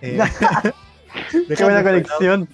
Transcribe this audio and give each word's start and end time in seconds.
Eh, 0.00 0.18
Qué 1.56 1.62
buena 1.64 1.82
conexión. 1.84 2.48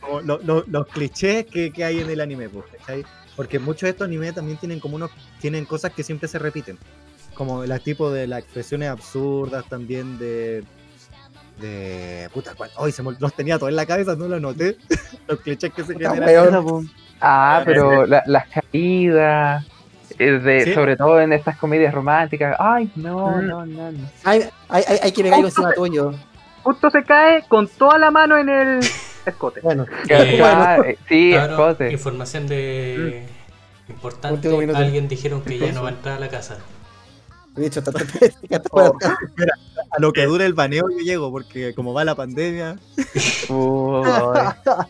como 0.00 0.20
lo- 0.22 0.38
lo- 0.42 0.64
los 0.66 0.86
clichés 0.86 1.44
que, 1.46 1.70
que 1.70 1.84
hay 1.84 2.00
en 2.00 2.08
el 2.08 2.20
anime, 2.22 2.48
pues, 2.48 2.64
¿cachai? 2.78 3.04
Porque 3.36 3.58
muchos 3.58 3.82
de 3.82 3.90
estos 3.90 4.06
animes 4.06 4.34
también 4.34 4.56
tienen 4.58 4.80
como 4.80 4.96
unos, 4.96 5.10
tienen 5.40 5.66
cosas 5.66 5.92
que 5.92 6.02
siempre 6.02 6.26
se 6.28 6.38
repiten. 6.38 6.78
Como 7.34 7.62
el 7.64 7.80
tipo 7.82 8.10
de 8.10 8.26
las 8.26 8.40
expresiones 8.40 8.88
absurdas 8.88 9.66
también 9.68 10.18
de. 10.18 10.64
De. 11.60 12.28
Puta, 12.32 12.54
cuál- 12.54 12.70
Ay, 12.78 12.92
se 12.92 13.02
me, 13.02 13.12
los 13.18 13.34
tenía 13.34 13.58
todo 13.58 13.68
en 13.68 13.76
la 13.76 13.84
cabeza, 13.86 14.16
no 14.16 14.26
lo 14.26 14.40
noté. 14.40 14.78
los 15.28 15.40
clichés 15.40 15.72
que 15.74 15.84
se 15.84 15.92
Puta, 15.92 16.14
generan. 16.14 16.64
weón. 16.64 16.90
Ah, 17.20 17.60
pero 17.66 18.06
la- 18.06 18.22
las 18.26 18.46
caídas, 18.48 19.66
de, 20.26 20.64
Sí. 20.64 20.74
sobre 20.74 20.96
todo 20.96 21.20
en 21.20 21.32
estas 21.32 21.56
comedias 21.56 21.94
románticas. 21.94 22.56
Ay, 22.58 22.90
no, 22.96 23.30
Mm. 23.36 23.46
no, 23.46 23.66
no, 23.66 23.92
no. 23.92 23.98
Hay, 24.24 24.42
hay, 24.68 24.84
hay, 24.88 24.98
hay 25.02 25.12
que 25.12 25.22
pegar 25.22 25.36
algo 25.36 25.48
encima 25.48 25.72
tuyo. 25.72 26.12
Justo 26.62 26.90
se 26.90 27.02
cae 27.04 27.44
con 27.48 27.66
toda 27.68 27.98
la 27.98 28.10
mano 28.10 28.36
en 28.36 28.48
el 28.48 28.80
escote. 29.26 29.60
Bueno, 29.62 29.86
Eh, 30.08 30.38
eh, 30.40 30.98
sí, 31.08 31.32
escote. 31.34 31.90
información 31.92 32.46
de 32.46 33.26
importante. 33.88 34.34
Último 34.34 34.58
minuto. 34.58 34.78
Alguien 34.78 35.08
dijeron 35.08 35.42
que 35.42 35.58
ya 35.58 35.72
no 35.72 35.82
va 35.82 35.88
a 35.88 35.92
entrar 35.92 36.16
a 36.16 36.20
la 36.20 36.28
casa. 36.28 36.58
he 37.56 37.60
dicho, 37.62 37.82
tanto 37.82 37.98
estética, 38.04 38.60
todo. 38.60 38.96
A 39.92 39.98
lo 39.98 40.12
que 40.12 40.24
dure 40.24 40.44
el 40.46 40.54
baneo 40.54 40.84
yo 40.88 40.98
llego, 40.98 41.32
porque 41.32 41.74
como 41.74 41.92
va 41.92 42.04
la 42.04 42.14
pandemia. 42.14 42.76
Uy. 43.48 44.06
Sigamos, 44.06 44.86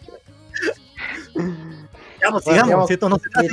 Bueno, 1.35 2.41
sigamos, 2.41 2.65
digamos, 2.67 2.87
si 2.89 2.93
esto 2.95 3.09
no 3.09 3.19
se 3.19 3.29
trata 3.31 3.49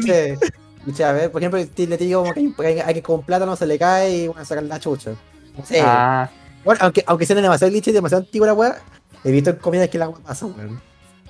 a 1.04 1.12
ver, 1.12 1.32
por 1.32 1.42
ejemplo, 1.42 1.60
le 1.60 1.98
digo 1.98 2.22
como 2.24 2.34
que 2.34 2.66
hay, 2.68 2.80
hay 2.80 2.94
que 2.94 3.02
con 3.04 3.24
plátano 3.24 3.56
se 3.56 3.66
le 3.68 3.78
cae 3.78 4.16
y 4.18 4.28
van 4.28 4.40
a 4.40 4.46
sacar 4.46 4.64
la 4.64 4.80
chucha. 4.80 5.12
No 5.58 5.66
sé. 5.66 5.82
Ah, 5.82 6.30
Bueno, 6.64 6.80
aunque, 6.84 7.04
aunque 7.08 7.26
sean 7.26 7.42
demasiado 7.42 7.72
clichés, 7.72 7.94
demasiado 7.94 8.24
antigua 8.24 8.48
la 8.48 8.54
weá, 8.54 8.78
he 9.24 9.32
visto 9.32 9.50
en 9.50 9.56
comidas 9.58 9.90
que 9.90 9.98
la 9.98 10.10
weá 10.10 10.20
pasa, 10.24 10.46
weón. 10.46 10.82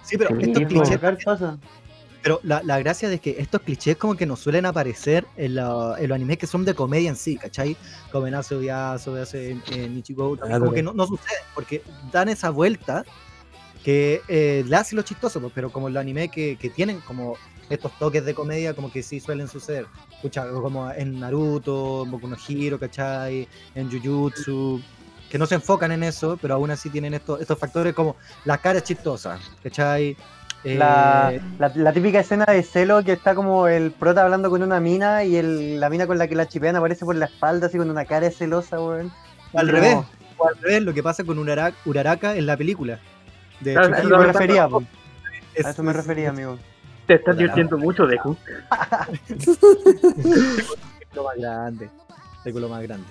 Sí, 0.04 0.18
pero 0.18 0.30
Sí, 0.40 0.46
estos 0.52 0.64
clichés 0.66 1.00
pasa. 1.26 1.58
Pero 2.24 2.40
la, 2.44 2.62
la 2.64 2.80
gracia 2.80 3.08
de 3.10 3.20
que 3.20 3.36
estos 3.40 3.62
clichés 3.62 3.96
como 3.96 4.16
que 4.16 4.26
no 4.26 4.36
suelen 4.36 4.66
aparecer 4.66 5.26
en, 5.38 5.56
la- 5.56 5.96
en 5.98 6.10
los 6.10 6.16
animes 6.16 6.38
que 6.40 6.48
son 6.48 6.66
de 6.66 6.74
comedia 6.74 7.10
en 7.10 7.16
sí, 7.16 7.38
¿cachai? 7.38 7.78
Como 8.12 8.28
en 8.28 8.34
Asobiaso, 8.36 9.16
en, 9.18 9.62
en 9.72 9.98
Ichigo, 9.98 10.36
también 10.36 10.48
Claro. 10.60 10.66
como 10.66 10.74
que 10.74 10.84
no, 10.84 10.94
no 10.94 11.08
sucede, 11.08 11.38
porque 11.56 11.84
dan 12.12 12.28
esa 12.30 12.50
vuelta 12.50 13.06
que 13.84 14.22
eh, 14.28 14.64
le 14.68 14.76
hace 14.76 14.96
lo 14.96 15.04
chistoso, 15.04 15.40
pero 15.56 15.72
como 15.72 15.90
los 15.90 16.02
animes 16.02 16.30
que, 16.32 16.58
que 16.58 16.70
tienen 16.70 17.00
como 17.02 17.36
estos 17.70 17.92
toques 18.00 18.26
de 18.26 18.34
comedia, 18.34 18.74
como 18.74 18.92
que 18.92 19.04
sí 19.04 19.20
suelen 19.20 19.48
suceder. 19.48 19.86
Escucha, 20.14 20.48
como 20.50 20.90
en 20.92 21.20
Naruto, 21.20 22.04
en 22.06 22.12
Boku 22.12 22.28
no 22.28 22.38
Hero, 22.48 22.80
¿cachai? 22.80 23.48
En 23.76 23.90
Jujutsu, 23.92 24.82
que 25.30 25.38
no 25.38 25.46
se 25.46 25.56
enfocan 25.56 25.92
en 25.92 26.04
eso, 26.04 26.38
pero 26.42 26.54
aún 26.56 26.72
así 26.72 26.90
tienen 26.90 27.14
estos, 27.14 27.42
estos 27.42 27.58
factores 27.60 27.94
como 27.94 28.16
las 28.46 28.60
caras 28.60 28.84
chistosas, 28.84 29.40
¿cachai? 29.64 30.16
La, 30.64 31.30
Eh, 31.34 31.42
la, 31.60 31.72
la 31.76 31.94
típica 31.94 32.20
escena 32.20 32.44
de 32.46 32.64
celo 32.64 33.04
que 33.04 33.14
está 33.14 33.36
como 33.36 33.68
el 33.68 33.92
prota 33.92 34.24
hablando 34.24 34.50
con 34.50 34.64
una 34.64 34.80
mina 34.80 35.24
y 35.24 35.36
el, 35.38 35.80
la 35.80 35.90
mina 35.90 36.08
con 36.08 36.18
la 36.18 36.28
que 36.28 36.36
la 36.36 36.48
chipean 36.48 36.76
aparece 36.76 37.06
por 37.06 37.16
la 37.16 37.26
espalda 37.26 37.68
así 37.68 37.78
con 37.78 37.90
una 37.90 38.06
cara 38.06 38.30
celosa, 38.32 38.82
weón. 38.82 39.12
O 39.54 39.60
al 39.60 39.68
revés. 39.68 39.98
O 40.38 40.48
al 40.48 40.56
revés, 40.58 40.82
lo 40.82 40.94
que 40.94 41.04
pasa 41.04 41.24
con 41.24 41.38
Urara- 41.38 41.74
Uraraka 41.86 42.36
en 42.36 42.46
la 42.48 42.58
película. 42.58 43.00
De 43.62 43.74
Claro, 43.74 43.96
A 43.96 44.00
eso 44.00 44.10
me 44.10 44.26
refería, 44.26 44.68
es- 45.54 45.66
A 45.66 45.70
eso 45.70 45.84
me 45.84 45.94
refería, 45.94 46.30
amigo. 46.30 46.58
Te 47.08 47.16
estás 47.16 47.38
divirtiendo 47.38 47.78
mucho, 47.78 48.06
Deku. 48.06 48.36
es 49.30 49.58
lo 51.16 51.24
más 51.24 51.38
grande. 51.38 51.90
Es 52.46 52.54
lo 52.54 52.70
más 52.70 52.84
grande. 52.84 53.06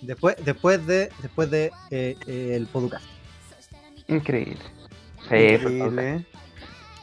Después, 0.00 0.36
después 0.44 0.84
de, 0.86 1.10
después 1.22 1.50
de 1.50 1.70
eh, 1.90 2.16
eh, 2.26 2.52
el 2.56 2.66
podcast. 2.66 3.04
increíble. 4.08 4.58
Sí, 5.28 5.28
por 5.28 5.30
favor. 5.30 5.92
Increíble, 5.92 6.10
¿eh? 6.16 6.26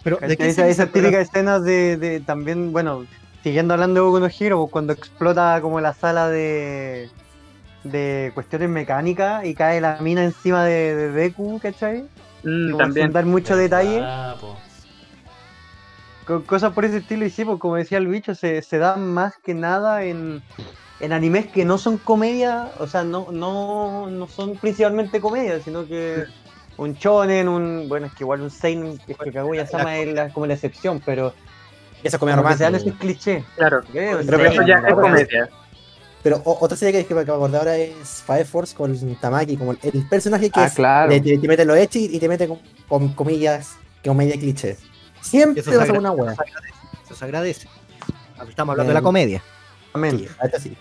Pero 0.04 0.18
de 0.18 0.38
qué 0.38 0.50
Esa- 0.50 0.68
Esas 0.68 0.92
típicas 0.92 1.22
escenas 1.22 1.64
de, 1.64 1.96
de 1.98 2.20
también, 2.20 2.72
bueno, 2.74 3.06
siguiendo 3.44 3.74
hablando 3.74 4.02
de 4.02 4.06
Boku 4.06 4.20
no 4.20 4.28
Hero, 4.28 4.58
pues, 4.60 4.72
cuando 4.72 4.94
explota 4.94 5.60
como 5.62 5.80
la 5.80 5.94
sala 5.94 6.30
de 6.30 7.10
de 7.86 8.32
cuestiones 8.34 8.68
mecánicas 8.70 9.46
y 9.46 9.56
cae 9.56 9.80
la 9.80 10.00
mina 10.02 10.22
encima 10.26 10.66
de, 10.66 10.94
de 10.96 11.12
Deku, 11.12 11.60
¿cachai? 11.62 12.04
Mm, 12.44 12.76
también. 12.78 13.08
Sin 13.08 13.14
dar 13.14 13.26
mucho 13.26 13.56
detalle. 13.56 14.02
Ah, 14.04 14.36
po. 14.40 14.58
Co- 16.30 16.44
cosas 16.44 16.74
por 16.74 16.86
ese 16.86 16.98
estilo 16.98 17.26
y 17.26 17.32
sí, 17.32 17.44
pues 17.44 17.58
como 17.60 17.76
decía 17.76 17.98
el 17.98 18.08
bicho, 18.08 18.36
se, 18.36 18.62
se 18.62 18.78
da 18.78 18.98
más 18.98 19.34
que 19.44 19.56
nada 19.56 20.04
en, 20.04 20.44
en 21.00 21.12
animes 21.12 21.48
que 21.48 21.66
no 21.66 21.80
son 21.80 21.98
comedia, 21.98 22.70
o 22.78 22.86
sea, 22.86 23.04
no, 23.04 23.32
no, 23.32 24.12
no 24.12 24.28
son 24.28 24.56
principalmente 24.56 25.20
comedia, 25.20 25.60
sino 25.60 25.88
que 25.88 26.26
un 26.78 26.94
shonen, 26.94 27.48
un, 27.50 27.90
bueno, 27.90 28.06
es 28.06 28.14
que 28.14 28.24
igual 28.26 28.42
un 28.42 28.52
seinen, 28.52 29.00
es 29.08 29.18
que 29.18 29.32
Kaguya-sama 29.32 29.98
es 29.98 30.14
la- 30.14 30.30
como 30.30 30.46
la 30.46 30.54
excepción, 30.54 31.02
pero 31.04 31.34
Esa 32.04 32.20
comedia 32.20 32.36
romántica. 32.38 32.70
esos 32.70 32.94
clichés. 32.94 33.44
Claro. 33.56 33.80
¿ok? 33.80 33.86
Pero- 33.92 34.46
Eso 34.46 34.62
ya 34.68 34.84
es 34.88 34.94
comedia. 34.94 35.50
Pero 36.22 36.42
o- 36.46 36.58
otra 36.62 36.78
serie 36.78 37.02
que, 37.02 37.08
que 37.08 37.16
me 37.16 37.22
acordé 37.22 37.58
ahora 37.58 37.76
es 37.76 38.22
Fire 38.28 38.46
Force 38.46 38.76
con 38.76 38.94
Tamaki, 39.16 39.58
como 39.58 39.72
el, 39.72 39.80
el 39.82 40.08
personaje 40.08 40.52
que 40.52 40.60
Ah, 40.60 40.66
es, 40.66 40.74
claro. 40.76 41.10
te, 41.10 41.22
te- 41.22 41.38
te 41.40 41.48
mete 41.48 41.66
los 41.66 41.76
hechos 41.78 42.02
y 42.04 42.20
te 42.20 42.28
mete 42.30 42.48
con, 42.48 42.60
con 42.88 43.10
comillas, 43.14 43.78
comedia 44.06 44.36
clichés. 44.36 44.78
Siempre 45.22 45.62
Eso 45.62 45.72
va 45.72 45.78
a 45.78 45.80
se 45.82 45.86
ser 45.88 45.96
agra- 45.98 46.00
una 46.00 46.12
wea. 46.12 46.36
Eso 47.06 47.16
se 47.16 47.26
agradece. 47.26 47.68
Estamos 48.48 48.74
hablando 48.74 48.90
de 48.90 48.94
la 48.94 49.02
comedia. 49.02 49.44
Amén. 49.94 50.18
Sí, 50.20 50.28
sí. 50.60 50.78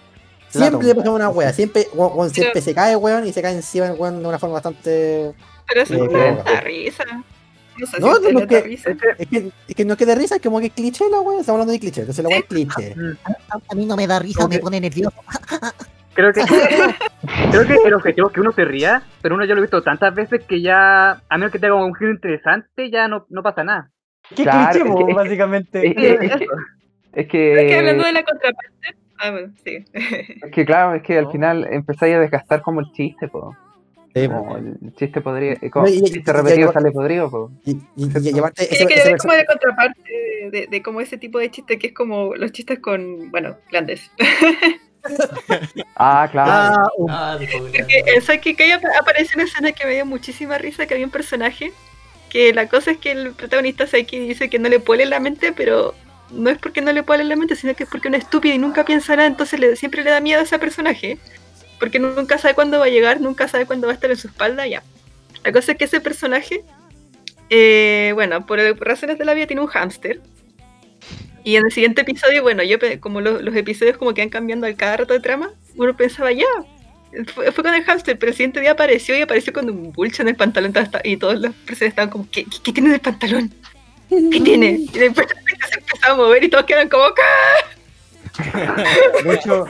Siempre 0.50 0.86
le 0.88 0.94
pasa 0.94 1.10
una 1.10 1.28
wea, 1.28 1.52
siempre, 1.52 1.86
weón, 1.92 2.12
weón, 2.16 2.30
siempre 2.30 2.60
se 2.62 2.74
cae, 2.74 2.96
weón, 2.96 3.26
y 3.26 3.32
se 3.32 3.42
cae 3.42 3.54
encima 3.54 3.90
weón 3.92 4.22
de 4.22 4.28
una 4.28 4.38
forma 4.38 4.54
bastante. 4.54 5.34
Pero 5.66 5.82
eso 5.82 5.94
Eh, 5.94 6.08
no 6.36 6.42
da 6.42 6.60
risa. 6.60 7.04
No 7.76 7.86
sé 7.86 8.00
No, 8.00 8.16
si 8.16 8.32
no, 8.32 8.46
que- 8.46 8.60
risa. 8.62 8.90
Es 9.18 9.28
que, 9.28 9.52
es 9.68 9.74
que 9.76 9.84
no 9.84 9.92
es 9.92 9.98
que 9.98 10.06
de 10.06 10.14
risa, 10.14 10.36
es 10.36 10.42
como 10.42 10.58
que 10.60 10.66
es 10.66 10.72
cliché 10.72 11.04
la 11.10 11.20
wea, 11.20 11.40
estamos 11.40 11.56
hablando 11.60 11.72
de 11.72 11.78
cliché, 11.80 12.00
entonces 12.00 12.22
la 12.24 12.28
wea 12.30 12.38
es 12.38 12.44
cliché. 12.46 12.94
A, 13.70 13.74
mí 13.74 13.84
no 13.86 13.94
me 13.96 14.06
da 14.06 14.18
risa, 14.18 14.48
me 14.48 14.58
pone 14.58 14.80
nervioso. 14.80 15.14
Creo 16.14 16.32
que, 16.32 16.40
creo 17.50 17.66
que 17.66 17.74
el 17.84 17.94
objetivo 17.94 18.28
es 18.28 18.34
que 18.34 18.40
uno 18.40 18.50
se 18.52 18.64
ría, 18.64 19.02
pero 19.22 19.34
uno 19.36 19.44
ya 19.44 19.54
lo 19.54 19.58
he 19.58 19.62
visto 19.62 19.82
tantas 19.82 20.14
veces 20.14 20.42
que 20.48 20.60
ya, 20.60 21.10
a 21.28 21.38
menos 21.38 21.52
que 21.52 21.58
tenga 21.58 21.74
un 21.74 21.94
giro 21.94 22.10
interesante, 22.10 22.90
ya 22.90 23.06
no, 23.06 23.26
no 23.28 23.42
pasa 23.42 23.62
nada. 23.64 23.90
¿Qué 24.36 24.42
Claro, 24.42 24.70
cliché, 24.72 24.88
es 24.88 24.94
que- 24.96 25.06
que- 25.06 25.14
básicamente? 25.14 25.86
Es 25.88 25.94
que, 25.94 26.12
es 26.12 26.18
que- 26.18 26.46
es 27.12 27.26
que- 27.28 27.66
que 27.68 27.76
hablando 27.76 28.04
de 28.04 28.12
la 28.12 28.22
contraparte. 28.22 28.76
Ah, 29.18 29.30
bueno, 29.32 29.52
sí. 29.64 29.84
es 30.44 30.50
que 30.52 30.64
claro, 30.64 30.94
es 30.94 31.02
que 31.02 31.18
al 31.18 31.30
final 31.32 31.66
empezáis 31.70 32.14
a 32.14 32.20
desgastar 32.20 32.62
como 32.62 32.80
el 32.80 32.92
chiste, 32.92 33.28
po. 33.28 33.56
Sí, 34.14 34.26
Como 34.26 34.56
el 34.56 34.94
chiste 34.96 35.20
podría, 35.20 35.52
eh, 35.52 35.70
como 35.70 35.84
No, 35.86 35.90
y- 35.92 35.98
el 35.98 36.02
y- 36.06 36.10
chiste 36.12 36.30
y- 36.30 36.34
repetido 36.34 36.70
y- 36.70 36.72
sale 36.72 36.90
podrido, 36.92 37.30
po. 37.30 37.50
Y, 37.64 37.72
y, 37.72 37.78
y 37.96 38.32
llevarte 38.32 38.64
Sí, 38.64 38.74
ese, 38.74 38.86
que 38.86 38.94
ese 38.94 39.10
es 39.12 39.22
como 39.22 39.34
de 39.34 39.44
contraparte 39.44 40.00
de, 40.10 40.50
de, 40.50 40.66
de 40.66 40.82
como 40.82 41.00
ese 41.00 41.18
tipo 41.18 41.38
de 41.38 41.50
chiste 41.50 41.78
que 41.78 41.88
es 41.88 41.92
como 41.92 42.34
los 42.34 42.50
chistes 42.52 42.78
con, 42.80 43.30
bueno, 43.30 43.56
grandes. 43.70 44.10
Ah, 45.96 46.28
claro. 46.30 46.50
Ah, 46.52 46.88
un- 46.98 47.10
Ah, 47.10 47.38
Psyche 48.20 48.72
ap 48.72 48.82
aparece 49.00 49.34
una 49.36 49.44
escena 49.44 49.72
que 49.72 49.86
me 49.86 49.94
dio 49.94 50.04
muchísima 50.04 50.58
risa, 50.58 50.86
que 50.86 50.94
había 50.94 51.06
un 51.06 51.12
personaje, 51.12 51.72
que 52.30 52.52
la 52.52 52.68
cosa 52.68 52.90
es 52.92 52.98
que 52.98 53.12
el 53.12 53.32
protagonista 53.32 53.86
Psyche 53.86 54.20
dice 54.20 54.48
que 54.50 54.58
no 54.58 54.68
le 54.68 54.80
puede 54.80 55.06
la 55.06 55.20
mente, 55.20 55.52
pero 55.52 55.94
no 56.30 56.50
es 56.50 56.58
porque 56.58 56.80
no 56.80 56.92
le 56.92 57.02
puede 57.02 57.24
la 57.24 57.36
mente, 57.36 57.56
sino 57.56 57.74
que 57.74 57.84
es 57.84 57.88
porque 57.88 58.08
es 58.08 58.10
un 58.14 58.20
estúpido 58.20 58.54
y 58.54 58.58
nunca 58.58 58.84
piensa 58.84 59.16
nada, 59.16 59.26
entonces 59.28 59.58
le, 59.58 59.76
siempre 59.76 60.04
le 60.04 60.10
da 60.10 60.20
miedo 60.20 60.40
a 60.40 60.44
ese 60.44 60.58
personaje, 60.58 61.18
porque 61.80 61.98
nunca 61.98 62.38
sabe 62.38 62.54
cuándo 62.54 62.78
va 62.78 62.86
a 62.86 62.90
llegar, 62.90 63.20
nunca 63.20 63.48
sabe 63.48 63.64
cuándo 63.66 63.86
va 63.86 63.92
a 63.92 63.94
estar 63.94 64.10
en 64.10 64.16
su 64.16 64.28
espalda, 64.28 64.66
ya. 64.66 64.82
La 65.44 65.52
cosa 65.52 65.72
es 65.72 65.78
que 65.78 65.84
ese 65.84 66.00
personaje, 66.00 66.64
eh, 67.50 68.10
bueno, 68.14 68.44
por, 68.46 68.58
por 68.76 68.86
razones 68.86 69.18
de 69.18 69.24
la 69.24 69.34
vida 69.34 69.46
tiene 69.46 69.62
un 69.62 69.68
hámster. 69.68 70.20
Y 71.44 71.56
en 71.56 71.64
el 71.64 71.72
siguiente 71.72 72.02
episodio, 72.02 72.42
bueno, 72.42 72.62
yo 72.62 72.76
como 73.00 73.20
lo- 73.20 73.40
los 73.40 73.54
episodios 73.56 73.96
como 73.96 74.12
que 74.12 74.20
van 74.20 74.28
cambiando 74.28 74.66
al 74.66 74.76
cada 74.76 74.98
rato 74.98 75.14
de 75.14 75.20
trama, 75.20 75.50
uno 75.76 75.96
pensaba, 75.96 76.30
ya, 76.32 76.44
fue, 77.34 77.52
fue 77.52 77.64
con 77.64 77.74
el 77.74 77.84
hámster, 77.84 78.18
pero 78.18 78.30
el 78.30 78.36
siguiente 78.36 78.60
día 78.60 78.72
apareció 78.72 79.16
y 79.16 79.22
apareció 79.22 79.52
con 79.52 79.68
un 79.70 79.92
bulcho 79.92 80.22
en 80.22 80.28
el 80.28 80.36
pantalón 80.36 80.72
ta- 80.72 81.00
y 81.04 81.16
todas 81.16 81.38
las 81.40 81.52
personas 81.54 81.90
estaban 81.90 82.10
como, 82.10 82.28
¿qué, 82.30 82.44
qué, 82.44 82.56
qué 82.62 82.72
tiene 82.72 82.88
en 82.90 82.94
el 82.94 83.00
pantalón? 83.00 83.52
¿Qué 84.08 84.40
tiene? 84.40 84.80
Y 84.92 84.98
después 84.98 85.26
se 85.70 85.78
empezó 85.78 86.12
a 86.12 86.14
mover 86.16 86.42
y 86.44 86.48
todos 86.48 86.64
quedan 86.64 86.88
como, 86.88 87.04
¿qué? 87.14 87.22
De 89.24 89.34
hecho, 89.34 89.66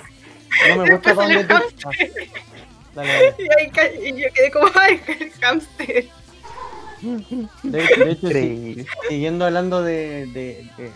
no 0.68 0.76
me 0.84 0.90
gusta 0.92 1.14
dónde 1.14 1.44
tú. 1.44 1.54
Ah, 1.54 1.90
dale, 2.94 3.12
dale. 3.12 3.34
Y, 3.38 3.78
ahí 3.78 4.08
y 4.16 4.20
yo 4.22 4.28
quedé 4.34 4.50
como, 4.50 4.68
ay, 4.74 5.00
el 5.20 5.30
hámster. 5.40 6.06
De, 7.62 7.78
de 7.82 8.10
hecho, 8.10 8.28
sí, 8.28 8.84
siguiendo 9.08 9.44
hablando 9.44 9.82
de, 9.82 10.26
de- 10.26 10.68
de- 10.76 10.90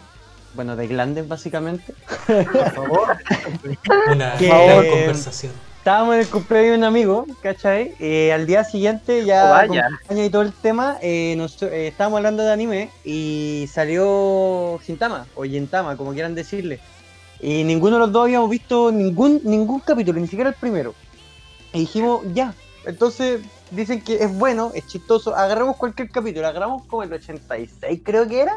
bueno, 0.54 0.76
de 0.76 0.86
glandes 0.86 1.26
básicamente. 1.28 1.94
por 2.26 2.72
favor. 2.72 3.16
Una 4.12 4.36
gran 4.36 4.88
conversación. 4.88 5.52
Estábamos 5.82 6.14
en 6.14 6.20
el 6.20 6.28
cumpleaños 6.28 6.70
de 6.70 6.78
un 6.78 6.84
amigo, 6.84 7.26
¿cachai? 7.42 7.92
Eh, 7.98 8.32
al 8.32 8.46
día 8.46 8.62
siguiente, 8.62 9.24
ya 9.24 9.48
Oh, 10.08 10.14
y 10.14 10.30
todo 10.30 10.42
el 10.42 10.52
tema, 10.52 10.96
eh, 11.02 11.34
nos- 11.36 11.60
eh, 11.60 11.88
estábamos 11.88 12.18
hablando 12.18 12.44
de 12.44 12.52
anime 12.52 12.90
y 13.04 13.68
salió 13.68 14.78
Gintama, 14.84 15.26
o 15.34 15.42
Gintama, 15.42 15.96
como 15.96 16.12
quieran 16.12 16.36
decirle. 16.36 16.78
Y 17.40 17.64
ninguno 17.64 17.96
de 17.96 18.00
los 18.02 18.12
dos 18.12 18.22
habíamos 18.26 18.48
visto 18.48 18.92
ningún, 18.92 19.40
ningún 19.42 19.80
capítulo, 19.80 20.20
ni 20.20 20.28
siquiera 20.28 20.50
el 20.50 20.54
primero. 20.54 20.94
Y 21.72 21.80
dijimos, 21.80 22.20
ya, 22.32 22.54
entonces 22.86 23.40
dicen 23.72 24.02
que 24.02 24.22
es 24.22 24.32
bueno, 24.38 24.70
es 24.76 24.86
chistoso. 24.86 25.34
Agarramos 25.34 25.76
cualquier 25.78 26.10
capítulo, 26.10 26.46
agarramos 26.46 26.84
como 26.86 27.02
el 27.02 27.12
86, 27.12 28.02
creo 28.04 28.28
que 28.28 28.40
era. 28.42 28.54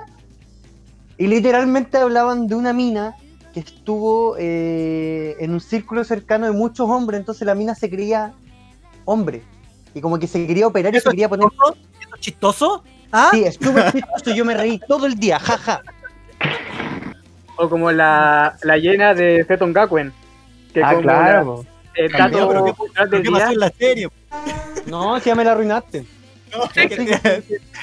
Y 1.18 1.26
literalmente 1.26 1.98
hablaban 1.98 2.48
de 2.48 2.54
una 2.54 2.72
mina 2.72 3.16
que 3.56 3.62
estuvo 3.62 4.36
eh, 4.38 5.38
en 5.40 5.52
un 5.54 5.62
círculo 5.62 6.04
cercano 6.04 6.46
de 6.46 6.52
muchos 6.52 6.90
hombres, 6.90 7.22
entonces 7.22 7.48
la 7.48 7.56
mina 7.56 7.74
se 7.74 7.90
creía 7.90 8.34
hombre. 9.06 9.42
Y 9.94 10.02
como 10.02 10.20
que 10.20 10.28
se 10.28 10.46
quería 10.46 10.68
operar 10.68 10.92
y 10.94 10.96
se 10.96 11.00
¿Eso 11.00 11.10
es 11.10 11.14
quería 11.14 11.30
poner. 11.30 11.48
chistoso? 11.50 11.78
¿Eso 12.02 12.16
es 12.16 12.20
chistoso? 12.22 12.84
¿Ah? 13.14 13.30
Sí, 13.32 13.44
es 13.46 13.56
súper 13.56 13.92
chistoso, 13.94 14.36
yo 14.36 14.44
me 14.44 14.56
reí 14.56 14.78
todo 14.90 15.06
el 15.06 15.16
día, 15.16 15.40
jaja. 15.40 15.82
O 17.56 17.70
como 17.70 17.92
la, 17.94 18.58
la 18.64 18.78
llena 18.78 19.14
de 19.14 19.46
Seton 19.48 19.72
Gakuen. 19.72 20.12
Que 20.74 20.84
Ah, 20.84 20.90
como 20.90 21.02
claro. 21.04 21.64
la- 21.64 22.04
el 22.04 22.12
dato 22.12 22.48
pero 22.50 22.66
¿qué- 22.66 22.74
cultural 22.74 23.08
¿Pero 23.10 23.24
del 23.24 23.24
¿Qué 23.24 23.32
pasó 23.32 23.46
día. 23.46 23.54
en 23.54 23.60
la 23.62 23.70
serie? 23.70 24.10
No, 24.88 25.18
si 25.22 25.26
ya 25.28 25.36
me 25.36 25.46
la 25.46 25.54
arruinaste. 25.54 26.06
No, 26.58 26.70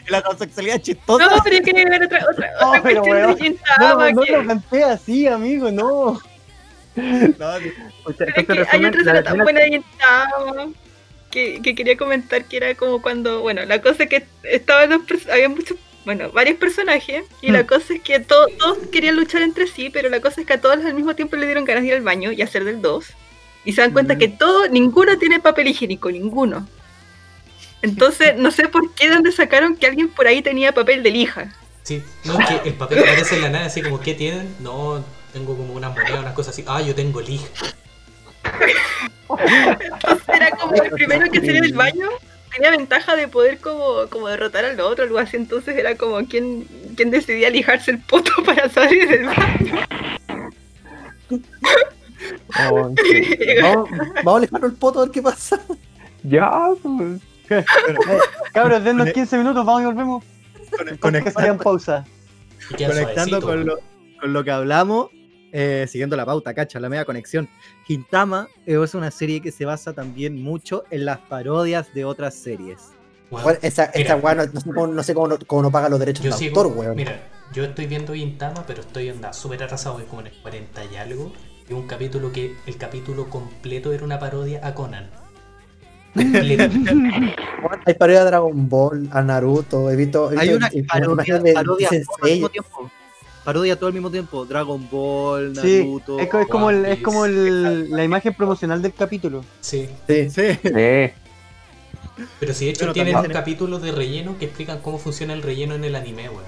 la 0.09 0.19
homosexualidad 0.21 0.77
es 0.77 0.83
chistosa. 0.83 1.27
No, 1.27 1.43
pero 1.43 1.57
yo 1.59 1.63
quería 1.63 1.85
ver 1.89 2.05
otra, 2.05 2.27
otra, 2.31 2.51
No, 2.61 2.69
otra 2.71 2.83
pero 2.83 3.03
cuestión 3.03 3.39
Gintama, 3.39 3.89
No, 3.95 4.11
no 4.13 4.23
que- 4.23 4.33
lo 4.33 4.43
planteé 4.43 4.85
así, 4.85 5.27
amigo, 5.27 5.71
no. 5.71 6.21
No. 6.95 7.47
O 8.05 8.13
sea, 8.13 8.27
es 8.27 8.69
hay 8.71 8.85
otra 8.85 9.01
escena 9.01 9.23
tan 9.23 9.39
buena 9.39 9.61
de 9.61 9.83
que, 11.31 11.63
que 11.63 11.75
quería 11.75 11.97
comentar 11.97 12.45
que 12.45 12.59
era 12.59 12.75
como 12.75 13.01
cuando, 13.01 13.41
bueno, 13.41 13.65
la 13.65 13.81
cosa 13.81 14.03
es 14.03 14.09
que 14.11 14.27
estaban 14.43 14.91
pers- 15.07 15.31
había 15.33 15.49
muchos, 15.49 15.79
bueno, 16.05 16.31
varios 16.31 16.59
personajes 16.59 17.25
y 17.41 17.49
Hmm. 17.49 17.53
la 17.55 17.67
cosa 17.67 17.95
es 17.95 18.03
que 18.03 18.21
to- 18.21 18.49
todos 18.59 18.79
querían 18.93 19.17
luchar 19.17 19.41
entre 19.41 19.67
sí, 19.67 19.89
pero 19.89 20.11
la 20.11 20.21
cosa 20.21 20.43
es 20.43 20.47
que 20.47 20.53
a 20.53 20.61
todos 20.61 20.85
al 20.85 20.93
mismo 20.95 21.15
tiempo 21.17 21.37
le 21.37 21.47
dieron 21.47 21.65
ganas 21.65 21.83
de 21.85 21.89
ir 21.89 21.95
al 21.95 22.03
baño 22.03 22.33
y 22.33 22.43
hacer 22.43 22.65
del 22.65 22.83
2 22.83 23.07
y 23.65 23.73
se 23.73 23.81
dan 23.81 23.93
cuenta 23.93 24.15
Mm. 24.15 24.19
que 24.19 24.29
todo, 24.29 24.69
ninguno 24.69 25.17
tiene 25.19 25.41
papel 25.41 25.69
higiénico, 25.69 26.11
ninguno. 26.11 26.69
Entonces, 27.83 28.37
no 28.37 28.51
sé 28.51 28.69
por 28.69 28.95
qué 28.95 29.09
de 29.09 29.15
dónde 29.15 29.33
sacaron 29.33 29.77
que 29.77 29.87
alguien 29.87 30.09
por 30.09 30.27
ahí 30.27 30.41
tenía 30.41 30.73
papel 30.73 31.03
de 31.03 31.11
lija. 31.11 31.53
Sí, 31.83 32.03
no, 32.25 32.39
es 32.39 32.61
que 32.61 32.69
el 32.69 32.75
papel 32.75 33.01
aparece 33.01 33.37
en 33.37 33.43
la 33.43 33.51
nada, 33.51 33.67
así 33.67 33.83
como, 33.83 34.01
¿qué 34.01 34.15
tienen? 34.15 34.55
No, 34.61 35.05
tengo 35.33 35.57
como 35.57 35.75
una 35.75 35.91
moneda, 35.91 36.21
unas 36.21 36.35
cosas 36.35 36.55
así. 36.55 36.65
Ah, 36.69 36.81
yo 36.81 36.95
tengo 36.95 37.21
lija. 37.21 37.47
Entonces 39.29 40.29
era 40.29 40.51
como 40.51 40.75
el 40.75 40.91
primero 40.91 41.31
que 41.31 41.41
salía 41.41 41.61
del 41.61 41.75
baño 41.75 42.09
tenía 42.53 42.71
ventaja 42.71 43.17
de 43.17 43.29
poder 43.29 43.59
como, 43.59 44.09
como 44.11 44.29
derrotar 44.29 44.65
al 44.65 44.79
otro, 44.81 45.05
algo 45.05 45.19
así. 45.19 45.37
Entonces 45.37 45.77
era 45.77 45.97
como 45.97 46.25
quien, 46.27 46.67
quien 46.97 47.11
decidía 47.11 47.51
lijarse 47.51 47.93
el 47.93 47.99
poto 47.99 48.31
para 48.45 48.69
salir 48.69 49.09
del 49.09 49.27
baño. 49.27 49.87
Oh, 52.71 52.95
sí. 53.03 53.37
Vamos, 53.63 53.91
vamos 53.91 54.35
a 54.35 54.37
alejarnos 54.37 54.71
el 54.71 54.77
poto 54.77 55.01
a 55.01 55.03
ver 55.05 55.13
qué 55.13 55.23
pasa. 55.23 55.61
Ya, 56.23 56.51
pues. 56.83 57.21
Eh, 57.59 57.65
Cabros, 58.53 58.83
dennos 58.85 59.11
15 59.11 59.39
minutos, 59.39 59.65
vamos 59.65 59.83
y 59.83 59.85
volvemos. 59.87 60.25
Con- 60.77 60.87
Que 60.87 60.99
conectando- 60.99 61.63
pausa. 61.63 62.05
Conectando 62.77 63.41
con 63.41 63.67
lo, 63.67 63.79
con 64.21 64.33
lo 64.33 64.45
que 64.45 64.51
hablamos, 64.51 65.11
eh, 65.53 65.87
siguiendo 65.89 66.17
la 66.17 66.25
pauta, 66.25 66.55
cacha, 66.55 66.81
la 66.81 66.89
media 66.89 67.05
conexión. 67.05 67.49
Gintama 67.87 68.49
eh, 68.67 68.79
es 68.83 68.95
una 68.95 69.11
serie 69.11 69.41
que 69.43 69.51
se 69.53 69.65
basa 69.65 69.93
también 69.93 70.43
mucho 70.43 70.85
en 70.91 71.05
las 71.05 71.19
parodias 71.19 71.93
de 71.93 72.05
otras 72.05 72.35
series. 72.35 72.79
Bueno, 73.31 73.51
esa, 73.63 73.85
esta 73.85 73.99
Mira. 73.99 74.17
weá 74.17 74.35
no, 74.35 74.45
no 74.47 74.61
sé 74.61 74.71
cómo, 74.73 74.87
no, 74.87 75.03
sé 75.03 75.15
cómo 75.15 75.29
no, 75.29 75.39
cómo 75.47 75.63
no 75.63 75.71
paga 75.71 75.89
los 75.89 75.99
derechos 75.99 76.23
de 76.39 76.47
autor, 76.49 76.67
weón. 76.67 76.95
mira, 76.97 77.29
yo 77.55 77.65
estoy 77.65 77.87
viendo 77.87 78.13
Gintama, 78.15 78.65
pero 78.67 78.83
estoy 78.83 79.09
anda 79.09 79.33
súper 79.33 79.63
atrasado, 79.63 79.95
voy 79.97 80.05
como 80.05 80.21
en 80.21 80.29
el 80.29 80.43
40 80.43 80.85
y 80.85 80.97
algo. 80.97 81.33
Y 81.69 81.73
un 81.75 81.87
capítulo 81.87 82.31
que 82.33 82.55
el 82.67 82.77
capítulo 82.77 83.31
completo 83.31 83.93
era 83.93 84.05
una 84.05 84.19
parodia 84.19 84.61
a 84.67 84.75
Conan. 84.75 85.11
Hay 86.15 87.95
parodia 87.99 88.21
de 88.21 88.27
Dragon 88.27 88.69
Ball, 88.69 89.09
a 89.13 89.23
Naruto, 89.23 89.91
he 89.91 89.97
visto. 89.97 90.31
he 90.33 90.39
Hay 90.39 90.49
una 90.51 90.71
parodia, 90.89 91.39
de 91.39 91.53
parodia 91.55 91.89
todo 91.89 92.17
al 92.23 92.31
mismo 92.31 92.49
tiempo. 92.49 92.91
Parodia 93.45 93.77
todo 93.77 93.87
al 93.89 93.93
mismo 93.93 94.11
tiempo. 94.11 94.45
Dragon 94.45 94.89
Ball, 94.91 95.57
Sí, 95.61 95.79
Naruto. 95.79 96.19
es, 96.19 96.29
co- 96.29 96.41
es 96.41 96.47
como, 96.49 96.71
el, 96.71 96.85
es 96.87 97.01
como 97.03 97.25
el- 97.25 97.91
la 97.91 98.05
imagen 98.05 98.35
promocional 98.35 98.83
del 98.83 98.93
capítulo. 98.95 99.45
Sí, 99.61 99.89
Sí. 100.07 100.31
Sí. 100.31 100.43
Sí. 100.63 101.11
pero 102.39 102.53
si 102.55 102.67
de 102.67 102.71
hecho 102.73 102.81
Pero 102.81 102.93
tienen 102.93 103.15
también- 103.15 103.33
capítulos 103.33 103.81
de 103.83 103.91
relleno 103.93 104.37
que 104.39 104.45
explican 104.45 104.79
cómo 104.81 104.99
funciona 104.99 105.33
el 105.33 105.43
relleno 105.43 105.75
en 105.75 105.85
el 105.85 105.95
anime, 105.97 106.29
weón. 106.29 106.43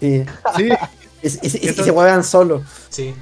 Sí. 0.00 0.24
Sí, 0.56 0.68
Y, 1.22 1.28
y- 1.28 1.70
y- 1.70 1.72
se 1.72 1.90
juegan 1.90 2.22
solo. 2.22 2.62
Sí, 2.88 3.14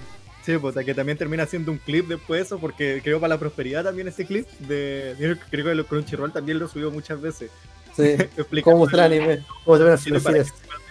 sí, 0.45 0.59
pues, 0.59 0.73
o 0.73 0.75
sea, 0.75 0.85
que 0.85 0.95
también 0.95 1.17
termina 1.19 1.47
siendo 1.47 1.73
un 1.73 1.79
clip 1.79 2.07
después 2.09 2.43
eso, 2.47 2.59
porque 2.59 3.01
creo 3.03 3.19
para 3.21 3.35
la 3.35 3.39
prosperidad 3.41 3.85
también 3.85 4.09
ese 4.09 4.27
clip 4.27 4.47
de 4.61 5.15
creo 5.51 5.65
que 5.65 5.71
el 5.73 5.85
Crunchyroll 5.87 6.33
también 6.33 6.59
lo 6.59 6.69
subió 6.69 6.91
muchas 6.91 7.21
veces. 7.21 7.51
Sí. 7.97 8.17
¿Cómo 8.65 8.79
mostrar 8.79 9.13
el- 9.13 9.21
anime? 9.23 9.45
¿Cómo 9.65 9.77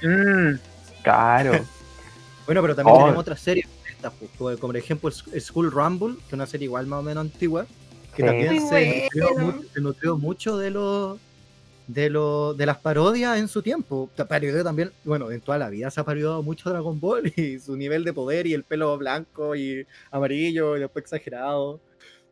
Mm, 0.01 0.55
Claro. 1.03 1.51
Bueno, 2.45 2.61
pero 2.61 2.75
también 2.75 2.95
Oh. 2.97 3.00
tenemos 3.00 3.21
otras 3.21 3.39
series, 3.39 3.67
pues, 4.38 4.57
como, 4.59 4.67
por 4.67 4.75
ejemplo 4.77 5.09
el 5.31 5.41
School 5.41 5.71
Rumble, 5.71 6.15
que 6.17 6.27
es 6.27 6.33
una 6.33 6.45
serie 6.45 6.65
igual 6.65 6.88
más 6.88 7.00
o 7.00 7.03
menos 7.03 7.21
antigua, 7.21 7.65
que 8.15 8.21
Sí. 8.21 8.27
también 8.27 8.67
se 8.67 9.07
bueno. 9.33 9.61
se 9.73 9.79
nutrió 9.79 10.17
mucho 10.17 10.57
de 10.57 10.69
los 10.71 11.19
de 11.88 12.09
lo, 12.09 12.53
de 12.53 12.65
las 12.65 12.77
parodias 12.77 13.38
en 13.38 13.47
su 13.47 13.62
tiempo. 13.62 14.09
Parodió 14.27 14.63
también, 14.63 14.91
bueno, 15.03 15.31
en 15.31 15.41
toda 15.41 15.57
la 15.57 15.69
vida 15.69 15.89
se 15.91 16.00
ha 16.00 16.03
parodiado 16.03 16.41
mucho 16.44 16.69
Dragon 16.69 17.00
Ball 17.00 17.31
y 17.35 17.59
su 17.59 17.75
nivel 17.75 18.03
de 18.03 18.13
poder 18.13 18.47
y 18.47 18.53
el 18.53 18.63
pelo 18.63 18.97
blanco 18.97 19.56
y 19.56 19.85
amarillo 20.12 20.77
y 20.77 20.80
después 20.81 21.03
exagerado. 21.03 21.80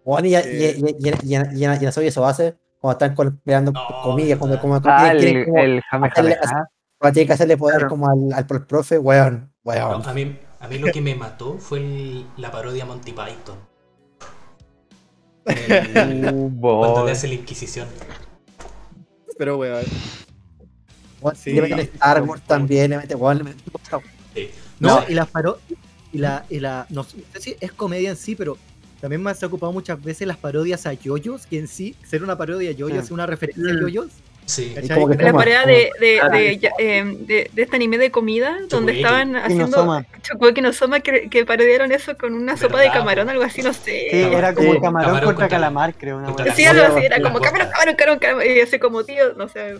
Bueno, 0.06 0.27
y, 0.27 0.36
Eh. 0.36 0.75
y, 0.77 1.07
y, 1.07 1.09
en 1.09 1.74
eso 1.89 2.21
base, 2.21 2.56
cuando 2.80 3.06
están 3.06 3.36
peleando 3.44 3.71
No, 3.71 3.81
comillas, 4.03 4.39
cuando, 4.39 4.59
como, 4.59 4.81
como 4.81 4.95
Ah, 4.95 5.12
quieren, 5.12 5.38
el, 5.38 5.45
como- 5.45 5.57
el 5.59 5.81
cuando 6.97 7.13
tienen 7.13 7.27
que 7.27 7.33
hacerle 7.33 7.57
poder 7.57 7.77
Claro. 7.77 7.89
como 7.89 8.09
al, 8.09 8.33
al, 8.33 8.45
al 8.50 8.65
profe, 8.65 8.97
weón, 8.97 9.51
weón. 9.63 10.01
No, 10.01 10.07
a, 10.09 10.13
mí, 10.13 10.38
a 10.59 10.68
mí 10.68 10.77
lo 10.80 10.92
que 10.92 11.01
me 11.01 11.13
mató 11.15 11.57
fue 11.59 11.80
el- 11.80 12.25
la 12.38 12.51
parodia 12.51 12.86
Monty 12.86 13.12
Python. 13.12 13.57
El- 15.45 16.33
Uh, 16.33 16.59
cuando 16.62 17.06
le 17.06 17.12
hace 17.12 17.27
la 17.27 17.33
Inquisición. 17.36 17.88
Pero, 19.42 19.58
weón. 19.58 19.84
Sí. 21.36 21.52
le 21.54 21.62
meten 21.64 21.80
Star 21.80 22.22
Wars 22.22 22.44
también, 22.46 22.92
le 22.92 22.98
meten, 22.98 23.18
weón, 23.20 23.40
le 23.40 23.44
meten 23.46 23.62
Sí. 24.36 24.50
No, 24.80 25.00
No, 25.02 25.10
y 25.10 25.16
las 25.16 25.28
paro 25.30 25.58
y 26.14 26.20
la, 26.20 26.46
y 26.48 26.60
la 26.60 26.86
no 26.90 27.04
sé 27.04 27.18
si 27.40 27.56
es 27.60 27.72
comedia 27.72 28.12
en 28.12 28.18
sí, 28.18 28.36
pero 28.36 28.56
también 29.00 29.24
me 29.24 29.32
ha 29.32 29.36
ocupado 29.48 29.72
muchas 29.72 30.00
veces 30.04 30.28
las 30.28 30.38
parodias 30.38 30.86
a 30.86 30.94
yoyos, 30.94 31.48
que 31.48 31.58
en 31.58 31.68
sí, 31.68 31.96
ser 32.08 32.22
una 32.22 32.38
parodia 32.38 32.70
a 32.70 32.74
yoyos 32.74 33.06
es 33.06 33.10
una 33.10 33.26
referencia 33.26 33.68
a 33.68 33.74
Mm. 33.74 33.80
yoyos. 33.80 34.10
Sí. 34.51 34.75
Y 34.81 34.88
como 34.89 35.07
que 35.09 35.24
La 35.24 35.33
pareja 35.33 35.62
como- 35.62 35.74
de, 35.74 35.90
de, 35.99 36.19
Ah, 36.21 36.30
de, 36.30 36.52
eh, 36.80 37.04
de, 37.19 37.49
de 37.54 37.61
este 37.61 37.76
anime 37.76 37.97
de 37.97 38.11
comida, 38.11 38.57
donde 38.69 38.94
estaban 38.97 39.35
haciendo 39.35 39.66
Kinosoma. 39.68 40.06
Shokugeki 40.23 40.61
no 40.61 40.73
Soma, 40.73 40.99
que, 40.99 41.30
que 41.30 41.45
parodiaron 41.45 41.92
eso 41.92 42.18
con 42.18 42.33
una 42.33 42.57
sopa 42.57 42.78
de 42.80 42.85
¿Verdad, 42.87 42.99
camarón, 42.99 43.30
algo 43.30 43.44
así, 43.44 43.61
no 43.61 43.73
sé. 43.73 44.07
Sí, 44.11 44.18
era 44.21 44.54
como 44.54 44.73
Sí. 44.73 44.80
camarón, 44.80 45.07
Camarón 45.07 45.14
contra 45.14 45.26
contra- 45.45 45.47
calamar, 45.49 45.94
creo. 45.95 46.18
Una 46.18 46.33
Sí, 46.44 46.49
así. 46.49 46.66
algo 46.66 46.83
así, 46.95 47.06
era 47.06 47.21
como 47.21 47.40
camarón, 47.40 47.69
camarón, 47.71 47.95
camarón, 47.95 48.19
camarón, 48.19 48.44
y 48.47 48.59
ese 48.59 48.80
como 48.80 49.04
tío, 49.04 49.33
no 49.37 49.47
sé. 49.47 49.76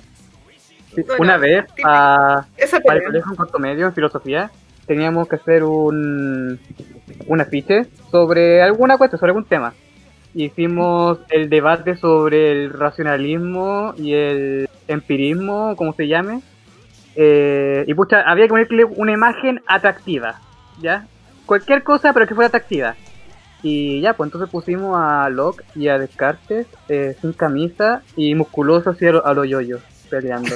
una 1.20 1.38
vez, 1.38 1.66
típico. 1.68 1.88
a, 1.90 2.46
Esa 2.58 2.80
para 2.82 3.00
el 3.00 3.06
colegio 3.06 3.30
en 3.32 3.36
cuarto 3.38 3.60
medio, 3.60 3.86
en 3.88 3.94
filosofía, 3.94 4.52
teníamos 4.88 5.28
que 5.28 5.36
hacer 5.38 5.64
un, 5.64 6.60
un 7.28 7.42
afiche 7.42 7.86
sobre 8.12 8.62
alguna 8.62 8.98
cuestión, 8.98 9.20
sobre 9.20 9.30
algún 9.30 9.46
tema. 9.46 9.74
Hicimos 10.34 11.20
el 11.30 11.50
debate 11.50 11.96
sobre 11.98 12.52
el 12.52 12.72
racionalismo 12.72 13.94
y 13.98 14.14
el 14.14 14.70
empirismo, 14.88 15.76
como 15.76 15.94
se 15.94 16.08
llame. 16.08 16.42
Eh, 17.16 17.84
y 17.88 17.94
pucha, 17.94 18.22
había 18.22 18.46
que 18.46 18.50
ponerle 18.50 18.86
una 18.86 19.12
imagen 19.12 19.62
atractiva, 19.68 20.40
¿ya? 20.82 21.06
Cualquier 21.46 21.84
cosa, 21.84 22.14
pero 22.14 22.26
que 22.28 22.36
fuera 22.36 22.48
atractiva. 22.48 22.96
Y 23.64 24.00
ya, 24.02 24.14
pues 24.14 24.28
entonces 24.30 24.50
pusimos 24.50 24.96
a 24.98 25.30
Locke 25.30 25.64
y 25.76 25.88
a 25.90 26.00
Descartes 26.00 26.66
eh, 26.90 27.16
sin 27.22 27.34
camisa 27.34 28.02
y 28.16 28.34
musculosos 28.34 28.96
así 28.96 29.06
a, 29.06 29.12
lo- 29.12 29.26
a 29.26 29.34
los 29.34 29.48
yoyos, 29.48 29.82
peleando. 30.10 30.56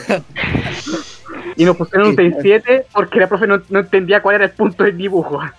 y 1.58 1.66
nos 1.66 1.76
pusieron 1.76 2.08
un 2.10 2.16
6-7 2.16 2.86
porque 2.94 3.20
la 3.20 3.28
profe 3.28 3.46
no, 3.46 3.62
no 3.70 3.80
entendía 3.80 4.22
cuál 4.22 4.36
era 4.38 4.46
el 4.46 4.52
punto 4.52 4.86
del 4.86 4.98
dibujo. 4.98 5.40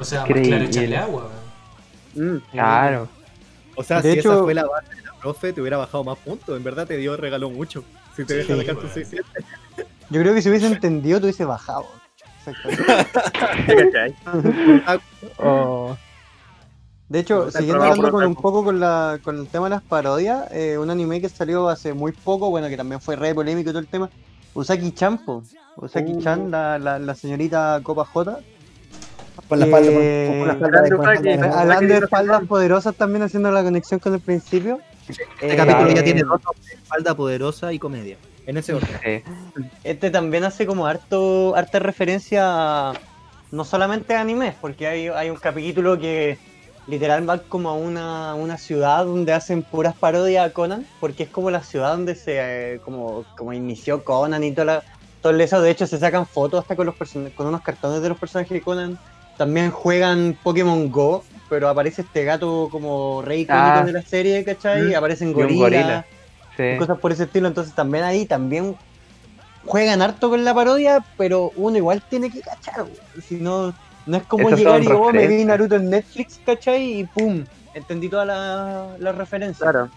O 0.00 0.04
sea, 0.04 0.20
más 0.20 0.28
claro 0.40 0.64
echarle 0.64 0.96
agua. 0.96 1.24
weón. 1.24 1.43
Mm. 2.14 2.36
Claro. 2.52 3.08
O 3.76 3.82
sea, 3.82 4.00
De 4.00 4.12
si 4.12 4.18
hecho- 4.20 4.32
esa 4.34 4.42
fue 4.42 4.54
la 4.54 4.66
base 4.66 4.94
de 4.94 5.02
la 5.02 5.12
profe, 5.20 5.52
te 5.52 5.60
hubiera 5.60 5.76
bajado 5.76 6.04
más 6.04 6.18
puntos. 6.18 6.56
En 6.56 6.62
verdad 6.64 6.86
te 6.86 6.96
dio, 6.96 7.16
regaló 7.16 7.50
mucho. 7.50 7.84
Si 8.16 8.24
te 8.24 8.42
Sí, 8.42 8.48
deja 8.52 8.56
sacar 8.60 8.74
tu 8.76 8.80
bueno. 8.88 8.94
6 8.94 9.22
Yo 10.10 10.20
creo 10.20 10.34
que 10.34 10.42
si 10.42 10.48
hubiese 10.48 10.66
entendido, 10.66 11.18
te 11.18 11.26
hubiese 11.26 11.44
bajado. 11.44 11.86
Exacto. 12.46 12.68
¿Cachai? 13.66 14.14
Oh. 15.38 15.96
De 17.08 17.18
hecho, 17.20 17.50
siguiendo 17.50 17.82
hablando 17.82 18.10
con 18.10 18.24
un 18.24 18.34
poco 18.34 18.64
con, 18.64 18.80
la, 18.80 19.18
con 19.22 19.38
el 19.38 19.46
tema 19.48 19.66
de 19.66 19.70
las 19.70 19.82
parodias, 19.82 20.50
eh, 20.52 20.78
un 20.78 20.90
anime 20.90 21.20
que 21.20 21.28
salió 21.28 21.68
hace 21.68 21.92
muy 21.92 22.12
poco, 22.12 22.50
bueno, 22.50 22.68
que 22.68 22.76
también 22.76 23.00
fue 23.00 23.16
re 23.16 23.34
polémico 23.34 23.70
y 23.70 23.72
todo 23.72 23.80
el 23.80 23.86
tema, 23.88 24.08
Usaki 24.54 24.92
Champo. 24.92 25.42
Usaki 25.76 26.18
Chan, 26.22 26.50
la, 26.50 26.78
la, 26.78 26.98
la 26.98 27.14
señorita 27.14 27.80
Copa 27.82 28.04
J. 28.04 28.38
Con 29.48 29.58
la 29.58 29.66
espalda, 29.66 29.90
Eh, 29.92 30.42
la 30.46 30.52
espalda 30.54 30.82
de 30.82 31.34
Hablando 31.48 31.94
de 31.94 31.98
espaldas 32.00 32.42
poderosas 32.46 32.94
también 32.94 33.22
haciendo 33.22 33.50
la 33.50 33.62
conexión 33.62 34.00
con 34.00 34.14
el 34.14 34.20
principio. 34.20 34.80
Este 35.08 35.52
Eh, 35.52 35.56
capítulo 35.56 35.90
ya 35.90 36.00
eh, 36.00 36.04
tiene 36.04 36.22
dos 36.22 36.40
espalda 36.72 37.14
poderosa 37.14 37.72
y 37.72 37.78
comedia. 37.78 38.16
En 38.46 38.56
ese 38.56 38.74
orden. 38.74 39.22
Este 39.84 40.10
también 40.10 40.44
hace 40.44 40.66
como 40.66 40.86
harto, 40.86 41.54
harta 41.56 41.78
referencia 41.78 42.42
a- 42.90 42.92
no 43.50 43.64
solamente 43.64 44.14
a 44.14 44.20
animes, 44.20 44.54
porque 44.60 44.86
hay, 44.86 45.08
hay 45.08 45.30
un 45.30 45.36
capítulo 45.36 45.98
que 45.98 46.38
literal 46.86 47.28
va 47.28 47.38
como 47.38 47.70
a 47.70 47.74
una, 47.74 48.34
una 48.34 48.58
ciudad 48.58 49.04
donde 49.06 49.32
hacen 49.32 49.62
puras 49.62 49.94
parodias 49.94 50.46
a 50.46 50.52
Conan, 50.52 50.86
porque 51.00 51.22
es 51.22 51.28
como 51.30 51.50
la 51.50 51.62
ciudad 51.62 51.92
donde 51.92 52.14
se 52.14 52.74
eh, 52.74 52.80
como, 52.84 53.24
como 53.36 53.52
inició 53.52 54.04
Conan 54.04 54.42
y 54.44 54.52
toda 54.52 54.64
la- 54.66 54.82
todo 55.22 55.38
eso. 55.38 55.62
De 55.62 55.70
hecho, 55.70 55.86
se 55.86 55.98
sacan 55.98 56.26
fotos 56.26 56.60
hasta 56.60 56.76
con 56.76 56.84
los 56.86 56.94
con 57.34 57.46
unos 57.46 57.62
cartones 57.62 58.02
de 58.02 58.08
los 58.10 58.18
personajes 58.18 58.50
de 58.52 58.60
Conan. 58.62 58.98
También 59.36 59.70
juegan 59.70 60.36
Pokémon 60.42 60.90
Go, 60.90 61.24
pero 61.48 61.68
aparece 61.68 62.02
este 62.02 62.24
gato 62.24 62.68
como 62.70 63.22
rey 63.22 63.42
icónico 63.42 63.66
Ah. 63.66 63.82
de 63.84 63.92
la 63.92 64.02
serie, 64.02 64.44
¿cachai? 64.44 64.82
Mm. 64.82 64.94
Aparecen 64.96 65.32
gorilas 65.32 65.58
gorila. 65.60 66.06
Sí. 66.56 66.78
cosas 66.78 66.98
por 66.98 67.10
ese 67.12 67.24
estilo. 67.24 67.48
Entonces 67.48 67.74
también 67.74 68.04
ahí 68.04 68.26
también 68.26 68.76
juegan 69.66 70.02
harto 70.02 70.30
con 70.30 70.44
la 70.44 70.54
parodia, 70.54 71.04
pero 71.16 71.50
uno 71.56 71.76
igual 71.76 72.02
tiene 72.08 72.30
que 72.30 72.40
cachar. 72.40 72.82
güey. 72.82 72.94
Si 73.26 73.36
no, 73.36 73.74
no 74.06 74.16
es 74.16 74.22
como 74.24 74.48
Esos 74.48 74.60
llegar 74.60 74.82
y 74.82 74.86
oh, 74.86 75.12
me 75.12 75.26
vi. 75.26 75.44
Naruto 75.44 75.76
en 75.76 75.90
Netflix, 75.90 76.40
¿cachai? 76.46 77.00
Y 77.00 77.04
pum, 77.04 77.44
entendí 77.74 78.08
todas 78.08 78.26
las 78.26 79.00
las 79.00 79.14
referencias. 79.16 79.58
Claro. 79.58 79.90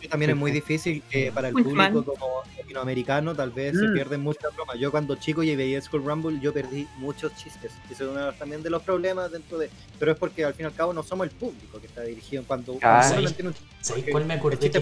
Eso 0.00 0.08
también 0.10 0.30
es 0.30 0.36
muy 0.36 0.50
difícil 0.50 1.02
que 1.10 1.30
para 1.32 1.48
el 1.48 1.54
Ultraman. 1.54 1.92
público 1.92 2.14
como 2.14 2.42
latinoamericano 2.56 3.34
tal 3.34 3.50
vez 3.50 3.76
se 3.78 3.86
Mm. 3.88 3.94
pierden 3.94 4.20
muchas 4.22 4.54
bromas. 4.54 4.78
Yo 4.78 4.90
cuando 4.90 5.16
chico 5.16 5.42
y 5.42 5.54
veía 5.56 5.80
School 5.80 6.04
Rumble 6.04 6.38
yo 6.40 6.52
perdí 6.52 6.86
muchos 6.98 7.34
chistes. 7.36 7.72
Y 7.88 7.92
eso 7.94 8.04
es 8.04 8.10
uno 8.10 8.32
también 8.34 8.62
de 8.62 8.70
los 8.70 8.82
problemas 8.82 9.30
dentro 9.32 9.58
de... 9.58 9.70
Pero 9.98 10.12
es 10.12 10.18
porque 10.18 10.44
al 10.44 10.54
fin 10.54 10.64
y 10.64 10.66
al 10.66 10.74
cabo 10.74 10.92
no 10.92 11.02
somos 11.02 11.26
el 11.26 11.32
público 11.32 11.80
que 11.80 11.86
está 11.86 12.02
dirigido 12.02 12.44
cuando 12.46 12.78
Ah, 12.82 13.02
entiende 13.14 13.48
un 13.48 13.54
chiste. 13.54 13.66
¿Sabéis 13.80 14.04
porque 14.04 14.12
cuál 14.12 14.26
me 14.26 14.34
acordé 14.34 14.70
que 14.70 14.78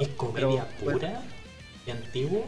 es 0.00 0.08
comedia 0.16 0.66
pero, 0.80 0.92
pura 0.98 1.22
y 1.86 1.90
antiguo? 1.90 2.46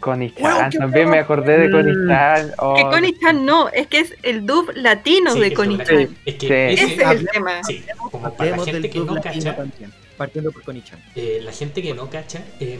Con-chan. 0.00 0.30
Connie-chan, 0.36 0.70
también 0.70 1.08
me 1.10 1.18
acordé 1.18 1.58
de 1.58 1.68
Mm. 1.68 1.72
Connie-chan. 1.72 2.52
oh, 2.58 2.74
Que 2.74 2.82
Connie-chan 2.82 3.44
no, 3.44 3.68
es 3.68 3.86
que 3.86 3.98
es 4.00 4.14
el 4.22 4.46
dub 4.46 4.70
latino 4.74 5.32
Sí, 5.32 5.40
de 5.40 5.50
doblaje. 5.50 6.08
Es 6.24 6.34
que 6.34 6.46
Sí. 6.46 6.52
ese- 6.54 6.72
Ese 6.72 6.84
es 6.84 6.92
el 6.98 7.04
Hablemos- 7.06 7.32
tema. 7.32 7.64
sí, 7.64 7.84
como 8.10 8.10
para 8.22 8.28
la 8.28 8.36
Hablemos 8.56 8.64
gente 8.66 8.90
que 8.90 8.98
no 9.00 9.14
cacha, 9.20 9.56
también, 9.56 9.92
partiendo 10.16 10.52
por 10.52 10.62
Konichan. 10.62 10.98
eh, 11.14 11.40
la 11.42 11.52
gente 11.52 11.82
que 11.82 11.94
no 11.94 12.08
cacha, 12.10 12.44
eh, 12.60 12.78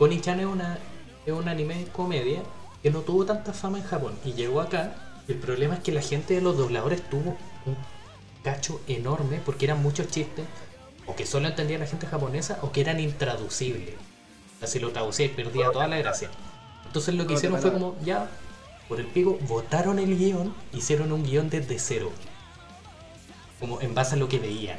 es, 0.00 0.46
una, 0.46 0.78
es 1.26 1.32
un 1.32 1.48
anime 1.48 1.76
de 1.76 1.84
comedia 1.86 2.42
que 2.82 2.90
no 2.90 3.00
tuvo 3.00 3.24
tanta 3.24 3.52
fama 3.52 3.78
en 3.78 3.84
Japón 3.84 4.14
y 4.24 4.32
llegó 4.32 4.60
acá. 4.60 4.94
El 5.28 5.36
problema 5.36 5.74
es 5.74 5.80
que 5.80 5.92
la 5.92 6.02
gente 6.02 6.34
de 6.34 6.40
los 6.40 6.56
dobladores 6.56 7.00
tuvo 7.08 7.36
un 7.66 7.76
cacho 8.42 8.80
enorme 8.88 9.40
porque 9.44 9.66
eran 9.66 9.80
muchos 9.82 10.08
chistes 10.08 10.44
o 11.06 11.14
que 11.14 11.24
solo 11.26 11.46
entendía 11.48 11.78
la 11.78 11.86
gente 11.86 12.06
japonesa 12.06 12.58
o 12.62 12.72
que 12.72 12.80
eran 12.80 12.98
intraducibles. 12.98 13.94
Si 14.66 14.78
lo 14.78 14.90
traducía 14.90 15.30
perdía 15.34 15.70
toda 15.70 15.88
la 15.88 15.98
gracia. 15.98 16.30
Entonces 16.86 17.14
lo 17.14 17.26
que 17.26 17.34
hicieron 17.34 17.60
fue 17.60 17.72
como, 17.72 17.96
ya, 18.04 18.28
por 18.88 19.00
el 19.00 19.06
pico, 19.06 19.38
votaron 19.42 19.98
el 19.98 20.16
guion, 20.16 20.54
hicieron 20.72 21.12
un 21.12 21.24
guion 21.24 21.50
desde 21.50 21.78
cero. 21.78 22.10
Como 23.58 23.80
en 23.80 23.94
base 23.94 24.14
a 24.14 24.18
lo 24.18 24.28
que 24.28 24.38
veían. 24.38 24.78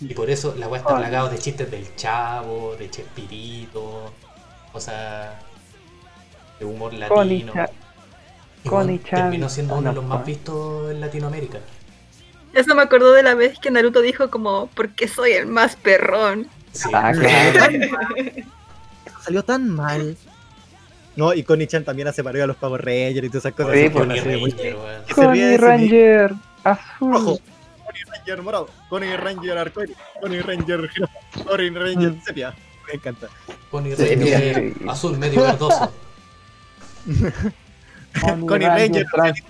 Y 0.00 0.14
por 0.14 0.30
eso 0.30 0.54
la 0.56 0.68
weá 0.68 0.80
está 0.80 0.96
plagada 0.96 1.28
de 1.28 1.38
chistes 1.38 1.70
del 1.70 1.94
chavo, 1.96 2.74
de 2.76 2.88
Chespirito, 2.90 4.12
o 4.72 4.80
sea, 4.80 5.38
de 6.58 6.64
humor 6.64 6.94
latino. 6.94 7.52
Y 8.64 8.68
bueno, 8.68 8.98
terminó 8.98 9.48
siendo 9.48 9.74
uno 9.76 9.90
de 9.90 9.96
los 9.96 10.04
más 10.04 10.24
vistos 10.24 10.90
en 10.90 11.00
Latinoamérica. 11.00 11.60
Eso 12.52 12.74
me 12.74 12.82
acordó 12.82 13.12
de 13.12 13.22
la 13.22 13.34
vez 13.34 13.58
que 13.58 13.70
Naruto 13.70 14.00
dijo 14.00 14.30
como, 14.30 14.68
porque 14.74 15.06
soy 15.06 15.32
el 15.32 15.46
más 15.46 15.76
perrón. 15.76 16.48
Sí. 16.72 16.88
Ah, 16.94 17.12
claro. 17.12 17.88
Salió 19.22 19.42
tan 19.42 19.68
mal. 19.68 20.16
No, 21.16 21.34
y 21.34 21.42
Konichan 21.42 21.84
también 21.84 22.08
hace 22.08 22.22
parodia 22.22 22.44
a 22.44 22.46
los 22.46 22.56
Power 22.56 22.82
Rangers 22.84 23.26
y 23.26 23.28
todas 23.28 23.44
esas 23.44 23.54
cosas. 23.54 23.72
Sí, 23.74 23.78
así 23.80 23.88
que 23.88 23.92
pues, 23.92 24.06
Connie 24.06 24.38
muy- 24.38 24.50
Ranger, 24.52 25.04
que 25.06 25.14
Connie 25.14 25.56
Ranger 25.56 26.34
azul. 26.64 27.12
rojo, 27.12 27.40
Connie 27.84 28.04
Ranger 28.16 28.42
morado, 28.42 28.68
Connie 28.88 29.16
Ranger 29.16 29.58
arcoíris, 29.58 29.96
Connie 30.20 30.40
Ranger 30.40 30.88
jirafa, 30.88 31.14
Connie 31.46 31.70
Ranger 31.70 32.14
sepia. 32.24 32.54
Me 32.86 32.94
encanta. 32.94 33.26
Connie 33.70 33.94
Ranger 33.96 34.74
sí. 34.78 34.88
azul 34.88 35.18
medio 35.18 35.42
verdoso. 35.42 35.92
Connie 38.46 38.66
Ranger, 38.68 39.06
trans- 39.12 39.42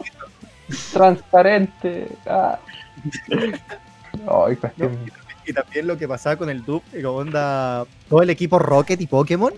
transparente. 0.92 2.08
Ah. 2.26 2.58
Ay, 4.46 4.56
cuestión. 4.56 4.98
Y 5.50 5.52
también 5.52 5.88
lo 5.88 5.98
que 5.98 6.06
pasaba 6.06 6.36
con 6.36 6.48
el 6.48 6.64
dub, 6.64 6.80
y 6.92 7.02
como 7.02 7.18
onda, 7.18 7.84
todo 8.08 8.22
el 8.22 8.30
equipo 8.30 8.60
Rocket 8.60 9.00
y 9.00 9.08
Pokémon. 9.08 9.52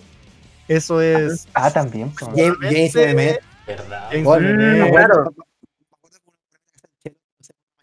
Eso 0.66 1.02
es. 1.02 1.46
Ah, 1.52 1.70
también. 1.70 2.11
po. 2.14 2.32
James, 2.34 2.94
James. 2.94 3.38
¿Verdad? 3.66 4.08
James 4.11 4.25
Bueno. 4.25 4.87
Mm, 4.87 4.90
claro. 4.90 5.34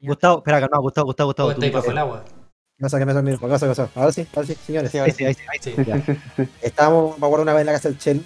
Gustavo, 0.02 0.38
espera, 0.40 0.60
calma, 0.62 0.80
Gustavo, 0.80 1.06
Gustavo, 1.06 1.28
Gustavo. 1.28 1.50
¿Cómo 1.50 1.60
tú, 1.60 1.66
estáis 1.66 1.74
bajo 1.74 1.92
el 1.92 1.98
agua? 2.00 2.26
¿Qué 2.26 2.82
pasa? 2.82 2.98
¿Qué 2.98 3.06
pasa? 3.06 3.24
¿Qué 3.24 3.68
pasa? 3.68 3.90
Ahora 3.94 4.12
sí, 4.12 4.28
ahora 4.36 4.48
sí, 4.48 4.56
señores. 4.66 4.92
Sí, 4.92 4.98
ahora 4.98 5.12
Ahí 5.12 5.36
sí, 5.62 5.70
ahí 5.70 5.92
ahí. 5.92 6.48
Estábamos, 6.64 7.20
me 7.20 7.28
acuerdo 7.28 7.44
una 7.44 7.54
vez 7.54 7.62
en 7.62 7.68
la 7.68 7.74
casa 7.74 7.90
del 7.90 8.00
Chel, 8.00 8.26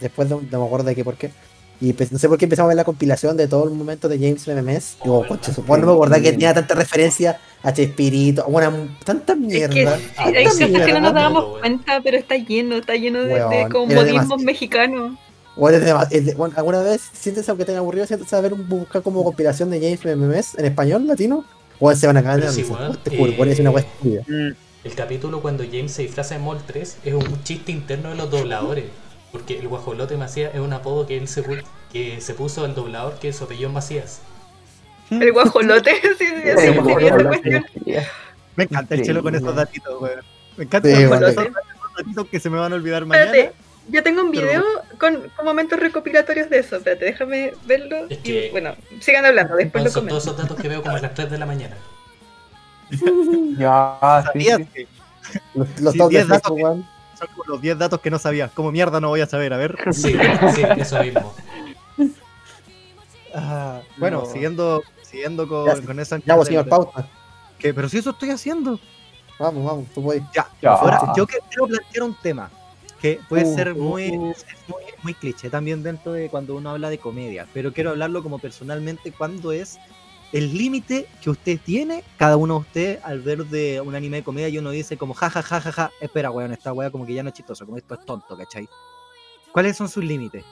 después 0.00 0.30
de, 0.30 0.36
no 0.36 0.60
me 0.60 0.66
acuerdo 0.66 0.86
de 0.86 0.94
qué 0.94 1.04
por 1.04 1.16
qué. 1.16 1.32
Y 1.80 1.92
pues, 1.92 2.10
no 2.10 2.18
sé 2.18 2.28
por 2.28 2.38
qué 2.38 2.46
empezamos 2.46 2.66
a 2.66 2.70
ver 2.70 2.76
la 2.76 2.84
compilación 2.84 3.36
de 3.36 3.46
todo 3.46 3.64
el 3.64 3.70
momento 3.70 4.08
de 4.08 4.16
James 4.18 4.46
MMS. 4.48 4.96
Y 5.00 5.04
digo, 5.04 5.18
Oh, 5.20 5.26
concha, 5.26 5.52
supongo, 5.54 5.78
no 5.78 5.86
me 5.86 5.92
acordaba 5.92 6.20
que 6.22 6.30
tenía 6.32 6.52
tanta 6.52 6.74
referencia 6.74 7.38
a 7.62 7.72
Chespirito, 7.72 8.44
una 8.46 8.72
tanta 9.04 9.34
Es 9.34 9.38
mierda. 9.38 9.74
que 9.74 9.86
Ah, 10.16 10.24
hay 10.26 10.44
cosas 10.44 10.68
que 10.68 10.92
no 10.92 11.00
nos 11.00 11.14
dábamos 11.14 11.58
cuenta, 11.60 12.00
pero 12.02 12.16
está 12.16 12.36
lleno, 12.36 12.76
está 12.76 12.94
lleno 12.96 13.20
de, 13.20 13.34
de 13.34 13.44
Weón, 13.44 13.70
como 13.70 13.92
era 13.92 14.00
modismos 14.00 14.22
demasiado. 14.22 14.44
mexicanos. 14.44 15.18
Bueno, 15.56 15.78
es 15.78 15.84
de- 15.84 16.16
es 16.18 16.26
de- 16.26 16.34
bueno, 16.34 16.54
¿alguna 16.56 16.80
vez 16.82 17.00
sientes 17.12 17.48
aunque 17.48 17.64
tenga 17.64 17.78
aburrido, 17.80 18.06
sientes 18.06 18.32
a 18.32 18.40
ver 18.40 18.52
un 18.54 18.68
buscar 18.68 19.02
como 19.02 19.22
compilación 19.24 19.70
de 19.70 19.80
James 19.80 20.00
MMS 20.16 20.54
en 20.58 20.64
español, 20.66 21.06
latino? 21.06 21.44
O 21.80 21.94
se 21.94 22.06
van 22.08 22.16
a 22.16 22.22
cagar 22.22 22.40
de 22.40 22.50
sí, 22.50 22.64
Te 23.04 23.16
juro, 23.16 23.32
bueno, 23.36 23.52
es 23.52 23.60
una 23.60 23.70
eh, 23.70 23.74
estúpida. 23.78 24.22
Mm, 24.26 24.52
El 24.84 24.94
capítulo 24.96 25.40
cuando 25.42 25.64
James 25.64 25.92
se 25.92 26.02
disfraza 26.02 26.34
de 26.34 26.40
Mol 26.40 26.58
3 26.66 26.96
es 27.04 27.14
un 27.14 27.42
chiste 27.44 27.70
interno 27.72 28.10
de 28.10 28.16
los 28.16 28.30
dobladores. 28.30 28.84
Porque 29.38 29.58
el 29.60 29.68
guajolote 29.68 30.16
Macías 30.16 30.52
es 30.54 30.60
un 30.60 30.72
apodo 30.72 31.06
que 31.06 31.16
él 31.16 31.28
se, 31.28 31.44
pu- 31.44 31.62
que 31.92 32.20
se 32.20 32.34
puso 32.34 32.64
al 32.64 32.74
doblador 32.74 33.14
que 33.20 33.32
su 33.32 33.44
apellido 33.44 33.68
es 33.68 33.74
Macías. 33.74 34.20
El 35.10 35.32
guajolote, 35.32 35.92
sí, 36.18 36.26
sí, 36.26 36.26
sí, 36.26 36.50
Sí, 36.58 36.66
el 36.66 36.80
guajolote. 36.82 37.64
Me 38.56 38.64
encanta 38.64 38.94
el 38.96 39.02
chelo 39.02 39.22
con 39.22 39.34
esos 39.34 39.54
datitos, 39.54 40.00
weón. 40.02 40.20
Me 40.56 40.64
encanta 40.64 40.88
Sí, 40.88 40.94
esos 40.96 41.08
bueno. 41.08 41.28
esos 41.28 41.46
datitos 41.96 42.26
que 42.28 42.40
se 42.40 42.50
me 42.50 42.58
van 42.58 42.72
a 42.72 42.76
olvidar 42.76 43.06
mañana. 43.06 43.26
Espérate, 43.30 43.54
yo 43.90 44.02
tengo 44.02 44.22
un 44.22 44.30
video 44.32 44.64
con, 44.98 45.30
con 45.36 45.44
momentos 45.46 45.78
recopilatorios 45.78 46.50
de 46.50 46.58
eso. 46.58 46.76
Espérate, 46.76 47.04
déjame 47.04 47.52
verlo. 47.64 47.96
Es 48.10 48.18
y, 48.24 48.48
bueno, 48.50 48.74
sigan 49.00 49.24
hablando, 49.24 49.54
después 49.54 49.84
lo 49.84 49.90
Son 49.90 50.00
comento. 50.00 50.14
todos 50.20 50.24
esos 50.24 50.36
datos 50.36 50.60
que 50.60 50.68
veo 50.68 50.82
como 50.82 50.96
a 50.96 51.00
las 51.00 51.14
3 51.14 51.30
de 51.30 51.38
la 51.38 51.46
mañana. 51.46 51.76
Ya, 53.58 54.22
sí, 54.22 54.26
¿Sabías 54.26 54.58
sí. 54.58 54.64
que 54.74 54.86
Los, 55.54 55.80
los 55.80 55.92
Sí, 55.92 55.98
top 55.98 56.08
de 56.10 56.16
10 56.16 56.28
datos 56.28 56.52
weón. 56.52 56.86
Son 57.18 57.28
como 57.28 57.44
los 57.46 57.60
10 57.60 57.78
datos 57.78 58.00
que 58.00 58.10
no 58.10 58.18
sabía? 58.18 58.48
Como 58.48 58.70
mierda 58.72 59.00
no 59.00 59.08
voy 59.08 59.20
a 59.20 59.26
saber? 59.26 59.52
A 59.52 59.56
ver. 59.56 59.76
Sí, 59.92 60.12
sí, 60.54 60.62
eso 60.76 61.02
mismo. 61.02 61.34
Ah, 63.34 63.80
bueno, 63.98 64.20
No. 64.22 64.26
siguiendo, 64.26 64.82
siguiendo 65.02 65.46
con, 65.46 65.66
Ya, 65.66 65.80
con 65.86 66.00
esa 66.00 66.18
Ya, 66.24 66.34
vos, 66.34 66.46
señor 66.46 66.68
Pauta. 66.68 67.08
que, 67.58 67.74
pero 67.74 67.88
si 67.88 67.98
eso 67.98 68.10
estoy 68.10 68.30
haciendo. 68.30 68.78
Vamos, 69.38 69.64
vamos, 69.64 69.86
tú 69.94 70.02
puedes. 70.02 70.22
Ya, 70.34 70.48
Ya. 70.62 70.72
ahora 70.72 71.12
yo 71.16 71.26
quiero 71.26 71.66
plantear 71.66 72.02
un 72.04 72.14
tema 72.22 72.50
que 73.00 73.20
puede 73.28 73.44
Uh, 73.44 73.54
ser 73.54 73.72
uh, 73.72 73.76
muy, 73.76 74.10
uh. 74.16 74.30
es 74.32 74.44
muy, 74.66 74.82
muy 75.02 75.14
cliché 75.14 75.50
también 75.50 75.82
dentro 75.82 76.12
de 76.12 76.28
cuando 76.28 76.56
uno 76.56 76.70
habla 76.70 76.90
de 76.90 76.98
comedia, 76.98 77.46
pero 77.54 77.72
quiero 77.72 77.90
hablarlo 77.90 78.22
como 78.22 78.38
personalmente 78.40 79.12
cuando 79.12 79.52
es 79.52 79.78
el 80.32 80.56
límite 80.56 81.06
que 81.22 81.30
usted 81.30 81.58
tiene, 81.64 82.04
cada 82.16 82.36
uno 82.36 82.54
de 82.54 82.60
ustedes, 82.60 82.98
al 83.04 83.20
ver 83.20 83.44
de 83.46 83.80
un 83.80 83.94
anime 83.94 84.18
de 84.18 84.22
comedia 84.24 84.48
y 84.48 84.58
uno 84.58 84.70
dice 84.70 84.96
como 84.96 85.14
ja 85.14 85.30
ja 85.30 85.42
ja 85.42 85.60
ja 85.60 85.72
ja, 85.72 85.90
espera 86.00 86.30
weón, 86.30 86.52
esta 86.52 86.72
wea 86.72 86.90
como 86.90 87.06
que 87.06 87.14
ya 87.14 87.22
no 87.22 87.30
es 87.30 87.34
chistoso, 87.34 87.64
como 87.64 87.78
esto 87.78 87.94
es 87.94 88.04
tonto, 88.04 88.36
¿cachai? 88.36 88.68
¿Cuáles 89.52 89.76
son 89.76 89.88
sus 89.88 90.04
límites? 90.04 90.44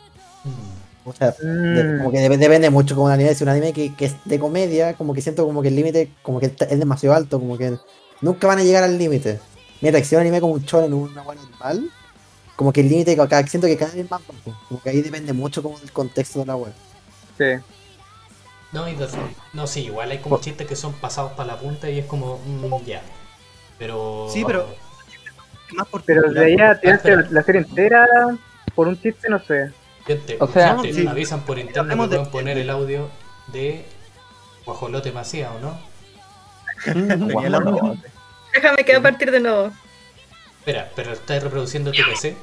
Mm. 0.45 1.09
O 1.09 1.13
sea, 1.13 1.31
de- 1.41 1.85
mm, 1.85 1.99
como 1.99 2.11
que 2.11 2.19
dep- 2.29 2.37
depende 2.39 2.69
mucho 2.71 2.95
como 2.95 3.07
un 3.07 3.13
anime, 3.13 3.35
si 3.35 3.45
un 3.45 3.51
anime 3.51 3.73
que, 3.73 3.95
que 3.95 4.07
es 4.07 4.15
de 4.25 4.39
comedia, 4.41 4.95
como 4.95 5.15
que 5.15 5.21
siento 5.23 5.45
como 5.47 5.63
que 5.63 5.69
el 5.69 5.77
límite 5.77 6.11
como 6.23 6.41
que 6.41 6.47
es 6.47 6.79
demasiado 6.79 7.15
alto, 7.15 7.39
como 7.39 7.57
que 7.57 7.79
nunca 8.21 8.47
van 8.47 8.59
a 8.59 8.65
llegar 8.65 8.83
al 8.83 8.99
límite. 8.99 9.39
Mira, 9.81 10.03
si 10.03 10.15
un 10.17 10.23
anime 10.23 10.41
como 10.41 10.55
un 10.55 10.63
shonen 10.65 10.93
o 10.95 10.97
una 10.97 11.23
buena 11.23 11.43
normal, 11.43 11.91
como 12.57 12.73
que 12.73 12.81
el 12.81 12.89
límite 12.89 13.17
siento 13.47 13.67
que 13.69 13.77
cada 13.77 13.93
vez 13.93 14.11
más 14.11 14.21
bajo, 14.27 14.57
como 14.69 14.83
que 14.83 14.91
ahí 14.91 15.03
depende 15.03 15.33
mucho 15.33 15.63
como 15.63 15.79
del 15.79 15.93
contexto 15.93 16.41
de 16.41 16.47
la 16.47 16.57
web. 16.57 16.73
sí. 17.39 17.45
No, 18.77 18.87
y 18.89 18.95
de- 18.95 19.09
no, 19.55 19.67
sí, 19.67 19.87
igual 19.87 20.11
hay 20.11 20.19
como 20.19 20.39
chistes 20.39 20.67
que 20.67 20.77
son 20.77 20.93
pasados 20.93 21.33
para 21.33 21.55
la 21.55 21.59
punta 21.59 21.89
y 21.89 21.99
es 21.99 22.05
como, 22.05 22.39
mm, 22.45 22.85
ya. 22.85 23.01
Pero. 23.79 24.29
Sí, 24.31 24.45
pero- 24.47 24.69
Más 25.73 25.89
por 25.89 26.03
Pero 26.03 26.31
de 26.31 26.45
ahí 26.45 26.55
a 26.61 26.79
la 27.31 27.43
serie 27.43 27.63
entera 27.63 28.07
por 28.75 28.87
un 28.87 29.01
chiste, 29.01 29.29
no 29.31 29.39
sé. 29.43 29.73
Gente, 30.07 30.37
O 30.41 30.47
sea- 30.47 30.75
gente, 30.79 30.93
Sí. 30.93 31.07
avisan 31.07 31.41
por 31.47 31.59
internet 31.59 31.97
que 31.97 32.03
de- 32.03 32.09
pueden 32.09 32.31
poner 32.31 32.59
el 32.59 32.69
audio 32.71 33.09
de 33.49 33.85
Guajolote 34.67 35.11
Macías, 35.11 35.51
¿o 35.57 35.59
no? 35.59 35.81
Déjame 38.53 38.85
que 38.85 38.95
a 38.95 39.01
partir 39.03 39.31
de 39.31 39.41
nuevo. 39.41 39.73
Espera, 40.59 40.91
pero 40.95 41.13
estás 41.13 41.43
reproduciendo 41.43 41.91
tu 41.93 42.03
PC. 42.03 42.37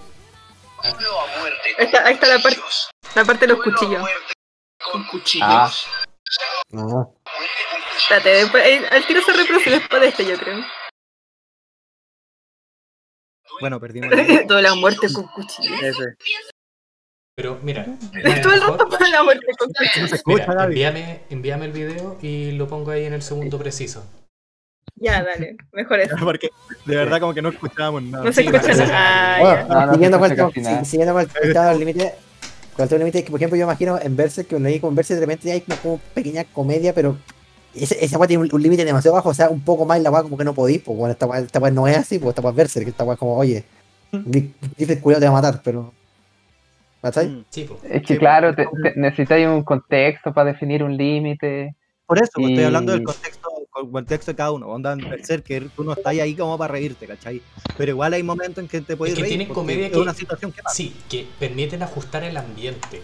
Ahí 0.82 1.86
está, 1.86 2.06
ahí 2.06 2.14
está 2.16 2.28
la, 2.28 2.40
parte 2.42 2.60
la 3.16 3.24
parte 3.26 3.48
de 3.48 3.54
los 3.54 3.64
cuchillos. 3.64 4.04
Con 4.92 5.04
cuchillos. 5.06 5.48
Ah. 5.48 5.72
No. 6.74 7.16
Espérate, 7.98 8.30
después, 8.30 8.64
ahí- 8.66 8.84
al 8.92 9.06
tiro 9.06 9.22
se 9.22 9.32
reproduce 9.34 9.70
después 9.70 10.02
de 10.02 10.08
este, 10.10 10.26
yo 10.26 10.38
creo. 10.38 10.60
Bueno, 13.62 13.80
perdimos. 13.80 14.10
la- 14.16 14.48
Toda 14.48 14.62
la 14.62 14.76
muerte 14.76 15.08
con 15.14 15.28
cuchillos. 15.28 15.82
Ese. 15.82 16.16
Pero 17.36 17.60
mira, 17.64 17.86
Todo 18.42 18.54
el 18.54 18.62
rato 18.62 18.88
con 18.88 19.12
la 19.12 19.24
muerte 19.24 19.46
con 19.58 19.68
No 19.70 19.74
cuchillos. 19.78 20.10
se 20.10 20.16
escucha, 20.18 20.48
mira, 20.48 20.64
envíame, 20.66 21.22
envíame 21.30 21.66
el 21.66 21.72
video 21.72 22.18
y 22.22 22.52
lo 22.54 22.68
pongo 22.68 22.92
ahí 22.92 23.06
en 23.06 23.14
el 23.14 23.22
segundo 23.22 23.58
preciso. 23.58 24.04
Ya, 24.96 25.24
dale, 25.24 25.58
mejor 25.72 26.00
eso. 26.00 26.16
Porque 26.24 26.50
de 26.86 26.96
verdad 26.96 27.20
como 27.20 27.34
que 27.34 27.42
no 27.42 27.50
escuchábamos 27.50 28.04
nada. 28.04 28.24
No 28.26 28.32
se 28.34 28.42
escucha 28.42 28.74
nada. 28.74 29.36
Ah, 29.36 29.40
Bueno, 29.40 29.56
ya. 29.62 29.68
No, 29.68 29.86
no, 29.86 29.94
siguiendo 30.86 31.14
con 31.14 31.22
el, 31.22 31.58
el 31.74 31.80
límite, 31.80 32.14
tema 32.76 32.88
del 32.88 33.00
límite, 33.00 33.24
que 33.24 33.32
por 33.32 33.40
ejemplo 33.40 33.58
yo 33.58 33.64
imagino 33.66 34.00
en 34.02 34.16
Berserk, 34.16 34.48
que 34.48 34.60
leí 34.60 34.80
con 34.80 34.96
Berserk 34.96 35.20
de 35.20 35.26
repente 35.26 35.52
hay 35.52 35.62
como, 35.62 35.78
como 35.82 35.98
pequeña 36.14 36.44
comedia, 36.46 36.94
pero 36.94 37.18
ese- 37.76 38.04
esa 38.04 38.18
weá 38.18 38.28
tiene 38.28 38.44
un, 38.44 38.50
un 38.54 38.62
límite 38.62 38.86
demasiado 38.86 39.16
bajo, 39.16 39.30
o 39.30 39.34
sea, 39.34 39.50
un 39.50 39.62
poco 39.62 39.86
más 39.86 40.02
la 40.02 40.12
weá 40.12 40.24
como 40.24 40.38
que 40.38 40.44
no 40.44 40.54
podís, 40.54 40.82
pues 40.82 40.98
bueno, 40.98 41.12
esta 41.14 41.26
weá, 41.26 41.40
esta 41.40 41.60
no 41.72 41.88
es 41.88 41.98
así, 41.98 42.20
pues 42.20 42.30
esta 42.30 42.42
weá 42.42 42.52
es 42.52 42.56
Berserk, 42.58 42.88
esta 42.88 43.04
weá 43.04 43.14
es 43.14 43.20
como, 43.20 43.36
oye, 43.38 43.64
dice 44.12 44.94
el 44.94 45.02
cuidado 45.02 45.22
te 45.22 45.26
va 45.30 45.38
a 45.38 45.42
matar, 45.42 45.62
pero... 45.64 45.92
¿Cachai? 47.02 47.28
Mm. 47.28 47.46
Sí, 47.50 47.64
po. 47.66 47.78
Es 47.84 48.02
Sí, 48.02 48.06
que 48.14 48.18
claro, 48.18 48.56
te, 48.56 48.66
te- 48.82 48.94
necesitáis 48.96 49.46
un 49.46 49.64
contexto 49.64 50.34
para 50.34 50.52
definir 50.54 50.84
un 50.84 50.96
límite. 50.96 51.76
Por 52.06 52.18
eso, 52.18 52.32
pues, 52.36 52.50
estoy 52.52 52.64
hablando 52.64 52.94
del 52.94 53.04
contexto, 53.04 53.43
el 53.82 53.90
contexto 53.92 54.32
de 54.32 54.36
cada 54.36 54.52
uno. 54.52 54.68
Onda 54.68 54.94
en 54.94 55.00
Berserker, 55.10 55.70
tú 55.76 55.84
no 55.84 55.94
estás 55.94 56.08
ahí 56.18 56.36
como 56.36 56.58
para 56.58 56.74
reírte, 56.74 57.08
¿cachai? 57.08 57.42
Pero 57.78 57.92
igual 57.92 58.14
hay 58.14 58.24
momentos 58.24 58.60
en 58.64 58.68
que 58.68 58.82
te 58.82 58.96
puedes 58.96 59.16
que 59.16 59.22
reír. 59.22 59.38
tienen 59.38 59.54
comedia 59.54 59.88
es 59.88 59.92
que- 59.92 60.00
una 60.00 60.14
situación 60.14 60.52
que 60.52 60.62
pasa. 60.62 60.76
Sí, 60.76 60.96
que 61.10 61.28
permiten 61.40 61.82
ajustar 61.84 62.24
el 62.24 62.38
ambiente. 62.38 63.02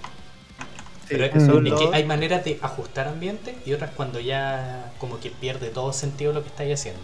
Sí, 1.08 1.16
Pero 1.16 1.32
que 1.32 1.38
es, 1.40 1.46
son 1.46 1.66
es 1.66 1.74
que 1.74 1.86
los- 1.86 1.94
hay 1.94 2.06
maneras 2.06 2.46
de 2.46 2.60
ajustar 2.62 3.08
ambiente 3.08 3.58
y 3.66 3.74
otras 3.74 3.92
cuando 3.96 4.20
ya 4.20 4.92
como 5.00 5.20
que 5.20 5.32
pierde 5.32 5.70
todo 5.70 5.92
sentido 5.92 6.34
lo 6.34 6.42
que 6.44 6.50
estáis 6.50 6.80
haciendo. 6.80 7.02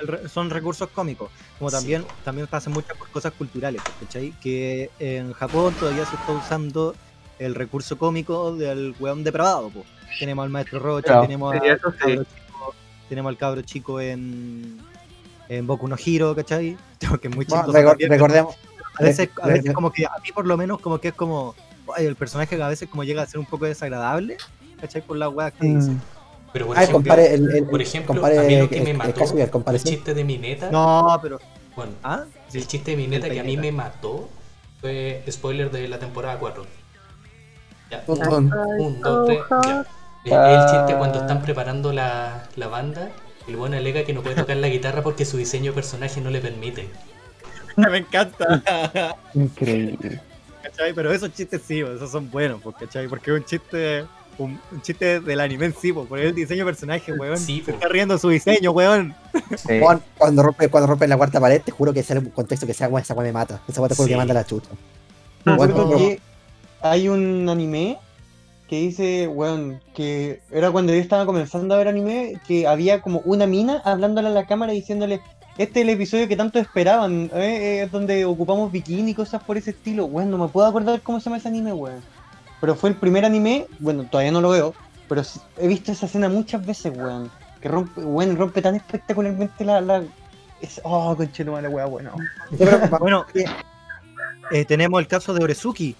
re- 0.00 0.28
son 0.28 0.48
recursos 0.50 0.88
cómicos. 0.90 1.28
Como 1.58 1.70
Sí. 1.70 1.76
también, 1.76 2.04
también 2.24 2.46
pasan 2.46 2.72
muchas 2.72 2.96
cosas 3.12 3.32
culturales, 3.32 3.82
¿cachai? 4.00 4.32
Que 4.40 4.90
en 5.00 5.32
Japón 5.32 5.74
todavía 5.80 6.04
se 6.06 6.14
está 6.14 6.30
usando 6.32 6.94
el 7.40 7.54
recurso 7.56 7.98
cómico 7.98 8.54
del 8.54 8.94
weón 9.00 9.24
depravado, 9.24 9.70
pues. 9.70 9.86
Tenemos 10.20 10.44
al 10.44 10.50
maestro 10.50 10.78
Rocha, 10.78 11.04
Claro. 11.06 11.22
tenemos, 11.22 11.52
Sí, 11.54 11.60
sí. 11.64 12.10
chico, 12.12 12.24
tenemos 13.08 13.30
al 13.30 13.36
cabro 13.36 13.62
chico 13.62 14.00
en, 14.00 14.78
en 15.48 15.66
Boku 15.66 15.88
no 15.88 15.96
Hiro, 16.02 16.34
¿cachai? 16.34 16.76
Que 17.20 17.28
es 17.28 17.34
muy 17.34 17.44
Bueno, 17.44 17.72
pero 17.72 17.94
recordemos, 18.08 18.56
a 18.98 19.02
veces, 19.02 19.30
a 19.40 19.72
como 19.72 19.90
que 19.92 20.04
a 20.06 20.18
mí 20.22 20.30
por 20.34 20.46
lo 20.46 20.56
menos 20.56 20.80
como 20.80 20.98
que 20.98 21.08
es 21.08 21.14
como 21.14 21.54
ay, 21.96 22.06
el 22.06 22.16
personaje 22.16 22.56
que 22.56 22.62
a 22.62 22.68
veces 22.68 22.88
como 22.88 23.04
llega 23.04 23.22
a 23.22 23.26
ser 23.26 23.38
un 23.38 23.46
poco 23.46 23.64
desagradable, 23.64 24.36
¿cachai? 24.80 25.02
Por 25.02 25.16
las 25.16 25.32
weas 25.32 25.52
que 25.52 25.66
dice. 25.66 25.92
Pero 26.52 26.66
por 26.66 26.78
ah, 26.78 26.82
ejemplo, 26.82 26.98
compare 26.98 27.34
el, 27.34 27.50
el, 27.54 27.64
por 27.66 27.82
ejemplo, 27.82 28.14
compare 28.14 28.38
a 28.38 28.42
mí 28.42 28.56
lo 28.56 28.68
que 28.68 28.78
el- 28.78 28.84
me 28.84 28.90
el 28.92 28.96
mató, 28.96 29.24
el 29.70 29.82
chiste 29.82 30.14
de 30.14 30.24
Mineta, 30.24 30.70
No, 30.70 31.18
pero 31.22 31.38
bueno, 31.76 31.92
¿ah? 32.02 32.24
el 32.52 32.66
chiste 32.66 32.92
de 32.92 32.96
Mineta 32.96 33.26
el 33.26 33.34
que 33.34 33.40
a 33.40 33.44
mí 33.44 33.56
me 33.56 33.70
mató 33.70 34.28
fue 34.80 35.22
spoiler 35.30 35.70
de 35.70 35.88
la 35.88 35.98
temporada 35.98 36.38
4. 36.38 36.64
Ya, 37.90 38.02
Un- 38.06 38.18
un, 38.26 38.34
un- 38.34 38.80
un, 38.80 39.00
dos, 39.00 39.26
tres, 39.26 39.38
ya. 39.50 39.86
Ah. 40.34 40.52
el 40.64 40.70
chiste 40.70 40.98
cuando 40.98 41.20
están 41.20 41.42
preparando 41.42 41.92
la, 41.92 42.44
la 42.56 42.68
banda, 42.68 43.10
el 43.46 43.56
buen 43.56 43.74
alega 43.74 44.04
que 44.04 44.12
no 44.12 44.22
puede 44.22 44.36
tocar 44.36 44.56
la 44.56 44.68
guitarra 44.68 45.02
porque 45.02 45.24
su 45.24 45.36
diseño 45.36 45.72
de 45.72 45.74
personaje 45.76 46.20
no 46.20 46.30
le 46.30 46.40
permite. 46.40 46.88
me 47.76 47.98
encanta. 47.98 49.16
Increíble. 49.34 50.20
¿Cachai? 50.62 50.92
Pero 50.92 51.12
esos 51.12 51.32
chistes 51.32 51.62
sí, 51.66 51.80
esos 51.80 52.10
son 52.10 52.30
buenos, 52.30 52.60
¿cachai? 52.78 53.06
Porque 53.08 53.30
es 53.30 53.36
un 53.38 53.44
chiste, 53.44 54.04
un, 54.38 54.60
un 54.72 54.82
chiste 54.82 55.20
del 55.20 55.40
anime 55.40 55.66
en 55.66 55.74
sí, 55.74 55.92
por 55.92 56.18
el 56.18 56.34
diseño 56.34 56.64
de 56.64 56.72
personaje, 56.72 57.12
weón. 57.12 57.38
Sí, 57.38 57.62
Se 57.64 57.70
está 57.70 57.88
riendo 57.88 58.18
su 58.18 58.28
diseño, 58.28 58.72
weón. 58.72 59.14
Sí. 59.56 59.78
Juan, 59.80 60.02
cuando 60.18 60.42
rompe, 60.42 60.68
cuando 60.68 60.88
rompe 60.88 61.06
la 61.06 61.16
cuarta 61.16 61.40
pared, 61.40 61.62
te 61.62 61.70
juro 61.70 61.92
que 61.92 62.02
sale 62.02 62.20
un 62.20 62.30
contexto 62.30 62.66
que 62.66 62.74
sea, 62.74 62.88
"Weón, 62.88 63.02
esa 63.02 63.14
weá 63.14 63.24
me 63.26 63.32
mata. 63.32 63.60
Esa 63.68 63.80
weá 63.80 63.88
te 63.88 63.94
juro 63.94 64.06
Sí. 64.06 64.12
que 64.12 64.16
manda 64.16 64.34
la 64.34 64.44
chucha. 64.44 64.68
Me 65.44 65.56
Bueno, 65.56 65.98
hay 66.82 67.08
un 67.08 67.48
anime 67.48 67.98
que 68.68 68.80
dice, 68.80 69.26
weón, 69.28 69.80
que 69.94 70.42
era 70.50 70.70
cuando 70.70 70.92
yo 70.92 71.00
estaba 71.00 71.24
comenzando 71.24 71.74
a 71.74 71.78
ver 71.78 71.88
anime, 71.88 72.38
que 72.46 72.66
había 72.66 73.00
como 73.00 73.20
una 73.24 73.46
mina 73.46 73.80
hablándole 73.84 74.28
a 74.28 74.32
la 74.32 74.46
cámara 74.46 74.72
diciéndole, 74.72 75.22
este 75.56 75.80
es 75.80 75.84
el 75.84 75.90
episodio 75.90 76.28
que 76.28 76.36
tanto 76.36 76.58
esperaban, 76.58 77.30
eh, 77.34 77.82
es 77.82 77.90
donde 77.90 78.26
ocupamos 78.26 78.70
bikini 78.70 79.10
y 79.10 79.14
cosas 79.14 79.42
por 79.42 79.56
ese 79.56 79.70
estilo. 79.70 80.04
Weón, 80.04 80.30
no 80.30 80.38
me 80.38 80.48
puedo 80.48 80.66
acordar 80.66 81.00
cómo 81.00 81.18
se 81.18 81.24
llama 81.24 81.38
ese 81.38 81.48
anime, 81.48 81.72
weón. 81.72 82.02
Pero 82.60 82.74
fue 82.74 82.90
el 82.90 82.96
primer 82.96 83.24
anime, 83.24 83.66
bueno, 83.78 84.04
todavía 84.04 84.32
no 84.32 84.42
lo 84.42 84.50
veo, 84.50 84.74
pero 85.08 85.22
he 85.56 85.66
visto 85.66 85.90
esa 85.90 86.06
escena 86.06 86.28
muchas 86.28 86.64
veces, 86.64 86.92
weón. 86.94 87.30
Que 87.62 87.68
rompe, 87.68 88.02
weón, 88.02 88.36
rompe 88.36 88.60
tan 88.60 88.76
espectacularmente 88.76 89.64
la... 89.64 89.80
la... 89.80 90.04
Es, 90.60 90.80
oh, 90.84 91.16
conchelo, 91.16 91.52
mala 91.52 91.70
weá, 91.70 91.86
bueno. 91.86 92.12
Bueno, 93.00 93.24
eh, 94.50 94.64
tenemos 94.64 95.00
el 95.00 95.06
caso 95.06 95.32
de 95.32 95.42
Orezuki, 95.42 95.96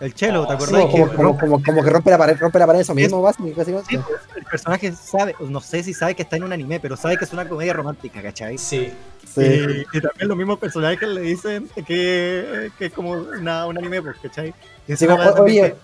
el 0.00 0.14
chelo, 0.14 0.46
¿te 0.46 0.52
Oh, 0.52 0.56
acordás? 0.56 0.82
sí, 0.82 0.88
que 0.88 1.00
como, 1.02 1.12
como, 1.14 1.28
rompe- 1.34 1.40
como, 1.40 1.62
como 1.62 1.82
que 1.84 1.90
rompe 1.90 2.10
la 2.10 2.18
pared, 2.18 2.36
rompe 2.38 2.58
la 2.58 2.66
pared 2.66 2.80
eso 2.80 2.94
mismo, 2.94 3.32
sí, 3.32 3.52
pues, 3.54 3.68
el 3.68 4.44
personaje 4.50 4.92
sabe, 4.92 5.34
no 5.40 5.60
sé 5.60 5.82
si 5.82 5.92
sabe 5.94 6.14
que 6.14 6.22
está 6.22 6.36
en 6.36 6.44
un 6.44 6.52
anime, 6.52 6.80
pero 6.80 6.96
sabe 6.96 7.16
que 7.18 7.24
es 7.24 7.32
una 7.32 7.48
comedia 7.48 7.72
romántica, 7.72 8.22
¿cachai? 8.22 8.58
Sí, 8.58 8.92
Sí. 9.32 9.42
Y, 9.42 9.96
y 9.96 10.00
también 10.00 10.26
los 10.28 10.36
mismos 10.36 10.58
personajes 10.58 11.08
le 11.08 11.20
dicen 11.20 11.68
que, 11.86 12.70
que 12.78 12.86
es 12.86 12.92
como 12.92 13.12
una, 13.12 13.66
un 13.66 13.78
anime, 13.78 14.02
pues, 14.02 14.16
¿cachai? 14.20 14.52
Y 14.88 14.92
es 14.92 14.98
Sí, 14.98 15.06
oye, 15.06 15.76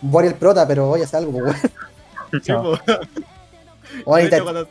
Bori 0.00 0.28
el 0.28 0.34
prota, 0.34 0.66
pero 0.66 0.88
oye, 0.88 1.04
hace 1.04 1.16
algo, 1.18 1.32
pues, 1.32 1.44
weón. 1.44 1.56
que- 2.30 2.40
sí, 2.40 2.52
pues. 2.52 2.80
Oye, 4.04 4.28
te- 4.28 4.42
cuando- 4.42 4.68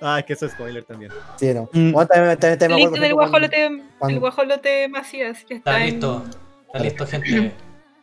Ah, 0.00 0.18
es 0.18 0.26
que 0.26 0.34
eso 0.34 0.46
es 0.46 0.52
spoiler 0.52 0.84
también. 0.84 1.10
Sí, 1.36 1.54
no. 1.54 1.68
Mm. 1.72 1.92
Bueno, 1.92 2.06
también, 2.08 2.38
también- 2.38 2.58
también 2.58 2.58
me 2.58 2.64
El 2.66 2.72
acuerdo, 2.74 2.82
link 2.82 2.90
por 2.90 3.00
del 3.00 3.14
guajolote, 3.14 3.82
cuando- 3.98 4.14
el 4.14 4.20
guajolote 4.20 4.88
Macías. 4.88 5.44
que 5.44 5.54
está 5.54 5.70
está 5.70 5.84
en- 5.84 5.90
listo. 5.92 6.24
Está 6.66 6.78
listo, 6.80 7.06
gente. 7.06 7.52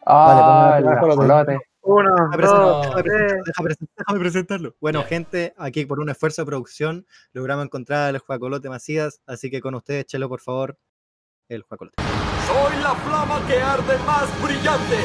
Ah, 0.06 0.80
Vale, 0.84 1.00
ponme. 1.00 1.60
Uno, 1.84 2.12
Déjame 2.32 2.46
dos, 2.48 2.96
tres. 2.96 4.20
presentarlo. 4.20 4.76
Bueno, 4.80 5.04
gente, 5.04 5.54
aquí 5.58 5.86
por 5.86 6.00
un 6.00 6.10
esfuerzo 6.10 6.44
de 6.44 6.46
producción 6.46 7.08
logramos 7.34 7.66
encontrar 7.66 8.10
al 8.10 8.20
Juacolote 8.20 8.70
Macías, 8.70 9.20
así 9.26 9.50
que 9.50 9.62
con 9.62 9.74
ustedes, 9.74 10.06
Chelo, 10.06 10.30
por 10.30 10.42
favor, 10.42 10.78
el 11.50 11.64
Juacolote. 11.64 11.96
Soy 12.48 12.84
la 12.84 12.94
flama 12.96 13.42
que 13.48 13.60
arde 13.62 13.98
más 14.06 14.44
brillante. 14.44 14.98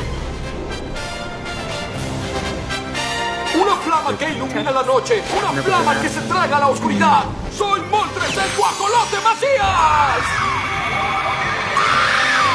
Una 3.58 3.76
flama 3.76 4.18
que 4.18 4.30
ilumina 4.32 4.70
la 4.70 4.82
noche. 4.82 5.22
Una 5.38 5.62
flama 5.62 6.00
que 6.02 6.08
se 6.10 6.20
traga 6.28 6.58
la 6.60 6.68
oscuridad. 6.68 7.24
Soy 7.52 7.80
Moltres 7.90 8.36
el 8.36 8.56
Guajolote 8.58 9.16
Macías. 9.24 10.26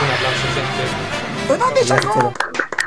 Un 0.04 0.12
aplauso, 0.12 0.48
gente. 0.54 1.11
¿De 1.52 1.58
dónde 1.58 1.84
sacó? 1.84 2.34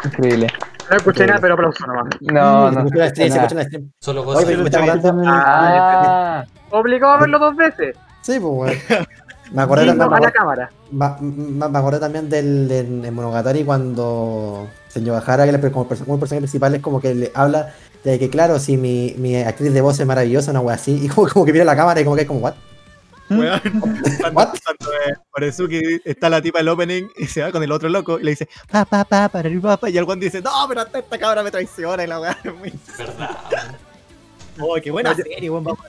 Increíble. 0.05 0.47
No 0.91 0.97
escuché 0.97 1.27
nada, 1.27 1.41
pero 1.41 1.55
aplauso 1.55 1.87
nomás. 1.87 2.05
No, 2.21 2.69
Se 2.71 2.77
no. 2.77 2.85
la 2.95 3.09
stream, 3.09 3.33
se 3.49 3.55
la 3.55 3.65
stream. 3.65 3.91
Solo 4.01 4.23
Oye, 4.23 4.35
goza. 4.35 4.47
pero 4.47 4.59
me 4.59 4.65
está 4.65 4.79
acordando. 4.85 5.23
Ah, 5.27 6.45
obligado 6.71 7.13
a 7.15 7.19
verlo 7.21 7.39
dos 7.39 7.57
veces. 7.57 7.97
Sí, 8.23 8.39
pues, 8.41 8.43
weón. 8.89 9.07
Me 9.53 9.63
acordé 9.63 9.87
también, 9.87 10.09
me 10.09 11.05
acordé- 11.07 11.69
me 11.71 11.79
acordé 11.79 12.01
también 12.01 12.29
del, 12.31 12.67
del- 12.69 13.13
Monogatari 13.13 13.63
cuando 13.65 14.67
Señor 14.89 15.15
Bajara, 15.17 15.45
que 15.45 15.53
le- 15.53 15.71
como, 15.71 15.87
como 15.87 16.19
personaje 16.19 16.41
principal, 16.43 16.75
es 16.75 16.83
como 16.83 17.01
que 17.01 17.15
le 17.15 17.31
habla 17.35 17.73
de 18.03 18.19
que, 18.19 18.29
claro, 18.31 18.59
si 18.59 18.77
mi, 18.77 19.15
mi 19.19 19.37
actriz 19.37 19.73
de 19.73 19.81
voz 19.81 20.01
es 20.01 20.07
maravillosa, 20.07 20.51
una 20.51 20.61
wea 20.61 20.75
así, 20.77 20.99
y 21.05 21.09
como, 21.09 21.29
como 21.29 21.45
que 21.45 21.53
mira 21.53 21.65
la 21.65 21.77
cámara 21.77 22.01
y 22.01 22.05
como 22.05 22.17
que 22.17 22.23
es 22.23 22.29
como, 22.29 22.41
¿what? 22.41 22.55
Weón, 23.39 23.61
cuando, 23.81 24.33
cuando 24.33 24.93
eh, 25.07 25.15
Orezuki 25.33 25.81
está 26.05 26.29
la 26.29 26.41
tipa 26.43 26.59
del 26.59 26.69
opening 26.69 27.09
y 27.17 27.27
se 27.27 27.43
va 27.43 27.51
con 27.53 27.63
el 27.63 27.73
otro 27.73 27.89
loco 27.89 28.19
y 28.19 28.25
le 28.25 28.31
dice, 28.31 28.49
pa, 28.71 28.85
pa, 28.85 29.05
pa, 29.05 29.29
para 29.29 29.49
el 29.49 29.61
papá, 29.61 29.91
y 29.91 29.99
el 29.99 30.05
guan 30.05 30.21
dice, 30.21 30.41
no, 30.41 30.51
pero 30.69 30.81
hasta 30.83 30.99
esta 30.99 31.19
cabra 31.19 31.43
me 31.43 31.51
traiciona 31.51 32.03
y 32.05 32.07
la 32.07 32.21
weá. 32.21 32.37
es 32.43 32.55
muy- 32.55 32.73
¿Verdad? 32.99 33.39
Oh, 34.61 34.77
qué 34.83 34.91
buena 34.91 35.15
serie, 35.15 35.51
weón, 35.51 35.65
vamos. 35.65 35.81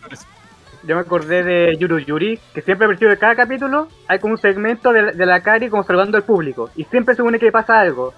Yo 0.84 0.96
me 0.96 1.02
acordé 1.02 1.44
de 1.44 1.78
Yuru 1.78 1.98
Yuri, 2.00 2.40
que 2.54 2.62
siempre 2.62 2.86
al 2.86 2.90
principio 2.90 3.10
de 3.10 3.18
cada 3.18 3.36
capítulo 3.36 3.88
hay 4.08 4.20
como 4.20 4.34
un 4.34 4.40
segmento 4.40 4.92
de, 4.94 5.14
de 5.14 5.26
la 5.26 5.42
Kari 5.42 5.70
como 5.70 5.84
saludando 5.84 6.16
al 6.18 6.24
público. 6.24 6.70
Y 6.76 6.84
siempre 6.86 7.16
se 7.16 7.18
supone 7.18 7.40
que 7.40 7.52
pasa 7.52 7.80
algo. 7.80 8.14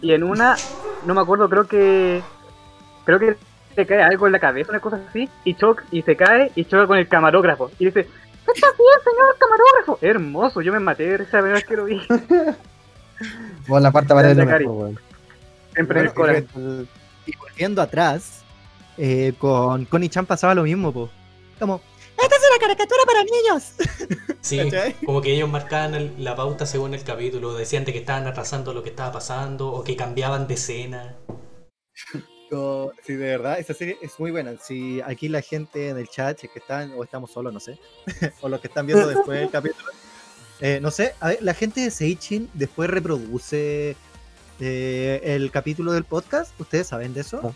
Y 0.00 0.12
en 0.12 0.22
una, 0.22 0.54
no 1.04 1.14
me 1.14 1.20
acuerdo, 1.20 1.48
creo 1.48 1.66
que. 1.66 2.22
Creo 3.04 3.18
que 3.18 3.36
le 3.76 3.86
cae 3.86 4.02
algo 4.02 4.26
en 4.26 4.32
la 4.32 4.38
cabeza, 4.38 4.70
una 4.70 4.78
cosa 4.80 5.00
así. 5.08 5.28
Y 5.44 5.54
choca, 5.54 5.82
y 5.90 6.02
se 6.02 6.14
cae 6.14 6.52
y 6.54 6.64
choca 6.64 6.86
con 6.86 6.96
el 6.98 7.08
camarógrafo. 7.08 7.72
Y 7.78 7.86
dice, 7.86 8.06
¿Está 8.54 8.68
bien, 8.68 9.00
señor 9.04 9.36
camarógrafo? 9.38 9.98
Hermoso, 10.00 10.60
yo 10.62 10.72
me 10.72 10.80
maté 10.80 11.14
esa 11.14 11.24
primera 11.40 11.54
vez 11.54 11.64
que 11.64 11.76
lo 11.76 11.84
vi. 11.84 12.00
Bueno, 13.66 13.84
la 13.84 13.92
cuarta 13.92 14.14
pared 14.14 14.36
weón. 14.66 15.00
Siempre 15.72 16.00
en 16.00 16.06
el 16.06 16.12
Bueno, 16.12 16.34
corazón. 16.52 16.88
Y 17.24 17.34
volviendo 17.38 17.80
atrás, 17.80 18.42
eh, 18.98 19.32
con 19.38 19.86
Connie 19.86 20.10
Chan 20.10 20.26
pasaba 20.26 20.54
lo 20.54 20.64
mismo, 20.64 20.92
po. 20.92 21.08
como, 21.58 21.80
¡Esta 22.22 22.36
es 22.36 22.42
una 22.50 22.58
caricatura 22.66 23.00
para 23.06 23.24
niños! 23.24 23.72
Sí, 24.42 24.58
¿Cachai? 24.58 24.92
como 25.04 25.22
que 25.22 25.32
ellos 25.34 25.48
marcaban 25.48 25.94
el- 25.96 26.22
la 26.22 26.36
pauta 26.36 26.66
según 26.66 26.94
el 26.94 27.02
capítulo, 27.02 27.54
decían 27.54 27.84
de 27.86 27.92
que 27.92 27.98
estaban 28.00 28.26
atrasando 28.28 28.72
lo 28.74 28.82
que 28.84 28.90
estaba 28.90 29.10
pasando 29.10 29.72
o 29.72 29.82
que 29.82 29.96
cambiaban 29.96 30.46
de 30.46 30.54
escena. 30.54 31.16
Yo- 32.50 32.92
sí, 33.04 33.14
de 33.14 33.26
verdad, 33.26 33.58
esa 33.58 33.74
serie 33.74 33.98
es 34.00 34.18
muy 34.20 34.30
buena. 34.30 34.54
Si 34.62 35.00
aquí 35.00 35.28
la 35.28 35.42
gente 35.42 35.88
en 35.88 35.98
el 35.98 36.08
chat, 36.08 36.38
si 36.38 36.46
es 36.46 36.52
que 36.52 36.58
están, 36.60 36.92
o 36.96 37.02
estamos 37.04 37.30
solos, 37.32 37.52
no 37.52 37.60
sé, 37.60 37.78
o 38.40 38.48
los 38.48 38.60
que 38.60 38.68
están 38.68 38.86
viendo 38.86 39.06
después 39.08 39.42
el 39.42 39.50
capítulo, 39.50 39.88
eh, 40.60 40.78
no 40.80 40.90
sé, 40.90 41.14
a 41.20 41.28
ver, 41.28 41.38
la 41.42 41.54
gente 41.54 41.80
de 41.80 41.90
Seichin 41.90 42.48
después 42.54 42.88
reproduce 42.88 43.96
eh, 44.60 45.20
el 45.24 45.50
capítulo 45.50 45.92
del 45.92 46.04
podcast, 46.04 46.58
¿ustedes 46.60 46.86
saben 46.86 47.12
de 47.14 47.20
eso? 47.22 47.40
No, 47.42 47.54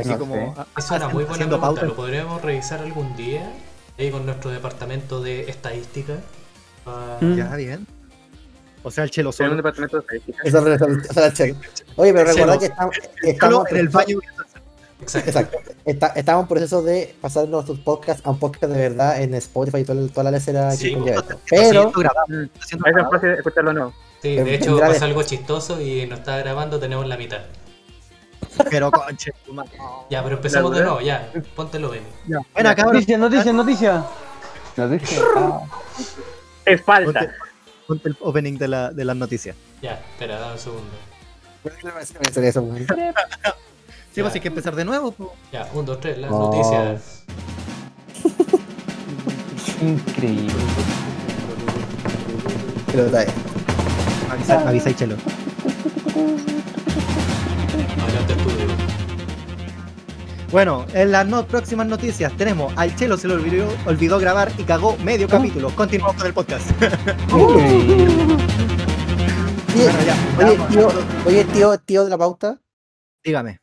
Así 0.00 0.08
no 0.10 0.18
como 0.18 0.34
sé. 0.34 0.60
a- 0.60 0.66
Es 0.78 0.90
una 0.90 1.08
muy 1.08 1.24
buena 1.24 1.38
pregunta, 1.46 1.60
pauta. 1.60 1.82
lo 1.86 1.96
podríamos 1.96 2.40
revisar 2.42 2.80
algún 2.80 3.16
día 3.16 3.50
ahí 3.98 4.10
con 4.10 4.24
nuestro 4.26 4.50
departamento 4.50 5.20
de 5.22 5.50
estadística. 5.50 6.18
Ah. 6.86 7.18
Ya, 7.36 7.54
bien. 7.56 7.86
O 8.82 8.90
sea, 8.90 9.04
el 9.04 9.10
chelo 9.10 9.30
solo. 9.32 9.56
departamento 9.56 9.96
de 9.98 10.00
estadística. 10.02 10.38
Es 10.44 10.54
es. 10.54 11.56
Oye, 11.96 12.12
pero 12.14 12.24
recuerda 12.30 12.58
que 12.58 12.66
estamos, 12.66 12.94
en 13.70 13.76
el 13.76 13.88
baño. 13.88 14.18
Exacto. 15.02 15.28
Exacto. 15.30 15.58
Está- 15.84 16.06
estamos 16.08 16.42
en 16.42 16.48
proceso 16.48 16.82
de 16.82 17.14
pasar 17.20 17.48
nuestros 17.48 17.78
podcasts 17.80 18.22
a 18.26 18.30
un 18.30 18.38
podcast 18.38 18.72
de 18.72 18.78
verdad 18.78 19.20
en 19.22 19.34
Spotify 19.34 19.78
y 19.78 19.84
toda, 19.84 20.06
toda 20.08 20.24
la 20.24 20.30
lecera 20.32 20.70
Sí, 20.72 20.94
que 20.94 21.10
Está 21.10 21.20
esto. 21.32 21.40
Pero, 21.48 21.92
Ahí 22.84 22.92
es 22.96 23.10
fácil 23.10 23.30
escucharlo 23.30 23.72
no. 23.72 23.92
Sí, 24.22 24.36
de 24.36 24.54
hecho 24.54 24.76
de- 24.76 24.80
pasa 24.82 25.04
algo 25.06 25.22
chistoso 25.22 25.80
y 25.80 26.06
nos 26.06 26.18
está 26.20 26.36
grabando, 26.38 26.78
tenemos 26.78 27.06
la 27.06 27.16
mitad. 27.16 27.40
Pero 28.68 28.90
conche, 28.90 29.32
tu 29.46 29.54
madre. 29.54 29.70
Ya, 30.10 30.22
pero 30.22 30.36
empezamos 30.36 30.72
de 30.72 30.80
¿La 30.80 30.84
nuevo, 30.86 31.00
ya, 31.00 31.32
póntelo. 31.54 31.88
Bueno, 32.52 32.74
cabrón, 32.74 32.94
Noticia, 32.94 33.18
noticia, 33.18 33.52
noticia. 33.52 34.04
Ah, 35.36 35.60
Es 36.66 36.80
ponte, 36.82 37.04
falta. 37.04 37.32
Ponte 37.90 38.08
el 38.08 38.16
opening 38.20 38.56
de, 38.56 38.68
la, 38.68 38.90
de 38.92 39.04
las 39.04 39.16
noticias. 39.16 39.56
Ya, 39.82 39.94
espera, 40.12 40.38
dame 40.38 40.52
un 40.52 40.58
segundo. 40.60 40.90
Sí, 44.14 44.22
pues 44.22 44.32
hay 44.34 44.40
que 44.40 44.46
empezar 44.46 44.76
de 44.76 44.84
nuevo. 44.84 45.10
po. 45.10 45.34
Ya, 45.52 45.68
un, 45.74 45.84
dos, 45.86 45.98
tres, 45.98 46.16
las 46.18 46.30
Oh. 46.30 46.52
noticias. 46.52 47.24
increíble. 49.82 50.52
Pero 52.92 53.06
está. 53.06 53.24
Avisa, 54.30 54.68
avisa 54.68 54.90
y 54.90 54.94
chelo. 54.94 55.16
Adelante 58.04 58.32
estudio. 58.34 58.69
Bueno, 60.50 60.84
en 60.94 61.12
las 61.12 61.26
no- 61.28 61.46
próximas 61.46 61.86
noticias 61.86 62.32
tenemos 62.36 62.72
al 62.76 62.94
Chelo 62.96 63.16
se 63.16 63.28
le 63.28 63.34
olvidó, 63.34 63.68
olvidó 63.86 64.18
grabar 64.18 64.50
y 64.58 64.64
cagó 64.64 64.96
medio 64.98 65.28
capítulo. 65.28 65.70
Continuamos 65.76 66.16
con 66.16 66.26
el 66.26 66.34
podcast. 66.34 66.68
Increíble. 67.32 68.06
Oye, 69.72 69.86
Bueno, 69.86 70.02
ya, 70.04 70.16
oye, 70.46 70.56
ya, 70.58 70.68
tío, 70.68 70.88
oye, 71.26 71.44
tío, 71.44 71.78
tío 71.78 72.04
de 72.04 72.10
la 72.10 72.18
pauta, 72.18 72.60
Dígame. 73.24 73.60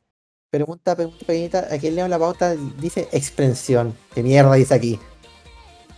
pregunta, 0.50 0.95
pregunta 0.95 1.19
pequeñita, 1.26 1.67
aquí 1.69 1.91
leo 1.91 2.08
la 2.08 2.17
pauta, 2.17 2.56
dice 2.80 3.08
expresión. 3.12 3.93
¿Qué 4.15 4.23
mierda 4.23 4.54
dice 4.56 4.73
aquí? 4.73 5.00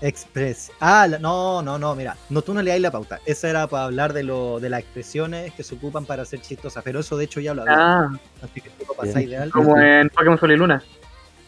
Express. 0.02 0.72
Ah, 0.80 1.08
la- 1.08 1.20
no, 1.20 1.62
no, 1.62 1.78
no, 1.78 1.94
mira. 1.96 2.16
No, 2.30 2.42
tú 2.42 2.54
no 2.54 2.62
leáis 2.62 2.82
la 2.82 2.92
pauta. 2.92 3.20
Esa 3.26 3.50
era 3.50 3.68
para 3.68 3.84
hablar 3.86 4.14
de, 4.14 4.24
lo, 4.24 4.60
de 4.60 4.70
las 4.70 4.80
expresiones 4.80 5.54
que 5.54 5.64
se 5.64 5.76
ocupan 5.76 6.06
para 6.06 6.24
ser 6.26 6.42
chistosas. 6.42 6.84
Pero 6.84 7.00
eso, 7.02 7.18
de 7.18 7.26
hecho, 7.26 7.40
ya 7.42 7.54
lo 7.54 7.62
hablé. 7.64 7.74
Ah, 7.78 8.10
Así 8.42 8.62
que 8.62 8.70
tú 8.70 8.86
lo 8.88 8.94
pasáis 8.94 9.30
de 9.30 9.38
algo. 9.38 9.52
como 9.62 9.78
en 9.78 10.10
Pokémon 10.10 10.40
Sol 10.40 10.52
y 10.52 10.56
Luna. 10.58 10.82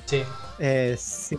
Sí, 0.06 0.24
Eh, 0.60 0.96
sí. 1.00 1.38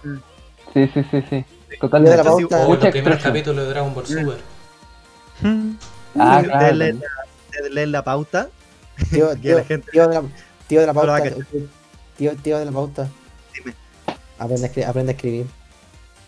Sí, 0.72 0.86
sí, 0.94 1.04
sí, 1.10 1.24
sí. 1.28 1.44
Totalmente. 1.80 2.16
de 2.16 2.22
la 2.24 2.30
Entonces, 2.30 2.48
pauta, 2.48 2.56
o 2.56 2.58
los 2.60 2.68
Mucha 2.78 2.90
primeros 2.90 3.22
capítulos 3.22 3.64
de 3.64 3.70
Dragon 3.70 3.94
Ball 3.94 4.06
Super. 4.06 4.38
Ah, 6.18 6.42
de 6.42 6.48
claro. 6.48 6.76
leer 6.76 6.96
la, 7.70 7.86
la 7.86 8.04
pauta. 8.04 8.48
tío, 9.10 9.30
que 9.34 9.36
tío, 9.36 9.56
la 9.58 9.64
gente- 9.64 9.90
tío 9.90 10.08
de 10.08 10.14
la, 10.14 10.22
tío 10.66 10.80
de 10.80 10.86
la 10.86 10.94
pauta, 10.94 11.22
tío, 12.16 12.36
tío 12.36 12.58
de 12.58 12.64
la 12.64 12.72
pauta. 12.72 13.08
Dime. 13.54 13.74
Aprende 14.38 14.66
a, 14.66 14.70
escri- 14.72 14.86
aprende 14.86 15.12
a 15.12 15.14
escribir. 15.14 15.46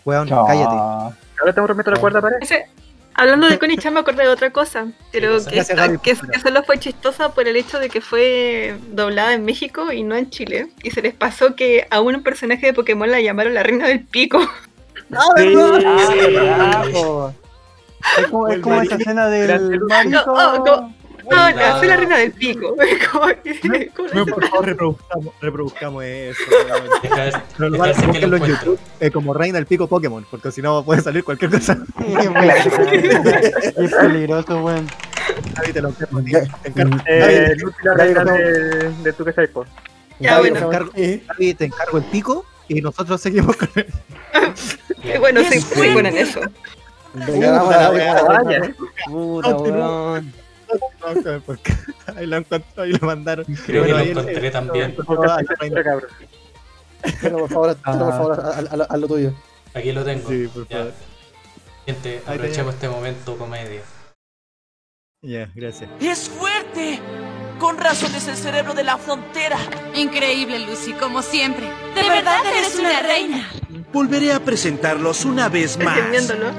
Weón, 0.05 0.27
Chao. 0.27 0.45
cállate. 0.47 0.75
Ahora 0.75 1.49
estamos 1.49 1.67
rompiendo 1.69 1.91
la 1.91 1.99
cuarta 1.99 2.21
pared. 2.21 2.37
Ese- 2.41 2.67
hablando 3.15 3.47
de 3.47 3.57
Connie 3.59 3.77
Chan 3.77 3.93
me 3.93 3.99
acordé 4.01 4.23
de 4.23 4.29
otra 4.29 4.51
cosa, 4.51 4.87
pero 5.11 5.33
cosa? 5.33 5.49
que, 5.49 5.55
Gracias, 5.55 5.77
Gaby, 5.77 5.97
que- 5.99 6.15
por 6.15 6.29
que 6.31 6.39
solo 6.39 6.63
fue 6.63 6.79
chistosa 6.79 7.29
por 7.33 7.47
el 7.47 7.55
hecho 7.55 7.79
de 7.79 7.89
que 7.89 8.01
fue 8.01 8.77
doblada 8.91 9.33
en 9.33 9.43
México 9.45 9.91
y 9.91 10.03
no 10.03 10.15
en 10.15 10.29
Chile. 10.29 10.67
Y 10.83 10.91
se 10.91 11.01
les 11.01 11.13
pasó 11.13 11.55
que 11.55 11.87
a 11.89 11.99
un 12.01 12.23
personaje 12.23 12.67
de 12.67 12.73
Pokémon 12.73 13.09
la 13.09 13.19
llamaron 13.21 13.53
la 13.53 13.63
reina 13.63 13.87
del 13.87 14.05
pico. 14.05 14.39
Sí. 15.37 15.55
Ah, 15.85 16.83
po. 16.91 17.31
Es 18.17 18.27
como, 18.27 18.47
es 18.47 18.59
como 18.59 18.81
esa 18.81 18.95
escena 18.95 19.27
del 19.27 19.79
Mario. 19.81 20.23
No, 20.25 20.33
oh, 20.33 20.93
no. 21.29 21.51
No, 21.51 21.79
soy 21.79 21.87
la 21.87 21.95
reina 21.97 22.17
del 22.17 22.31
pico. 22.31 22.75
No, 24.13 24.25
por 24.25 24.47
favor, 24.47 24.65
reproduzcamos, 24.65 25.33
reproduzcamos 25.41 26.03
eso. 26.03 26.39
Pero 27.57 27.69
lo 27.69 27.93
si 27.93 28.01
que 28.11 28.19
en. 28.25 28.31
YouTube 28.45 28.79
eh, 28.99 29.11
como 29.11 29.33
Reina 29.33 29.57
del 29.57 29.65
Pico 29.65 29.87
Pokémon, 29.87 30.25
porque 30.29 30.51
si 30.51 30.61
no 30.61 30.83
puede 30.83 31.01
salir 31.01 31.23
cualquier 31.23 31.51
cosa. 31.51 31.77
Es 33.77 33.93
peligroso, 33.93 34.63
weón. 34.63 34.87
Nadie 35.57 35.73
te 35.73 35.81
lo 35.81 35.89
encargo. 35.89 36.21
Te 36.21 36.69
encargo, 36.69 36.97
Eh, 37.07 37.55
David, 37.57 37.73
la 37.83 37.93
reina 37.95 38.23
de, 38.23 38.89
de 39.03 39.13
tu 39.13 39.25
que 39.25 39.33
Saipo. 39.33 39.65
Ya, 40.19 40.35
David, 40.35 40.51
bueno. 40.51 40.69
te 40.69 40.75
encargo- 40.77 40.91
David, 41.27 41.57
te 41.57 41.65
encargo 41.65 41.97
el 41.97 42.03
pico 42.05 42.45
y 42.67 42.81
nosotros 42.81 43.19
seguimos 43.21 43.55
con 43.57 43.69
el. 43.75 43.87
Eh, 45.03 45.17
Bueno, 45.19 45.41
soy, 45.43 45.59
soy 45.61 45.93
buena 45.93 46.09
en 46.09 46.17
eso. 46.17 46.39
Venga, 47.13 47.51
vamos 47.63 47.73
a 47.73 48.43
la 48.43 50.23
Ahí 52.15 52.25
lo 52.25 52.37
encontró, 52.37 52.83
ahí 52.83 52.91
lo 52.91 53.07
mandaron. 53.07 53.45
Creo 53.65 53.83
que 53.83 53.91
lo 53.91 53.99
encontré 53.99 54.51
también. 54.51 54.95
Ah, 55.27 55.39
reina. 55.59 55.83
Pero 57.21 57.37
por 57.37 57.49
favor, 57.49 57.77
pero 57.83 57.99
por 57.99 58.11
favor, 58.13 58.39
haz- 58.39 58.71
haz- 58.73 58.87
haz 58.89 58.99
lo 58.99 59.07
tuyo. 59.07 59.33
Aquí 59.73 59.91
lo 59.91 60.03
tengo. 60.03 60.27
Sí, 60.29 60.47
por 60.47 60.67
Ya. 60.67 60.77
favor. 60.77 60.93
Gente, 61.85 62.21
aprovechemos 62.25 62.73
este 62.73 62.89
momento 62.89 63.37
comedia. 63.37 63.81
Ya, 65.21 65.49
gracias. 65.55 65.89
¡Es 65.99 66.29
fuerte! 66.29 66.99
Con 67.59 67.77
razón 67.77 68.13
es 68.15 68.27
el 68.27 68.35
cerebro 68.35 68.73
de 68.73 68.83
la 68.83 68.97
frontera. 68.97 69.57
Increíble, 69.95 70.59
Lucy, 70.59 70.93
como 70.93 71.21
siempre. 71.21 71.65
De 71.95 72.09
verdad 72.09 72.39
eres 72.55 72.75
una 72.77 73.01
reina. 73.01 73.49
Volveré 73.93 74.33
a 74.33 74.39
presentarlos 74.41 75.23
una 75.23 75.47
vez 75.47 75.77
más. 75.77 75.97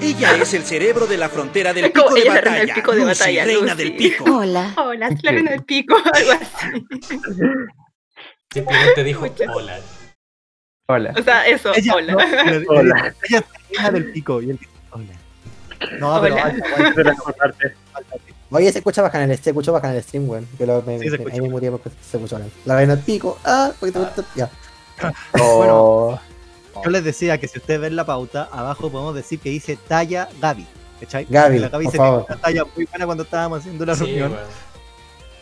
Ella 0.00 0.36
es 0.36 0.54
el 0.54 0.62
cerebro 0.62 1.06
de 1.06 1.18
la 1.18 1.28
frontera 1.28 1.74
del 1.74 1.92
pico 1.92 2.14
de 2.14 2.24
batalla. 2.28 2.58
del 2.60 2.72
pico 2.72 2.92
de 2.92 2.98
Lucy, 2.98 3.08
batalla, 3.08 3.44
reina 3.44 3.74
Lucy. 3.74 3.76
del 3.84 3.96
pico. 3.96 4.24
Hola. 4.36 4.74
Hola, 4.78 5.10
la 5.22 5.30
reina 5.32 5.50
del 5.50 5.64
pico. 5.64 5.96
Algo 6.12 6.30
así. 6.32 6.84
Simplemente 8.52 9.04
dijo 9.04 9.20
Muchas. 9.22 9.48
hola. 9.54 9.78
Hola. 10.88 11.14
O 11.18 11.22
sea, 11.22 11.46
eso, 11.46 11.74
Ella, 11.74 11.94
hola. 11.94 12.12
no, 12.12 12.18
Hola. 12.68 13.14
ella 13.28 13.38
es 13.38 13.44
la 13.50 13.58
reina 13.68 13.90
del 13.90 14.12
pico 14.12 14.40
y 14.40 14.50
él 14.50 14.58
dice, 14.58 14.70
hola. 14.90 15.98
No, 15.98 16.20
pero 16.22 16.34
Hola. 16.36 16.42
aguanta. 16.46 17.44
Oye, 18.50 18.72
se 18.72 18.78
escucha 18.78 19.02
bacán 19.02 19.28
el, 19.30 19.36
se 19.38 19.50
escuchó 19.50 19.72
bacán 19.72 19.94
el 19.94 20.02
stream, 20.02 20.28
weón. 20.28 20.46
Que 20.56 20.64
lo, 20.64 20.80
me, 20.82 20.98
Sí, 21.00 21.10
se 21.10 21.18
me- 21.18 21.32
ahí 21.32 21.40
me 21.40 21.50
morí 21.50 21.68
porque 21.68 21.90
se 21.90 22.16
escuchó 22.16 22.36
bacán. 22.36 22.50
La 22.64 22.76
reina 22.76 22.94
del 22.96 23.04
pico. 23.04 23.38
Ah, 23.44 23.72
porque 23.78 23.92
te 23.92 23.98
gusta. 23.98 24.24
Ya. 24.36 24.48
Oh, 25.38 26.18
Yo 26.84 26.90
les 26.90 27.04
decía 27.04 27.38
que 27.38 27.48
si 27.48 27.58
ustedes 27.58 27.80
ven 27.80 27.96
la 27.96 28.04
pauta, 28.04 28.48
abajo 28.52 28.90
podemos 28.90 29.14
decir 29.14 29.38
que 29.40 29.50
dice 29.50 29.78
talla 29.88 30.28
Gaby. 30.40 30.66
¿Cachai? 31.00 31.26
Gaby, 31.28 31.58
La 31.58 31.68
Gaby 31.68 31.84
por 31.84 31.92
se 31.92 31.98
favor. 31.98 32.26
una 32.28 32.36
talla 32.40 32.64
muy 32.74 32.84
buena 32.86 33.04
cuando 33.06 33.24
estábamos 33.24 33.60
haciendo 33.60 33.84
la 33.86 33.94
Sí, 33.94 34.04
reunión. 34.04 34.32
weón. 34.32 34.44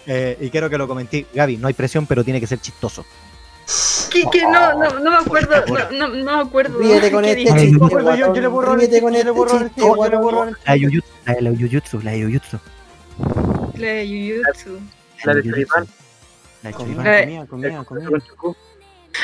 Eh, 0.06 0.36
y 0.40 0.50
quiero 0.50 0.68
que 0.68 0.76
lo 0.78 0.86
comenté. 0.88 1.26
Gaby, 1.32 1.56
no 1.56 1.68
hay 1.68 1.74
presión, 1.74 2.06
pero 2.06 2.24
tiene 2.24 2.40
que 2.40 2.46
ser 2.46 2.60
chistoso. 2.60 3.04
Que, 4.10 4.24
que 4.30 4.42
no, 4.42 4.74
no, 4.78 4.98
no 5.00 5.10
me 5.10 5.16
acuerdo, 5.16 5.64
no, 5.66 5.90
no, 5.90 6.08
no 6.08 6.36
me 6.36 6.42
acuerdo. 6.42 6.78
Ríete 6.78 7.10
con 7.10 7.24
¿Qué 7.24 7.30
este 7.30 7.44
chiste. 7.44 7.70
No 7.72 7.78
me 7.80 7.86
acuerdo, 7.86 8.14
yo- 8.14 8.34
yo 8.34 8.40
le 8.42 8.46
borro 8.48 8.72
el 8.74 8.80
Ríete 8.80 8.92
chiste, 8.96 9.02
con 9.02 9.14
este 9.14 9.32
chiste, 9.32 9.58
chiste, 9.64 9.80
yo 9.80 10.08
le 10.10 10.16
borro 10.16 10.44
el 10.44 10.56
La 10.66 10.72
de 10.74 10.80
Jujutsu, 10.80 11.08
la 11.24 11.32
de 11.34 11.40
la 11.42 11.50
Jujutsu, 11.50 12.00
la 12.02 12.10
de 12.12 12.24
Jujutsu. 12.24 12.58
La 15.24 15.34
de. 15.34 15.42
Choripán. 15.42 15.86
La 16.62 16.70
de 16.70 16.76
Choripán. 16.76 17.04
Comida, 17.04 17.46
comida, 17.46 17.84
comida. 17.84 18.08
Con 18.10 18.20
Chucu. 18.20 18.56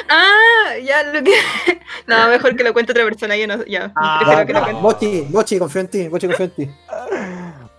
Ah, 0.08 0.76
ya 0.82 1.02
lo 1.04 1.22
que. 1.22 1.32
No, 2.06 2.28
mejor 2.28 2.56
que 2.56 2.64
lo 2.64 2.72
cuente 2.72 2.92
otra 2.92 3.04
persona, 3.04 3.36
yo 3.36 3.46
no. 3.46 3.64
Ya, 3.66 3.92
Ah, 3.96 4.18
prefiero 4.20 4.46
que 4.46 4.52
lo 4.52 4.58
Ya, 4.58 4.64
cuente. 4.64 4.82
Mochi, 4.82 5.26
Mochi, 5.30 5.58
confío 5.58 5.80
en 5.82 5.88
ti. 5.88 6.08
Mochi, 6.08 6.26
confío 6.26 6.46
en 6.46 6.50
ti. 6.52 6.70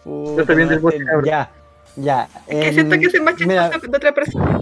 Puta, 0.03 0.53
Yo 0.53 0.79
bosque, 0.79 0.99
Ya, 1.25 1.51
ya. 1.95 2.29
Que 2.49 2.67
em, 2.67 2.73
siento 2.73 2.97
que 2.99 3.05
es 3.17 3.21
más 3.21 3.35
mira, 3.39 3.69
chistoso 3.69 3.91
de 3.91 3.97
otra 3.97 4.13
persona. 4.13 4.61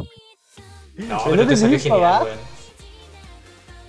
No, 0.96 1.24
Pero 1.24 1.36
no 1.36 1.48
te 1.48 1.56
salió 1.56 1.80
genial, 1.80 2.24
weón. 2.24 2.38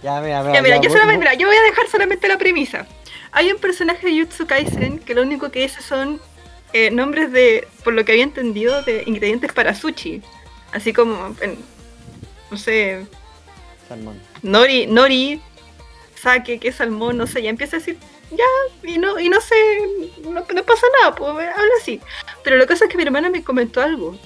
Ya, 0.03 0.20
mira, 0.20 0.40
mira. 0.42 0.55
Ya, 0.55 0.62
mira, 0.62 0.77
yo 0.77 0.83
vos- 0.88 0.92
solamente, 0.92 1.18
mira, 1.20 1.35
yo 1.35 1.46
voy 1.46 1.57
a 1.57 1.62
dejar 1.62 1.87
solamente 1.88 2.29
la 2.29 2.38
premisa. 2.38 2.87
Hay 3.33 3.51
un 3.53 3.59
personaje 3.59 4.07
de 4.07 4.20
Jutsu 4.20 4.46
Kaisen 4.46 4.99
que 4.99 5.14
lo 5.14 5.23
único 5.23 5.51
que 5.51 5.61
dice 5.61 5.83
son 5.83 6.20
eh, 6.73 6.90
nombres 6.90 7.33
de, 7.33 7.66
por 7.85 7.92
lo 7.94 8.05
que 8.05 8.12
había 8.12 8.25
entendido, 8.25 8.83
de 8.83 9.03
ingredientes 9.07 9.53
para 9.53 9.75
sushi. 9.75 10.23
Así 10.73 10.92
como, 10.92 11.35
en- 11.40 11.59
no 12.51 12.57
sé, 12.57 13.07
Salmón. 13.90 14.20
nori, 14.42 14.87
nori, 14.87 15.42
saque, 16.14 16.61
qué 16.61 16.70
salmón, 16.70 17.16
no 17.16 17.26
sé, 17.26 17.42
ya 17.42 17.50
empieza 17.50 17.74
a 17.74 17.81
decir, 17.81 17.98
ya, 18.31 18.44
y 18.85 18.98
no, 18.98 19.18
y 19.18 19.29
no 19.29 19.40
sé, 19.40 19.57
no, 20.22 20.31
no 20.31 20.62
pasa 20.62 20.87
nada, 21.00 21.16
pues 21.16 21.29
habla 21.29 21.72
así. 21.81 22.00
Pero 22.44 22.57
lo 22.57 22.62
que 22.62 22.74
pasa 22.74 22.85
es 22.85 22.90
que 22.90 22.96
mi 22.96 23.03
hermana 23.03 23.31
me 23.31 23.42
comentó 23.42 23.83
algo. 23.83 24.16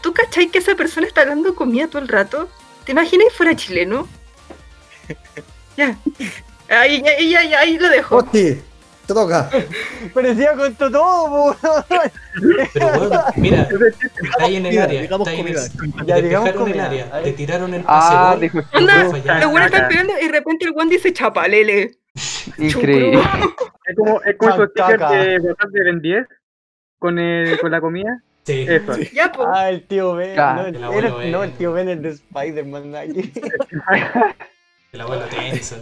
¿Tú 0.00 0.14
cachai 0.14 0.48
que 0.48 0.60
esa 0.60 0.74
persona 0.76 1.06
está 1.06 1.20
hablando 1.20 1.54
comida 1.54 1.88
todo 1.88 2.00
el 2.00 2.08
rato? 2.08 2.48
¿Te 2.84 2.92
imaginas 2.92 3.28
si 3.30 3.36
fuera 3.36 3.54
chileno? 3.54 4.08
ya. 5.76 5.98
Ahí, 6.70 7.02
ahí, 7.06 7.34
ahí, 7.34 7.52
ahí 7.52 7.78
lo 7.78 7.90
dejo. 7.90 8.16
Hosti, 8.16 8.62
te 9.08 9.14
toca. 9.14 9.48
Parecía 10.12 10.52
con 10.54 10.74
todo, 10.74 10.92
po. 10.92 11.56
Pero 12.74 12.88
bueno, 12.98 13.24
mira, 13.36 13.62
está 14.22 14.44
ahí 14.44 14.56
en 14.56 14.66
el 14.66 14.78
área. 14.78 15.00
digamos 15.00 15.26
Está 15.26 15.30
ahí 15.30 15.40
en 15.40 15.48
el. 15.48 16.06
Ya, 16.06 16.14
te 16.16 16.22
despejaron 16.22 16.68
el 16.68 16.80
área, 16.80 17.22
te 17.22 17.32
tiraron 17.32 17.74
el 17.74 17.84
Ah, 17.86 18.30
pase. 18.34 18.40
dijo 18.42 18.58
Onda, 18.74 19.02
no 19.04 19.10
fallaste. 19.10 19.40
los 19.42 19.50
buenos 19.50 19.66
están 19.66 19.80
caca. 19.80 19.88
peleando 19.88 20.12
y 20.20 20.26
de 20.26 20.32
repente 20.32 20.64
el 20.66 20.72
Juan 20.72 20.88
dice 20.88 21.12
chapalele. 21.12 21.90
increíble. 22.58 23.18
Es 23.86 23.96
como, 23.96 24.22
es 24.22 24.36
como 24.36 24.52
esos 24.54 24.68
stickers 24.70 25.10
de 25.10 25.38
WhatsApp 25.40 25.70
de 25.70 25.84
Ben 25.84 26.00
10 26.02 26.26
con, 26.98 27.18
el, 27.18 27.58
con 27.60 27.70
la 27.70 27.80
comida. 27.80 28.22
Sí. 28.44 28.66
Eso. 28.68 28.92
Ya, 29.14 29.32
pues. 29.32 29.48
Ah, 29.50 29.70
el 29.70 29.86
tío 29.86 30.14
Ben. 30.14 30.36
No, 30.36 30.66
el, 30.66 30.76
el 30.76 30.84
abuelo 30.84 31.22
no, 31.30 31.44
el 31.44 31.52
tío 31.52 31.72
Ben 31.72 31.88
es 31.88 32.02
de 32.02 32.10
Spider-Man. 32.10 32.94
aquí. 32.94 33.32
El 34.92 35.00
abuelo 35.02 35.24
Tennyson. 35.26 35.80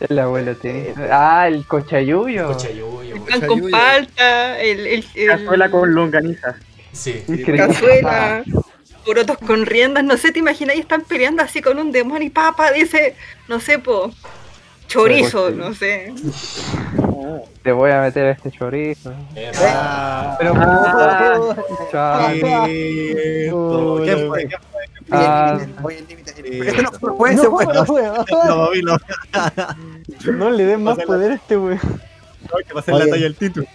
El 0.00 0.18
abuelo 0.18 0.54
tiene. 0.56 0.94
Ah, 1.10 1.46
el 1.48 1.66
cochayuyo. 1.66 2.48
Cochayuyo. 2.48 3.14
El 3.14 3.20
pan 3.22 3.46
con 3.46 3.70
palta, 3.70 4.60
el, 4.60 4.86
el, 4.86 5.04
el- 5.14 5.26
Cazuela 5.28 5.70
con 5.70 5.94
longaniza. 5.94 6.56
Sí. 6.92 7.22
Increíble. 7.28 7.58
cazuela, 7.68 8.44
porotos 9.04 9.38
con 9.38 9.64
riendas, 9.66 10.04
no 10.04 10.16
sé, 10.16 10.30
te 10.32 10.38
imaginas, 10.40 10.76
y 10.76 10.80
están 10.80 11.02
peleando 11.02 11.42
así 11.42 11.62
con 11.62 11.78
un 11.78 11.90
demonio 11.90 12.26
y 12.26 12.30
papa 12.30 12.70
dice, 12.72 13.16
no 13.48 13.60
sé, 13.60 13.78
po, 13.78 14.12
chorizo, 14.86 15.50
no 15.50 15.74
sé. 15.74 16.12
Te 17.62 17.72
voy 17.72 17.90
a 17.92 18.00
meter 18.00 18.26
este 18.26 18.50
chorizo. 18.50 19.12
Eh, 19.34 19.50
Ah, 19.56 20.36
Pero, 20.38 20.54
Ah. 21.94 22.32
Esto, 22.34 24.00
¿Quién 24.04 24.28
fue? 24.28 24.46
¿Quién 24.46 24.60
fue? 24.70 24.82
Ah. 25.10 25.58
Voy 25.80 25.96
al 25.96 26.06
límite. 26.08 26.32
Sí. 26.34 26.60
No 26.82 26.92
fue, 26.92 27.16
puede 27.16 27.36
ser 27.36 27.48
no, 30.34 30.50
le 30.50 30.64
den 30.64 30.82
más 30.82 30.98
poder 31.04 31.32
a 31.32 31.34
este 31.34 31.56
weón. 31.56 31.78
No, 31.82 32.56
que 32.66 32.74
va 32.74 32.80
a 32.80 32.82
ser 32.82 32.94
la 32.94 33.00
Oye. 33.04 33.10
talla 33.10 33.22
del 33.24 33.36
título. 33.36 33.66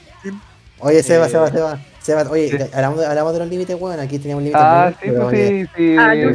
Oye, 0.79 1.03
Seba, 1.03 1.27
Eh. 1.27 1.29
Seba, 1.29 1.49
Seba. 1.49 1.79
Seba, 2.01 2.23
oye, 2.29 2.49
Sí. 2.49 2.57
hablamos, 2.73 2.99
de, 2.99 3.05
hablamos 3.05 3.33
de 3.33 3.39
los 3.39 3.47
límites, 3.49 3.75
weón. 3.79 3.99
Aquí 3.99 4.17
teníamos 4.19 4.43
límites. 4.43 4.61
Ah, 4.63 4.93
sí, 5.01 5.09
pues 5.09 5.37
sí, 5.37 5.65
sí. 5.75 5.95
Ah, 5.97 6.15
yo 6.15 6.29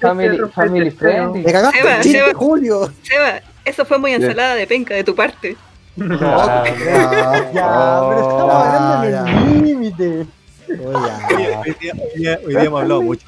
Family, 0.00 0.38
family 0.54 0.84
le- 0.84 0.90
friendly. 0.92 1.42
Me 1.42 1.52
cagaste 1.52 1.78
Seba, 1.82 2.02
Seba. 2.02 2.34
Julio. 2.34 2.92
Seba, 3.02 3.40
eso 3.66 3.84
fue 3.84 3.98
muy 3.98 4.12
ensalada 4.14 4.54
de 4.54 4.66
penca 4.66 4.94
de 4.94 5.04
tu 5.04 5.14
parte. 5.14 5.56
Ah, 6.00 6.64
Ya, 6.66 7.50
Ya, 7.52 8.00
pero 8.08 8.20
estamos 8.20 8.54
hablando 8.54 9.10
ya. 9.10 9.22
del 9.24 9.62
límite. 9.64 10.26
Ya. 10.68 10.74
hoy 11.66 11.76
día, 11.80 11.92
hoy 11.94 12.20
día- 12.20 12.40
hoy 12.44 12.50
día 12.54 12.62
hemos 12.64 12.82
hablado 12.82 13.02
mucho. 13.02 13.26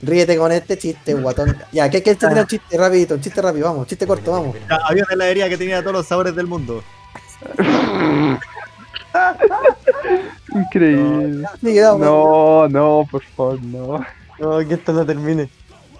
Ríete 0.00 0.36
con 0.36 0.52
este 0.52 0.78
chiste, 0.78 1.14
guatón. 1.14 1.56
Ya, 1.72 1.90
¿qué 1.90 2.02
quieres 2.02 2.20
tener 2.20 2.38
un 2.38 2.46
chiste 2.46 2.76
rapidito? 2.78 3.14
Un 3.14 3.20
chiste 3.20 3.42
rápido, 3.42 3.66
vamos, 3.68 3.86
chiste 3.88 4.06
corto, 4.06 4.30
vamos. 4.32 4.56
Ya, 4.68 4.76
había 4.84 5.02
una 5.04 5.14
heladería 5.14 5.48
que 5.48 5.56
tenía 5.58 5.80
todos 5.80 5.92
los 5.94 6.06
sabores 6.06 6.36
del 6.36 6.46
mundo. 6.46 6.82
Increíble. 10.54 11.46
No, 11.62 12.68
no, 12.68 13.06
por 13.10 13.22
favor, 13.24 13.62
no. 13.62 14.04
No, 14.38 14.58
que 14.68 14.74
esto 14.74 14.92
no 14.92 15.04
termine. 15.04 15.48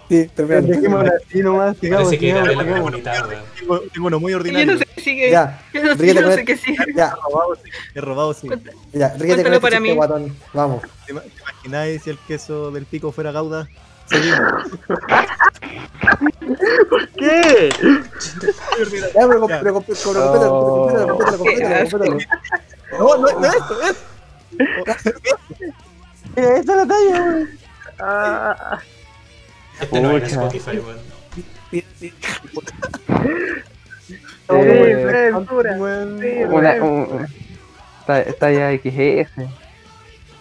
Sí, 0.09 0.27
terminamos. 0.35 0.69
Dejémoslo 0.71 1.11
así 1.27 1.39
nomás. 1.41 1.77
sigamos, 1.77 2.05
Parece 2.07 2.19
que 2.19 2.25
sigamos, 2.31 2.49
sigamos. 2.49 2.71
fue 2.71 2.79
bonita. 2.81 3.27
Tengo, 3.59 3.79
tengo 3.93 4.07
uno 4.07 4.19
muy 4.19 4.31
Y 4.31 4.33
yo 4.33 4.37
ordinario. 4.39 4.73
no 4.73 4.79
sé 4.79 4.85
qué 4.95 5.01
sigue. 5.01 5.29
Ya, 5.31 5.61
Yo 5.73 5.83
no, 5.83 5.93
ríete 5.93 6.19
yo 6.21 6.27
no 6.27 6.33
sé 6.35 6.45
qué 6.45 6.57
sigue. 6.57 6.85
ya, 6.95 7.13
He 7.93 8.01
robado, 8.01 8.33
sí. 8.33 8.49
Ya, 8.91 9.09
ríete 9.17 9.43
con 9.43 9.53
este 9.53 9.59
para 9.61 9.77
chiste, 9.77 9.79
mí. 9.91 9.95
guatón. 9.95 10.35
Vamos. 10.53 10.81
¿Te 11.05 11.13
ima- 11.13 11.21
te 11.21 11.29
imagináis 11.39 12.01
si 12.03 12.09
el 12.09 12.17
queso 12.27 12.71
del 12.71 12.85
pico 12.85 13.11
fuera 13.11 13.31
gauda? 13.31 13.67
Seguimos. 14.07 14.39
¿Qué? 17.17 17.69
Ya, 19.13 19.27
pero, 19.27 19.39
complétalo, 19.39 19.73
complétalo, 19.73 21.17
complétalo. 21.47 22.17
No, 22.97 23.17
no, 23.17 23.39
no 23.39 23.45
es 23.45 23.53
esto, 23.55 23.81
es. 23.83 23.97
Mira, 26.35 26.57
esta 26.57 26.71
es 26.71 26.77
la 26.77 26.87
talla, 26.87 27.23
weón. 27.23 27.49
Ah, 27.99 28.79
Este 29.81 30.01
no 30.01 30.11
era 30.17 30.25
Pucha. 30.27 30.35
Spotify, 30.47 30.77
weón. 30.85 30.97
Eh, 34.51 36.47
Una, 36.49 36.73
un, 36.83 37.27
ta- 38.07 38.25
talla 38.33 38.71
XS. 38.73 39.31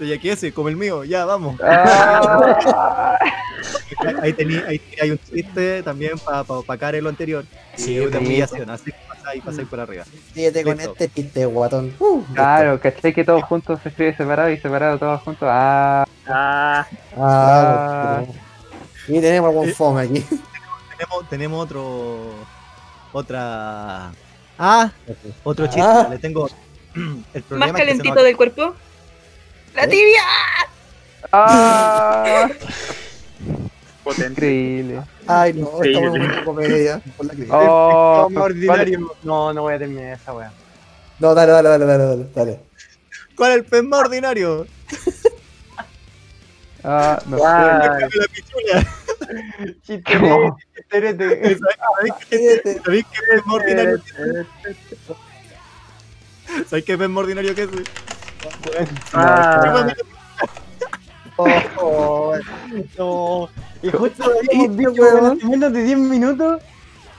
Y 0.00 0.12
aquí 0.12 0.30
ese, 0.30 0.52
como 0.52 0.68
el 0.68 0.76
mío, 0.76 1.04
ya, 1.04 1.24
vamos. 1.24 1.60
Ah, 1.62 3.18
Ahí, 4.22 4.32
tení, 4.32 4.54
ahí 4.68 4.80
hay 5.02 5.10
un 5.10 5.18
chiste 5.18 5.82
también 5.82 6.16
para 6.24 6.44
pa, 6.44 6.58
opacar 6.58 6.94
lo 6.94 7.08
anterior. 7.08 7.44
Sí, 7.74 7.94
Y 7.94 7.98
una 8.00 8.18
humillación, 8.18 8.70
así 8.70 8.92
que 8.92 8.96
pasáis, 9.08 9.42
pasáis 9.42 9.66
por 9.68 9.80
arriba. 9.80 10.04
Ríete 10.36 10.62
con 10.62 10.78
este 10.78 11.08
chiste, 11.08 11.44
guatón. 11.46 11.92
Uh, 11.98 12.22
claro, 12.32 12.78
¿cachai 12.80 13.12
que 13.12 13.24
todos 13.24 13.42
juntos 13.42 13.80
se 13.82 13.88
escribe 13.88 14.16
separado 14.16 14.50
y 14.50 14.56
separado 14.58 14.98
todos 14.98 15.20
juntos? 15.22 15.48
Ah, 15.50 16.06
Ah, 16.30 16.86
listo. 16.90 17.16
Ah, 17.20 18.22
y 19.08 19.20
tenemos 19.20 19.48
algún 19.48 19.72
fome 19.74 20.02
aquí. 20.02 20.20
Tenemos, 20.96 21.28
tenemos 21.30 21.64
otro. 21.64 22.30
Otra. 23.12 24.10
Ah, 24.58 24.90
otro 25.44 25.66
chiste. 25.66 25.80
Ah. 25.82 26.08
Le 26.10 26.18
tengo. 26.18 26.48
El 27.34 27.42
problema 27.42 27.72
Más 27.72 27.80
es 27.80 27.86
que 27.86 27.92
se 27.92 27.96
calentito 27.98 28.22
del 28.22 28.36
cuerpo. 28.36 28.74
¡La 29.74 29.84
¿Eh? 29.84 29.88
tibia! 29.88 30.22
ah, 31.32 32.48
potente. 34.04 34.30
increíble. 34.32 35.02
Ay, 35.26 35.52
no, 35.52 35.70
Sí, 35.82 35.88
estamos 35.90 36.12
sí. 36.14 36.20
en 36.20 36.22
una 36.30 36.44
comedia. 36.44 37.00
Por 37.16 37.26
la. 37.26 37.56
Oh, 37.56 38.28
ordinario. 38.34 39.14
No, 39.22 39.52
no 39.52 39.62
voy 39.62 39.74
a 39.74 39.78
terminar 39.78 40.14
esa 40.14 40.32
weá. 40.32 40.52
No, 41.18 41.34
dale, 41.34 41.52
dale, 41.52 41.68
dale, 41.68 41.84
dale, 41.84 42.04
dale. 42.04 42.26
dale. 42.34 42.60
¿Cuál 43.36 43.50
es 43.52 43.56
el 43.58 43.64
pez 43.64 43.84
más 43.84 44.00
ordinario? 44.00 44.66
Ah, 46.84 47.20
no 47.26 47.38
Ah, 47.44 47.98
chiste. 49.82 50.18
¿Sabéis 50.90 52.14
qué- 52.30 52.80
sabéis 52.84 53.04
qué 53.12 53.18
pez 53.28 53.46
más 53.46 53.54
ordinario? 53.56 54.00
¿Sabéis 56.66 56.84
qué 56.84 56.98
pez 56.98 57.08
más 57.08 57.20
ordinario 57.22 57.54
que 57.54 57.62
es? 57.62 57.68
ah, 59.12 59.60
no. 62.98 63.48
Y 63.82 63.90
justo 63.90 64.24
habíamos 64.24 64.48
Chiste, 64.50 64.68
dicho 64.76 65.02
weón. 65.02 65.38
en 65.40 65.50
menos 65.50 65.72
de 65.72 65.82
10 65.84 65.98
minutos 65.98 66.62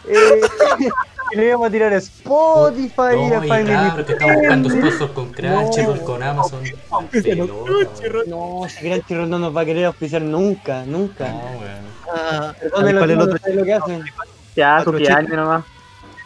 eh, 0.10 0.41
le 1.36 1.45
íbamos 1.48 1.67
a 1.67 1.72
tirar 1.72 1.93
a 1.93 1.98
Spotify 1.98 3.15
y 3.15 3.34
a 3.34 3.38
No, 3.39 3.45
y 3.45 3.48
Family 3.48 3.65
claro, 3.65 4.06
que 4.06 4.13
estamos 4.13 4.36
buscando 4.38 4.69
sponsors 4.69 5.12
con 5.12 5.32
Crunchyroll, 5.32 6.04
con 6.04 6.24
Amazon. 6.24 6.63
No, 8.28 8.67
Crunchyroll 8.80 9.30
no 9.30 9.39
nos 9.39 9.56
va 9.56 9.62
a 9.62 9.65
querer 9.65 9.86
auspiciar 9.86 10.22
nunca, 10.22 10.84
nunca. 10.86 11.30
No, 11.30 11.38
weón. 11.60 11.89
Ah, 12.12 12.54
Perdón, 12.60 12.72
¿cuál 12.98 13.10
es 13.12 13.15
el 13.15 13.22
otro 13.22 13.38
no 13.48 13.56
lo 13.56 13.63
que 13.63 13.74
hacen. 13.74 14.04
ya, 14.56 14.84
chiste. 14.86 15.36
nomás. 15.36 15.63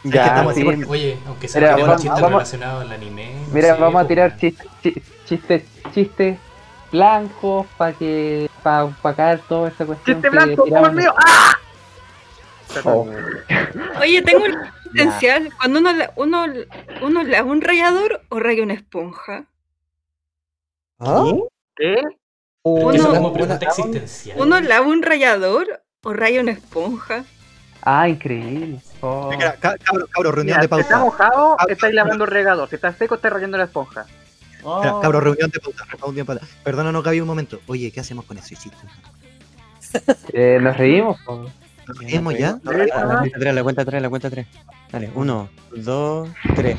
Sí. 0.04 0.84
Oye, 0.88 1.18
aunque 1.28 1.48
sea 1.48 1.62
Mira, 1.62 1.76
un 1.76 1.82
vamos- 1.82 2.02
chiste 2.02 2.22
vamos- 2.22 2.32
relacionado 2.32 2.80
al 2.82 2.92
anime. 2.92 3.34
no 3.48 3.54
Mira, 3.54 3.76
sé, 3.76 3.82
vamos 3.82 4.04
a 4.04 4.08
tirar 4.08 4.38
chistes 4.38 4.68
chistes 5.26 5.64
chistes 5.94 6.38
blancos 6.92 7.66
para 7.78 7.94
que 7.94 8.50
para 8.62 8.86
opacar 8.86 9.40
toda 9.48 9.70
esa 9.70 9.86
cuestión. 9.86 10.18
Chiste 10.22 10.30
blanco, 10.30 10.66
el 10.66 10.92
mío. 10.94 11.14
¡Ah! 11.18 11.54
Oh. 12.84 13.10
Oye, 14.02 14.22
tengo 14.22 14.46
un 14.46 14.56
potencial. 14.86 15.50
Cuando 15.58 15.80
uno, 15.80 15.92
la- 15.94 16.14
uno, 16.16 16.46
uno 17.02 17.24
lava 17.24 17.52
un 17.52 17.62
rallador 17.62 18.22
o 18.30 18.40
raya 18.40 18.64
una 18.64 18.74
esponja. 18.74 19.46
¿Ah? 21.00 21.24
¿Qué? 21.76 21.96
Que 21.96 22.02
Uno- 22.64 22.92
eso 22.92 23.02
es 23.12 23.18
como 23.18 23.28
una- 23.30 23.34
pregunta 23.34 23.66
existencial. 23.66 24.38
¿Uno 24.40 24.60
lava 24.62 24.88
un 24.88 25.02
rallador 25.02 25.82
o 26.04 26.14
raya 26.14 26.42
una 26.42 26.52
esponja? 26.52 27.26
Ah, 27.82 28.08
increíble. 28.08 28.80
Oh. 29.02 29.30
Cabro, 29.60 30.08
cabro, 30.08 30.32
reunión 30.32 30.58
Mira, 30.58 30.68
de 30.68 30.76
si 30.76 30.82
está 30.82 31.00
pauta. 31.00 31.00
mojado, 31.00 31.58
estáis 31.68 31.94
lavando 31.94 32.24
el 32.24 32.32
regador. 32.32 32.70
Si 32.70 32.76
está 32.76 32.94
seco, 32.94 33.16
estáis 33.16 33.34
rayando 33.34 33.58
la 33.58 33.66
esponja. 33.66 34.06
Mira, 34.64 34.96
cabro, 35.02 35.20
reunión 35.20 35.50
de 35.52 35.60
pauta. 35.60 35.84
reunión 35.92 36.16
de 36.16 36.24
pauta. 36.26 36.48
Perdónanos, 36.64 37.04
Gaby, 37.04 37.20
un 37.20 37.28
momento. 37.28 37.60
Oye, 37.68 37.92
¿qué 37.92 38.00
hacemos 38.00 38.24
con 38.24 38.38
ese 38.38 38.56
chiste? 38.56 38.78
Eh, 40.32 40.60
nos 40.62 40.78
reímos. 40.78 41.20
po. 41.26 41.46
¿Nos 41.88 41.98
reímos 42.00 42.38
ya? 42.38 42.60
¿Nos 42.64 42.74
reímos? 42.74 43.04
La 43.04 43.20
cuenta 43.20 43.40
3, 43.40 43.54
la 43.56 43.64
cuenta 43.64 43.86
3, 43.86 44.02
la 44.02 44.10
cuenta 44.10 44.30
3. 44.30 44.48
Dale, 44.92 45.12
1, 45.16 45.50
2, 45.76 46.30
3. 46.56 46.78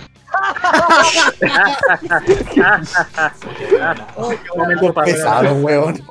Momento 4.57 4.93
para 4.95 5.05
Pesado, 5.07 5.55
weón. 5.57 6.03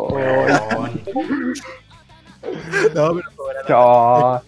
No, 2.93 3.13
pero 3.15 3.29
como. 3.67 4.41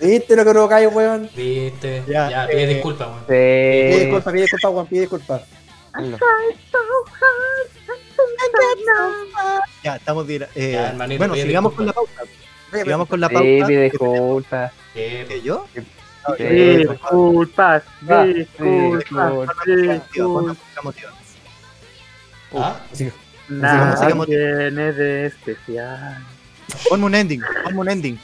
¿Viste 0.00 0.36
lo 0.36 0.44
que 0.44 0.50
provocáis, 0.50 0.88
weón? 0.92 1.30
Viste, 1.34 2.02
Ya, 2.08 2.28
ya, 2.30 2.46
pide 2.46 2.64
eh, 2.64 2.66
disculpas, 2.74 3.08
weón. 3.08 3.24
Pide 3.26 3.92
Sí. 3.92 4.00
disculpas, 4.00 4.32
pide 4.32 4.42
disculpas, 4.42 4.72
weón, 4.72 4.86
pide 4.86 5.00
disculpas. 5.00 5.42
Ya, 9.82 9.96
estamos 9.96 10.26
bien. 10.26 10.46
eh, 10.54 10.72
Ya, 10.72 10.88
hermanito, 10.90 11.18
bueno, 11.18 11.34
sigamos 11.34 11.72
con 11.74 11.86
la 11.86 11.92
pauta. 11.92 12.12
Sigamos 12.72 13.08
con 13.08 13.20
la 13.20 13.28
pauta. 13.28 13.66
Sí, 13.66 13.76
disculpas. 13.76 14.72
Eh, 14.94 15.26
¿Que 15.28 15.42
yo? 15.42 15.66
Disculpas, 16.38 17.82
Ah, 18.08 18.22
disculpas, 18.24 18.98
disculpas. 18.98 19.56
disculpas. 20.12 20.56
¿Ah? 22.56 22.80
Sí. 22.92 23.10
Nada 23.48 23.96
sigamos. 23.96 24.26
tiene 24.26 24.92
de 24.92 25.26
especial. 25.26 26.24
Ponme 26.88 27.04
un 27.06 27.14
ending, 27.14 27.42
ponme 27.64 27.78
un 27.80 27.88
ending. 27.90 28.18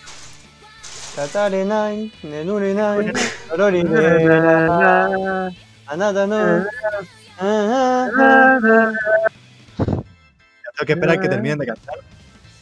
Anata 5.86 6.26
no. 6.26 6.64
Tengo 10.80 10.86
que 10.86 10.92
esperar 10.94 11.20
que 11.20 11.28
terminen 11.28 11.58
de 11.58 11.66
cantar. 11.66 11.94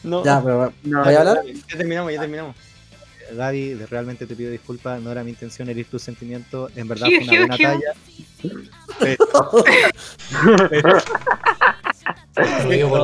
No, 0.03 0.23
Ya, 0.25 0.41
pero 0.43 0.73
No, 0.83 1.03
¿voy 1.05 1.13
a 1.13 1.19
hablar? 1.19 1.41
ya 1.45 1.77
terminamos, 1.77 2.11
ya 2.11 2.19
terminamos. 2.19 2.55
Gaby, 3.31 3.75
realmente 3.89 4.25
te 4.25 4.35
pido 4.35 4.49
disculpas, 4.51 4.99
no 5.01 5.11
era 5.11 5.23
mi 5.23 5.29
intención 5.29 5.69
herir 5.69 5.85
tus 5.89 6.01
sentimientos, 6.01 6.71
en 6.75 6.87
verdad 6.87 7.05
fue 7.07 7.19
una 7.19 7.45
buena 7.47 7.57
talla. 7.57 7.93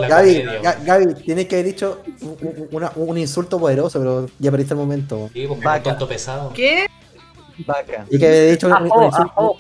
Gaby. 0.08 0.44
Gaby, 0.86 1.14
tienes 1.24 1.46
que 1.48 1.56
haber 1.56 1.66
dicho 1.68 2.02
un, 2.22 2.38
un- 2.42 2.68
una- 2.72 2.92
un 2.96 3.18
insulto 3.18 3.60
poderoso, 3.60 4.00
pero 4.00 4.28
ya 4.40 4.52
perdiste 4.52 4.74
el 4.74 4.80
momento. 4.80 5.30
Sí, 5.34 5.46
pues, 5.48 5.62
Vaca. 5.62 5.84
tonto 5.84 6.08
pesado. 6.08 6.52
¿Qué? 6.54 6.88
Vaca. 7.66 8.06
Y 8.10 8.18
que 8.20 8.26
haber 8.28 8.52
dicho 8.52 8.68
un, 8.68 8.74
un 8.74 8.88
Ajo, 8.92 9.06
insulto, 9.06 9.32
ajo. 9.32 9.58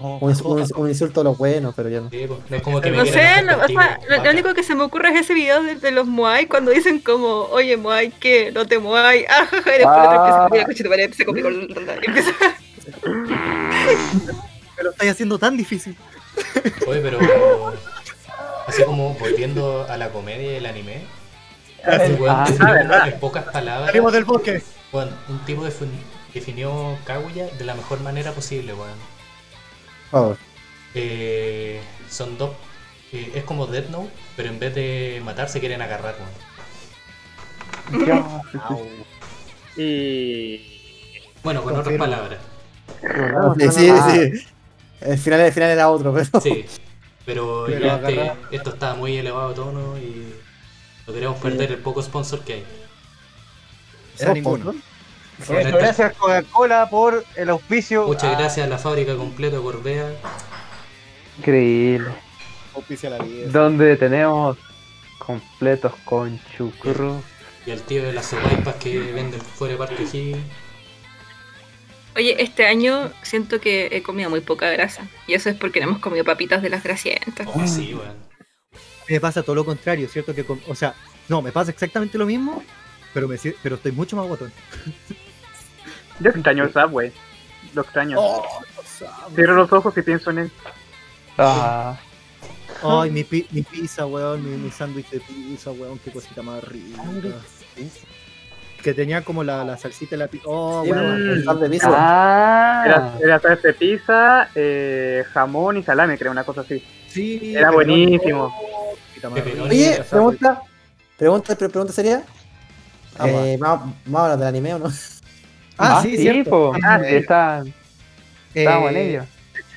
Un, 0.00 0.18
un 0.44 0.66
un 0.76 0.88
insulto 0.88 1.20
de 1.20 1.24
los 1.24 1.38
buenos, 1.38 1.74
pero 1.74 1.88
ya 1.88 2.00
no. 2.00 2.10
Sí, 2.10 2.24
pues, 2.26 2.38
no 2.50 2.56
es 2.56 2.62
como 2.62 2.80
que 2.80 2.90
No 2.90 3.04
sé, 3.06 3.42
no, 3.42 3.56
o 3.62 3.66
sea, 3.68 3.98
lo, 4.08 4.30
único 4.30 4.52
que 4.54 4.62
se 4.62 4.74
me 4.74 4.82
ocurre 4.82 5.10
es 5.10 5.20
ese 5.20 5.34
video 5.34 5.62
de, 5.62 5.76
de 5.76 5.90
los 5.92 6.06
Moai 6.06 6.46
cuando 6.46 6.70
dicen 6.70 6.98
como, 7.00 7.42
oye 7.50 7.76
Moai, 7.76 8.10
¿qué? 8.10 8.50
No 8.52 8.66
te 8.66 8.78
Moai, 8.78 9.24
ah, 9.30 9.46
jaja, 9.50 9.74
y 9.74 9.78
después 9.78 9.98
otro 9.98 10.14
empieza 10.14 10.42
a 10.42 10.48
comer, 10.48 10.66
coche 10.66 10.84
tu 10.84 10.90
madre, 10.90 11.04
empieza 11.04 11.22
a 11.22 11.26
comer, 11.26 11.44
y 12.02 12.06
empieza 12.06 12.30
Me 14.76 14.82
lo 14.82 14.90
estáis 14.90 15.12
haciendo 15.12 15.38
tan 15.38 15.56
difícil. 15.56 15.96
Oye, 16.86 17.00
pero 17.00 17.18
así 18.66 18.82
como 18.84 19.14
volviendo 19.14 19.86
a 19.88 19.96
la 19.96 20.10
comedia 20.10 20.52
y 20.52 20.56
el 20.56 20.66
anime, 20.66 21.02
Gracias. 21.84 22.18
weón, 22.18 22.34
Ah, 22.36 22.72
verdad. 22.72 23.08
en 23.08 23.20
pocas 23.20 23.44
palabras, 23.44 23.86
Salimos 23.88 24.12
del 24.12 24.24
bosque. 24.24 24.62
weón, 24.92 25.10
un 25.28 25.38
tipo 25.44 25.62
defin- 25.64 25.90
definió 26.32 26.96
Kaguya 27.04 27.46
de 27.46 27.64
la 27.64 27.74
mejor 27.74 28.00
manera 28.00 28.32
posible, 28.32 28.74
weón. 28.74 29.13
Favor. 30.14 30.36
Eh, 30.94 31.80
son 32.08 32.38
dos, 32.38 32.50
eh, 33.12 33.32
es 33.34 33.42
como 33.42 33.66
Death 33.66 33.88
Note, 33.90 34.10
pero 34.36 34.48
en 34.48 34.60
vez 34.60 34.72
de 34.74 35.20
matar 35.24 35.48
se 35.48 35.58
quieren 35.58 35.82
agarrar, 35.82 36.14
weón. 37.90 38.14
Y. 39.76 40.60
Bueno, 41.42 41.62
con 41.64 41.76
otras 41.76 41.98
palabras, 41.98 42.38
Sí, 43.58 43.68
sí, 43.72 43.90
sí. 44.12 44.46
El 45.00 45.18
final, 45.18 45.40
el 45.40 45.52
final 45.52 45.70
era 45.70 45.90
otro, 45.90 46.14
pero. 46.14 46.40
sí. 46.40 46.64
Pero, 47.26 47.64
Pero 47.66 47.80
ya 47.80 47.96
este- 47.96 48.32
esto 48.52 48.70
está 48.70 48.94
muy 48.94 49.16
elevado 49.16 49.48
de 49.48 49.54
tono 49.56 49.98
y 49.98 50.32
no 51.06 51.12
queremos 51.12 51.38
perder 51.40 51.72
el 51.72 51.78
poco 51.78 52.00
sponsor 52.02 52.40
que 52.44 52.52
hay. 52.54 52.64
Era 54.20 54.32
ninguno. 54.32 54.66
Bueno, 54.66 54.80
Eso, 55.42 55.58
esta- 55.58 55.76
gracias 55.78 56.14
Coca-Cola 56.16 56.88
por 56.90 57.24
el 57.36 57.48
auspicio. 57.50 58.06
Muchas 58.06 58.34
Ah, 58.34 58.38
gracias 58.38 58.66
a 58.66 58.70
la 58.70 58.78
fábrica 58.78 59.16
completa 59.16 59.58
Corbea. 59.58 60.12
Increíble. 61.38 62.08
Auspicia 62.74 63.10
la 63.10 63.18
vida. 63.18 63.48
Donde 63.50 63.96
tenemos 63.96 64.56
completos 65.18 65.92
con 66.04 66.40
chucrú. 66.56 67.22
Y 67.66 67.70
al 67.70 67.80
tío 67.82 68.02
de 68.02 68.12
las 68.12 68.26
sopaipas 68.26 68.74
que 68.76 68.98
venden 69.12 69.40
fuera 69.40 69.72
de 69.72 69.78
Parque 69.78 70.02
Higgins. 70.04 70.38
Oye, 72.16 72.36
este 72.40 72.66
año 72.66 73.10
siento 73.22 73.60
que 73.60 73.88
he 73.90 74.02
comido 74.02 74.30
muy 74.30 74.40
poca 74.40 74.70
grasa. 74.70 75.06
Y 75.26 75.34
eso 75.34 75.48
es 75.50 75.56
porque 75.56 75.80
no 75.80 75.88
hemos 75.88 75.98
comido 76.00 76.24
papitas 76.24 76.62
de 76.62 76.68
las 76.70 76.84
grasientas. 76.84 77.48
Oh, 77.52 77.66
sí, 77.66 77.94
weón. 77.94 78.14
Me 79.08 79.20
pasa 79.20 79.42
todo 79.42 79.56
lo 79.56 79.64
contrario, 79.64 80.08
¿cierto? 80.08 80.34
Que, 80.34 80.44
o 80.68 80.74
sea, 80.74 80.94
no, 81.28 81.42
me 81.42 81.50
pasa 81.52 81.70
exactamente 81.72 82.16
lo 82.16 82.24
mismo, 82.26 82.62
pero, 83.12 83.26
me, 83.28 83.36
pero 83.62 83.74
estoy 83.76 83.92
mucho 83.92 84.16
más 84.16 84.28
botón. 84.28 84.52
Yo 86.20 86.30
extraño 86.30 86.64
el 86.64 86.72
Subway. 86.72 87.12
Lo 87.74 87.82
extraño. 87.82 88.16
Oh, 88.20 88.42
Cierro 89.34 89.54
los 89.54 89.72
ojos 89.72 89.96
y 89.98 90.02
pienso 90.02 90.30
en 90.30 90.38
él. 90.38 90.50
Ah, 91.38 91.96
Ay, 92.82 93.10
mi, 93.10 93.24
pi- 93.24 93.46
mi 93.50 93.62
pizza, 93.62 94.06
weón, 94.06 94.44
mi, 94.48 94.56
mi 94.56 94.70
sándwich 94.70 95.08
de 95.10 95.20
pizza, 95.20 95.70
weón, 95.72 95.98
qué 95.98 96.10
cosita 96.12 96.42
más 96.42 96.62
rica. 96.64 97.02
Que 98.82 98.92
tenía 98.92 99.24
como 99.24 99.42
la, 99.42 99.64
la 99.64 99.78
salsita 99.78 100.14
y 100.14 100.18
la 100.18 100.26
pizza. 100.28 100.44
Oh, 100.48 100.82
Sí, 100.84 100.92
weón. 100.92 101.30
el 101.30 101.44
pan 101.44 101.60
de 101.60 101.70
pizza. 101.70 101.88
ah, 101.90 102.82
Era, 102.86 103.14
era 103.20 103.40
salsa 103.40 103.68
de 103.68 103.74
pizza, 103.74 104.48
eh, 104.54 105.24
jamón 105.32 105.78
y 105.78 105.82
salame, 105.82 106.18
creo, 106.18 106.30
una 106.30 106.44
cosa 106.44 106.60
así. 106.60 106.84
Sí, 107.08 107.54
Era 107.56 107.70
buenísimo. 107.70 108.54
oh, 108.56 109.30
más. 109.30 109.42
Oye, 109.70 110.02
pregunta. 110.08 110.62
Pregunta, 111.16 111.56
pre- 111.56 111.68
pregunta 111.70 111.92
sería. 111.94 112.22
Ah, 113.18 113.26
Eh, 113.28 113.56
¿Vamos 113.58 113.94
vamos 114.04 114.20
a 114.20 114.24
hablar 114.24 114.38
del 114.38 114.48
anime 114.48 114.74
o 114.74 114.78
no? 114.80 114.90
Ah, 115.78 116.00
sí, 116.02 116.16
cierto. 116.16 116.50
po. 116.50 116.72
Ah, 116.82 116.98
Sí, 117.02 117.08
sí. 117.08 117.14
está, 117.16 117.64
estábamos 118.54 118.90
en 118.90 118.96
Eh, 118.96 119.08
ello. 119.10 119.24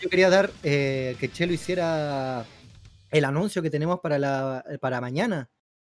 Yo 0.01 0.09
quería 0.09 0.29
dar 0.29 0.51
eh, 0.63 1.15
que 1.19 1.29
Chelo 1.31 1.53
hiciera 1.53 2.45
el 3.11 3.25
anuncio 3.25 3.61
que 3.61 3.69
tenemos 3.69 3.99
para 3.99 4.19
la 4.19 4.63
para 4.79 5.01
mañana. 5.01 5.49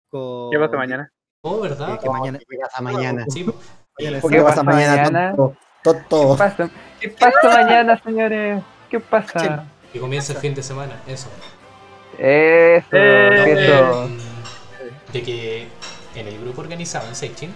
Con... 0.10 0.52
¿Qué 0.52 0.58
pasa 0.60 0.78
mañana? 0.78 1.12
Oh, 1.42 1.60
¿verdad? 1.60 1.94
Que, 2.00 2.04
que 2.04 2.10
mañana. 2.10 2.40
Hasta 2.64 2.82
mañana. 2.82 3.26
Sí, 3.30 3.44
po. 3.44 3.56
mañana 3.98 4.18
es 4.18 4.22
¿Por 4.22 4.32
¿Qué 4.32 4.38
qué 4.38 4.44
pasa 4.44 4.64
pasa 4.64 4.78
mañana? 4.78 5.36
Tonto. 5.84 6.32
¿Qué 6.32 6.38
pasa? 6.38 6.70
¿Qué 7.00 7.10
pasa 7.10 7.50
mañana, 7.64 8.02
señores? 8.04 8.64
¿Qué 8.90 9.00
pasa? 9.00 9.66
Y 9.94 10.00
comienza 10.00 10.34
el 10.34 10.40
fin 10.40 10.54
de 10.56 10.64
semana, 10.64 11.02
eso. 11.08 11.30
Eso, 12.18 12.88
Eh, 12.94 13.56
eso. 13.58 14.10
De 15.14 15.24
que 15.24 15.68
en 16.16 16.28
el 16.28 16.40
grupo 16.42 16.62
organizado 16.62 17.08
en 17.08 17.16
Seichin 17.16 17.54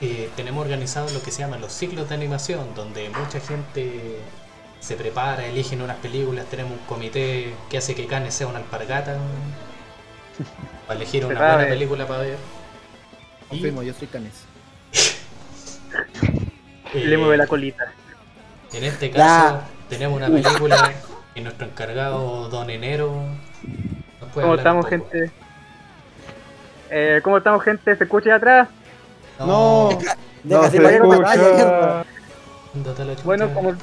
eh, 0.00 0.30
tenemos 0.36 0.64
organizado 0.64 1.10
lo 1.10 1.22
que 1.22 1.30
se 1.30 1.40
llaman 1.40 1.60
los 1.60 1.72
ciclos 1.72 2.08
de 2.08 2.14
animación, 2.14 2.74
donde 2.74 3.10
mucha 3.10 3.40
gente 3.40 4.18
se 4.80 4.96
prepara, 4.96 5.46
eligen 5.46 5.82
unas 5.82 5.98
películas, 5.98 6.46
tenemos 6.46 6.72
un 6.72 6.86
comité 6.86 7.52
que 7.68 7.78
hace 7.78 7.94
que 7.94 8.06
Cannes 8.06 8.32
sea 8.32 8.46
una 8.46 8.58
alpargata 8.58 9.18
para 10.86 10.98
elegir 10.98 11.26
una 11.26 11.38
buena 11.38 11.68
película 11.68 12.06
para 12.06 12.20
ver. 12.20 12.38
Confirmo, 13.48 13.82
yo 13.82 13.92
soy 13.92 14.08
canes. 14.08 14.44
Eh, 16.92 17.04
Le 17.04 17.16
mueve 17.16 17.36
la 17.36 17.46
colita. 17.46 17.92
En 18.72 18.82
este 18.82 19.12
caso 19.12 19.60
tenemos 19.88 20.16
una 20.16 20.26
película 20.26 20.92
y 21.36 21.40
nuestro 21.40 21.66
encargado 21.66 22.48
Don 22.48 22.68
Enero 22.68 23.12
nos 24.20 24.30
puede 24.32 24.46
¿Cómo 24.46 24.54
estamos, 24.56 24.88
gente? 24.88 25.30
Eh, 26.90 27.20
¿Cómo 27.22 27.38
estamos, 27.38 27.62
gente? 27.62 27.94
¿Se 27.94 28.04
escucha 28.04 28.30
de 28.30 28.36
atrás? 28.36 28.68
No. 29.46 29.90
No 30.44 30.62
Déjate 30.62 30.78
se 30.78 30.94
escucha. 30.96 32.04
Bueno, 33.24 33.52
como, 33.52 33.74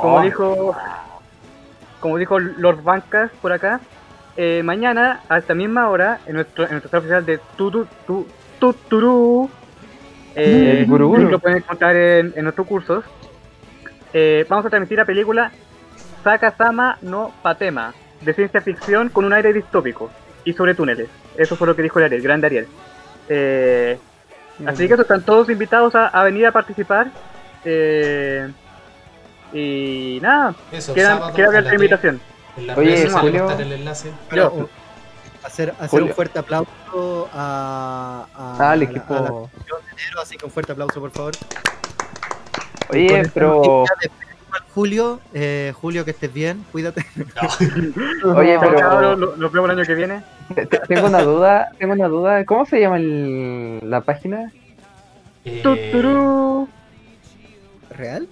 como 0.00 0.20
dijo 0.22 0.76
como 2.00 2.18
dijo 2.18 2.38
Lord 2.38 2.82
Bancas 2.82 3.30
por 3.40 3.52
acá, 3.52 3.80
eh, 4.36 4.62
mañana 4.64 5.20
a 5.28 5.38
esta 5.38 5.54
misma 5.54 5.88
hora 5.88 6.20
en 6.26 6.34
nuestro 6.34 6.64
en 6.64 6.72
nuestro 6.72 6.88
sitio 6.88 6.98
oficial 6.98 7.26
de 7.26 7.38
Tutu 7.56 7.86
tu, 8.06 8.26
Tuturu 8.58 9.48
eh, 10.34 10.78
El 10.80 10.86
Guruguru. 10.86 11.28
lo 11.30 11.38
pueden 11.38 11.58
encontrar 11.58 11.94
en, 11.96 12.32
en 12.36 12.42
nuestros 12.44 12.66
cursos. 12.66 13.04
eh, 14.12 14.44
vamos 14.48 14.66
a 14.66 14.70
transmitir 14.70 14.98
la 14.98 15.04
película 15.04 15.52
Sakasama 16.22 16.98
no 17.02 17.32
Patema 17.42 17.94
de 18.20 18.32
ciencia 18.34 18.60
ficción 18.60 19.08
con 19.10 19.24
un 19.24 19.32
aire 19.32 19.52
distópico 19.52 20.10
y 20.44 20.52
sobre 20.54 20.74
túneles. 20.74 21.08
Eso 21.36 21.56
fue 21.56 21.66
lo 21.66 21.76
que 21.76 21.82
dijo 21.82 21.98
el 21.98 22.06
Ariel, 22.06 22.22
grande 22.22 22.46
Ariel. 22.46 22.66
Eh, 23.28 23.98
Así 24.66 24.86
que 24.86 24.94
eso, 24.94 25.02
están 25.02 25.22
todos 25.22 25.48
invitados 25.50 25.94
a, 25.94 26.06
a 26.08 26.22
venir 26.24 26.46
a 26.46 26.52
participar. 26.52 27.08
Eh, 27.64 28.48
y 29.52 30.18
nada, 30.22 30.54
Eso, 30.72 30.94
queda, 30.94 31.32
queda 31.32 31.48
abierta 31.48 31.68
la 31.70 31.74
invitación. 31.74 32.20
En 32.56 32.70
Oye, 32.78 33.08
Julio. 33.10 33.50
el 33.50 33.72
enlace. 33.72 34.12
Yo. 34.32 34.68
hacer, 35.44 35.70
hacer 35.78 35.88
Julio. 35.90 36.06
un 36.06 36.12
fuerte 36.14 36.38
aplauso 36.38 37.28
a, 37.32 38.26
a, 38.34 38.56
Ah, 38.58 38.74
el 38.74 38.82
a 38.82 38.84
la- 38.84 38.84
equipo. 38.84 39.14
a 39.14 39.20
la 39.20 39.26
enero, 39.28 40.20
así 40.22 40.36
que 40.36 40.44
un 40.44 40.50
fuerte 40.50 40.72
aplauso, 40.72 41.00
por 41.00 41.10
favor. 41.10 41.32
Oye, 42.90 43.22
pero. 43.34 43.84
Julio, 44.74 45.20
eh, 45.32 45.72
Julio, 45.80 46.04
que 46.04 46.10
estés 46.12 46.32
bien, 46.32 46.64
cuídate. 46.72 47.04
Oye, 48.24 48.58
pero. 48.60 49.16
lo- 49.16 49.36
Nos 49.36 49.52
vemos 49.52 49.70
el 49.70 49.78
año 49.78 49.86
que 49.86 49.94
viene. 49.94 50.22
te- 50.54 50.66
te- 50.66 50.78
Tengo 50.80 51.06
una 51.06 51.22
duda. 51.22 51.70
Tengo 51.78 51.92
una 51.94 52.08
duda. 52.08 52.44
¿Cómo 52.44 52.64
se 52.66 52.80
llama 52.80 52.96
el- 52.98 53.80
la 53.88 54.00
página? 54.00 54.52
Eh, 55.44 55.60
Tuturu. 55.62 56.68
¿Real? 57.90 58.28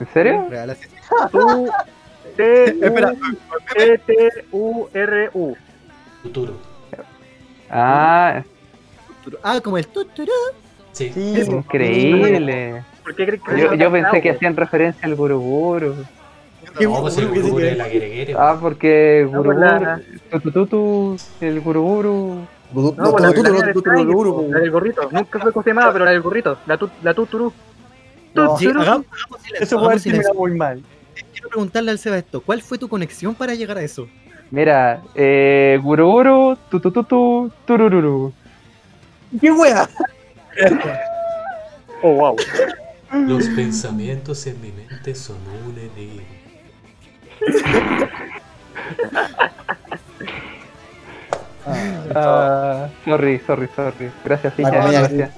¿En 0.00 0.06
serio? 0.12 0.46
¿Real 0.50 0.70
así? 0.70 0.88
Tu, 1.30 1.68
T, 2.36 2.64
Espera, 2.86 3.12
T, 3.74 3.98
T, 3.98 4.28
U, 4.52 4.86
R, 4.92 5.30
U. 5.34 5.54
Futuro. 6.22 6.54
Ah, 7.70 8.42
Ah, 9.42 9.60
como 9.62 9.78
el 9.78 9.86
tuturú. 9.86 10.30
Sí. 10.92 11.12
increíble. 11.16 12.84
¿Por 13.04 13.14
qué 13.14 13.26
crees 13.26 13.42
que 13.42 13.78
Yo, 13.78 13.92
pensé 13.92 14.22
que 14.22 14.30
hacían 14.30 14.56
referencia 14.56 15.06
al 15.06 15.14
Guruguru. 15.14 15.94
No, 16.80 17.00
pues 17.02 17.18
el 17.18 17.28
Guruguru 17.28 17.58
de 17.58 17.76
la 17.76 17.88
Guereguere. 17.88 18.34
Ah, 18.36 18.56
porque 18.58 19.28
No, 19.30 19.42
pues 19.42 19.56
Guruguru, 19.56 20.02
Tutututu, 20.30 21.16
el 21.40 21.60
Guruguru. 21.60 22.46
No, 22.74 22.92
pues 22.94 23.22
la, 23.22 23.30
del 23.30 24.70
gorrito. 24.70 25.08
Nunca 25.12 25.40
se 25.62 25.70
llamaba, 25.70 25.92
pero 25.92 26.06
la 26.06 26.10
del 26.10 26.22
gorrito. 26.22 26.58
La, 26.66 26.76
tu, 26.76 26.90
la 27.02 27.14
tuturu. 27.14 27.52
Eso 29.60 29.78
puede 29.78 29.98
ser 29.98 30.22
muy 30.34 30.52
mal. 30.52 30.82
Quiero 31.32 31.48
preguntarle 31.50 31.92
al 31.92 31.98
Seba 31.98 32.18
esto. 32.18 32.40
¿Cuál 32.40 32.62
fue 32.62 32.78
tu 32.78 32.88
conexión 32.88 33.34
para 33.34 33.54
llegar 33.54 33.78
a 33.78 33.82
eso? 33.82 34.08
Mira, 34.50 35.02
eh, 35.14 35.78
Guruguru, 35.82 36.56
Tutututu, 36.70 37.52
Turururu. 37.66 38.32
¿Qué 39.40 39.52
wea? 39.52 39.88
Oh, 42.06 42.12
wow. 42.12 42.36
Los 43.14 43.48
pensamientos 43.50 44.46
en 44.46 44.60
mi 44.60 44.72
mente 44.72 45.14
son 45.14 45.36
un 45.66 45.78
enigma. 45.78 46.22
Ah, 52.14 52.88
sorry, 53.04 53.40
sorry, 53.46 53.68
sorry. 53.74 54.10
Gracias, 54.24 54.58
La 54.58 54.68
Ficha, 54.70 54.90
gracias. 55.00 55.30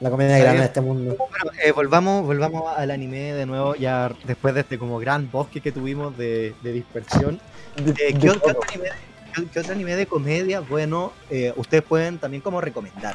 La 0.00 0.10
comedia 0.10 0.36
grande 0.38 0.60
de 0.60 0.66
este 0.66 0.80
mundo. 0.80 1.16
Bueno, 1.16 1.58
eh, 1.64 1.70
volvamos, 1.72 2.24
volvamos 2.26 2.76
al 2.76 2.90
anime 2.90 3.32
de 3.34 3.46
nuevo, 3.46 3.76
ya 3.76 4.10
después 4.24 4.52
de 4.54 4.60
este 4.62 4.76
como 4.78 4.98
gran 4.98 5.30
bosque 5.30 5.60
que 5.60 5.70
tuvimos 5.70 6.16
de, 6.18 6.54
de 6.62 6.72
dispersión. 6.72 7.40
Eh, 7.78 7.92
¿qué, 7.94 8.14
qué 8.18 8.30
otro 8.30 8.58
anime, 8.68 8.88
qué- 9.32 9.46
qué 9.46 9.60
otro 9.60 9.72
anime 9.72 9.94
de 9.94 10.06
comedia, 10.06 10.58
bueno, 10.60 11.12
eh, 11.30 11.52
ustedes 11.56 11.84
pueden 11.84 12.18
también 12.18 12.40
como 12.42 12.60
recomendar? 12.60 13.14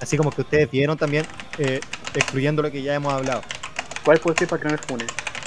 Así 0.00 0.16
como 0.16 0.30
que 0.30 0.42
ustedes 0.42 0.70
vieron 0.70 0.96
también, 0.96 1.26
eh, 1.58 1.80
excluyendo 2.14 2.62
lo 2.62 2.70
que 2.70 2.82
ya 2.82 2.94
hemos 2.94 3.12
hablado. 3.12 3.42
¿Cuál 4.04 4.18
puede 4.18 4.38
ser 4.38 4.48
para 4.48 4.62
que 4.62 4.68
no 4.68 4.72
me 4.72 4.78
funen? 4.78 5.06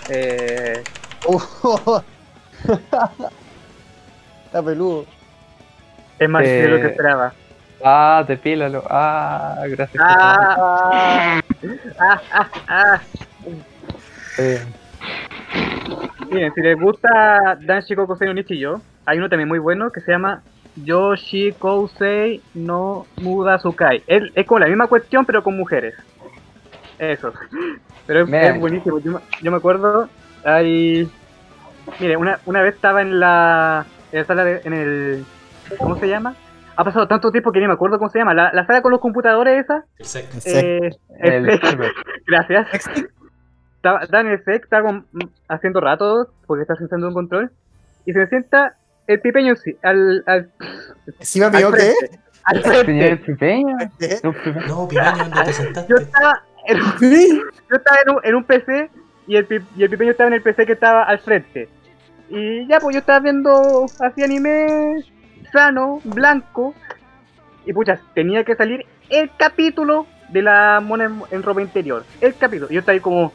Eh, 0.09 0.83
Está 4.45 4.63
peludo. 4.63 5.05
es 6.19 6.29
más 6.29 6.43
Eh, 6.43 6.47
de 6.63 6.67
lo 6.67 6.77
que 6.81 6.87
esperaba. 6.87 7.33
Ah, 7.83 8.23
depílalo. 8.27 8.83
Ah, 8.89 9.63
gracias. 9.69 10.03
Ah, 10.05 11.41
ah, 11.99 12.21
ah, 12.31 12.47
ah. 12.67 13.01
Eh, 14.37 14.61
Miren, 16.29 16.53
si 16.53 16.61
les 16.61 16.79
gusta 16.79 17.57
Dan 17.61 17.81
Shikoku 17.81 18.15
no 18.23 18.33
Nichiyo, 18.33 18.81
hay 19.05 19.17
uno 19.17 19.27
también 19.29 19.49
muy 19.49 19.59
bueno 19.59 19.91
que 19.91 19.99
se 20.01 20.11
llama 20.11 20.41
Yoshi 20.75 21.51
Kousei 21.53 22.41
no 22.53 23.05
Muda 23.21 23.59
Sukai. 23.59 24.03
Es, 24.07 24.23
es 24.35 24.45
como 24.45 24.59
la 24.59 24.67
misma 24.67 24.87
cuestión, 24.87 25.25
pero 25.25 25.43
con 25.43 25.55
mujeres. 25.57 25.95
Eso. 26.99 27.33
Pero 28.07 28.25
es, 28.25 28.59
buenísimo. 28.59 28.99
Yo, 28.99 29.11
me- 29.13 29.19
yo 29.41 29.51
me 29.51 29.57
acuerdo, 29.57 30.09
hay... 30.43 31.09
Mire, 31.99 32.17
una, 32.17 32.39
una 32.45 32.61
vez 32.61 32.75
estaba 32.75 33.01
en 33.01 33.19
la, 33.19 33.85
en 34.11 34.19
la 34.19 34.25
sala 34.25 34.43
de, 34.43 34.61
en 34.65 34.73
el... 34.73 35.25
¿Cómo 35.77 35.95
se 35.97 36.07
llama? 36.07 36.35
Ha 36.75 36.83
pasado 36.83 37.07
tanto 37.07 37.31
tiempo 37.31 37.51
que 37.51 37.59
ni 37.59 37.67
me 37.67 37.73
acuerdo 37.73 37.97
cómo 37.99 38.09
se 38.09 38.19
llama. 38.19 38.33
La, 38.33 38.51
la 38.53 38.65
sala 38.65 38.81
con 38.81 38.91
los 38.91 38.99
computadores 38.99 39.63
esa. 39.63 39.85
El 39.99 40.05
sec. 40.05 40.27
Eh, 40.45 40.89
el 41.19 41.49
el- 41.49 41.61
server. 41.61 41.91
Gracias. 42.27 42.67
Estaba, 43.75 44.01
en 44.21 44.27
el 44.27 44.43
sec, 44.43 44.63
estaba 44.63 45.03
haciendo 45.47 45.79
rato, 45.79 46.27
porque 46.47 46.63
está 46.63 46.75
sentando 46.75 47.07
un 47.07 47.13
control, 47.13 47.51
y 48.05 48.13
se 48.13 48.19
me 48.19 48.27
sienta 48.27 48.75
el 49.07 49.19
pipeño 49.19 49.55
sí, 49.55 49.75
al, 49.83 50.23
al, 50.25 50.49
¿Sí 51.19 51.39
me 51.39 51.45
al 51.47 51.51
pilló 51.51 51.71
qué? 51.71 51.93
Al 52.43 52.61
frente. 52.61 53.17
Pipeño. 53.17 53.77
No, 54.23 54.33
Pipeño. 54.33 54.67
No, 54.67 54.87
Pipeño, 54.87 55.15
¿dónde 55.17 55.43
te 55.45 55.53
sentaste? 55.53 55.89
Yo 55.89 55.97
estaba, 55.97 56.43
en, 56.67 56.77
yo 56.79 57.75
estaba 57.75 57.97
en, 58.05 58.09
un, 58.11 58.19
en 58.23 58.35
un 58.35 58.43
PC 58.43 58.89
y 59.27 59.35
el, 59.35 59.47
y 59.75 59.83
el 59.83 59.89
pipeño 59.89 60.11
estaba 60.11 60.27
en 60.27 60.33
el 60.33 60.41
PC 60.41 60.65
que 60.65 60.73
estaba 60.73 61.03
al 61.03 61.19
frente. 61.19 61.69
Y 62.29 62.67
ya, 62.67 62.79
pues 62.79 62.95
yo 62.95 62.99
estaba 62.99 63.19
viendo 63.19 63.85
así 63.99 64.23
anime 64.23 65.03
sano, 65.51 65.99
blanco, 66.03 66.73
y 67.65 67.73
pucha, 67.73 67.99
tenía 68.15 68.43
que 68.43 68.55
salir 68.55 68.85
el 69.09 69.29
capítulo 69.37 70.07
de 70.29 70.41
la 70.41 70.79
mona 70.81 71.05
en, 71.05 71.21
en 71.29 71.43
ropa 71.43 71.61
interior. 71.61 72.05
El 72.21 72.35
capítulo. 72.35 72.67
Y 72.71 72.75
yo 72.75 72.79
estaba 72.79 72.93
ahí 72.93 73.01
como, 73.01 73.33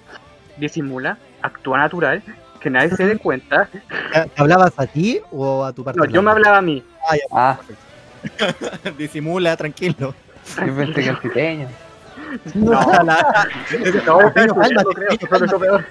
disimula, 0.57 1.19
actúa 1.43 1.79
natural, 1.79 2.23
que 2.67 2.71
nadie 2.71 2.91
se 2.97 3.07
dé 3.07 3.17
cuenta. 3.17 3.69
¿Te 4.12 4.29
hablabas 4.43 4.73
a 4.77 4.87
ti 4.89 5.21
o 5.31 5.64
a 5.64 5.73
tu 5.73 5.85
parte? 5.85 6.01
No, 6.01 6.05
yo 6.07 6.21
me 6.21 6.33
hablaba 6.33 6.59
a 6.59 6.62
mí. 6.62 6.83
Ah, 7.31 7.57
Disimula, 8.99 9.57
tranquilo. 9.57 10.12
yo 10.67 10.75
pensé 10.77 10.95
que 11.05 11.09
el 11.11 11.19
Pipeño. 11.19 11.69
No, 12.55 12.73
la- 13.05 13.47
No, 14.05 14.19
Pipeño, 14.19 14.55
Pipeño, 14.59 14.85
creo 14.95 15.41
que 15.41 15.49
fue 15.49 15.59
peor. 15.61 15.85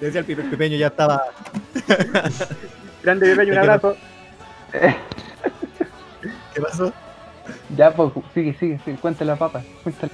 Decía 0.00 0.20
el 0.20 0.26
pipe- 0.26 0.42
pepeño 0.44 0.78
ya 0.78 0.86
estaba. 0.86 1.22
Grande 3.02 3.30
pipeño, 3.30 3.52
un 3.52 3.58
abrazo. 3.64 3.94
¿Qué 6.54 6.60
pasó? 6.62 6.90
Ya, 7.76 7.90
pues, 7.94 8.10
sigue, 8.32 8.54
sigue, 8.58 8.80
sigue. 8.86 8.96
Cuéntale 8.96 9.32
la 9.32 9.36
papa. 9.36 9.62
Cuéntale. 9.82 10.12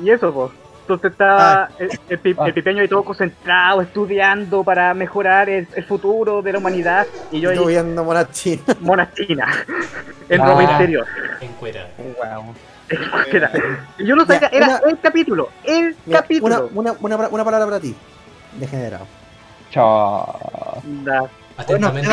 Y 0.00 0.10
eso, 0.10 0.34
pues. 0.34 0.50
Entonces 0.88 1.12
está 1.12 1.68
el, 1.78 1.90
el 2.08 2.18
pi- 2.18 2.34
Ah. 2.38 2.46
el 2.46 2.54
pipeño 2.58 2.80
ahí 2.80 2.88
todo 2.88 3.04
concentrado, 3.04 3.82
estudiando 3.82 4.64
para 4.64 4.94
mejorar 4.94 5.50
el, 5.50 5.68
el 5.76 5.84
futuro 5.84 6.40
de 6.40 6.52
la 6.54 6.58
humanidad. 6.58 7.06
Y 7.30 7.40
yo 7.40 7.50
Estuve 7.50 7.76
ahí, 7.76 7.82
viendo 7.84 8.04
monachín. 8.04 8.62
mona 8.80 9.12
china, 9.12 9.46
en 10.30 10.40
Ah. 10.40 10.46
ropa 10.46 10.62
interior. 10.62 11.06
Encuerada. 11.42 11.90
Wow. 11.98 12.54
Era- 13.30 13.52
Y 13.98 14.06
yo 14.06 14.16
no 14.16 14.24
sabía, 14.24 14.48
era 14.50 14.66
una- 14.66 14.80
el 14.90 14.98
capítulo, 14.98 15.50
el 15.62 15.94
Mira, 16.06 16.22
capítulo. 16.22 16.70
una, 16.72 16.92
una, 17.00 17.16
una 17.28 17.44
palabra 17.44 17.66
para 17.66 17.80
ti. 17.80 17.94
Degenerado. 18.54 19.06
Chao. 19.70 20.80
Da. 21.04 21.24
Atentamente, 21.58 22.08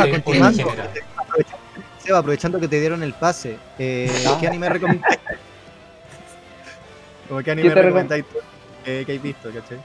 Seba. 0.53 0.73
Aprovecha- 1.17 1.55
Seba, 1.99 2.17
aprovechando 2.19 2.59
que 2.59 2.67
te 2.67 2.77
dieron 2.81 3.01
el 3.03 3.13
pase, 3.13 3.57
eh, 3.79 4.11
Ah. 4.27 4.35
¿qué 4.37 4.47
anime 4.47 4.67
recomendáis? 4.67 5.17
Como 7.29 7.39
qué 7.43 7.51
anime 7.51 7.69
te 7.69 7.75
recom- 7.75 7.83
recomendáis 7.83 8.25
tú? 8.25 8.37
Eh, 8.85 9.03
que 9.05 9.13
hay 9.13 9.17
visto, 9.19 9.49
¿cachai? 9.51 9.77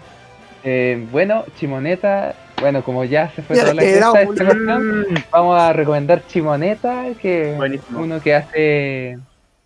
Eh, 0.62 1.06
bueno, 1.10 1.44
Chimoneta. 1.56 2.34
Bueno, 2.60 2.82
como 2.84 3.04
ya 3.04 3.30
se 3.30 3.40
fue 3.42 3.56
toda 3.56 3.72
la 3.72 3.82
le 3.82 3.90
cresta 3.90 4.12
de 4.18 4.24
esta 4.24 4.44
cuestión, 4.44 5.06
vamos 5.32 5.58
a 5.58 5.72
recomendar 5.72 6.26
Chimoneta, 6.26 7.06
que 7.22 7.54
Buenísimo. 7.56 8.00
uno 8.00 8.20
que 8.20 8.34
hace, 8.34 9.16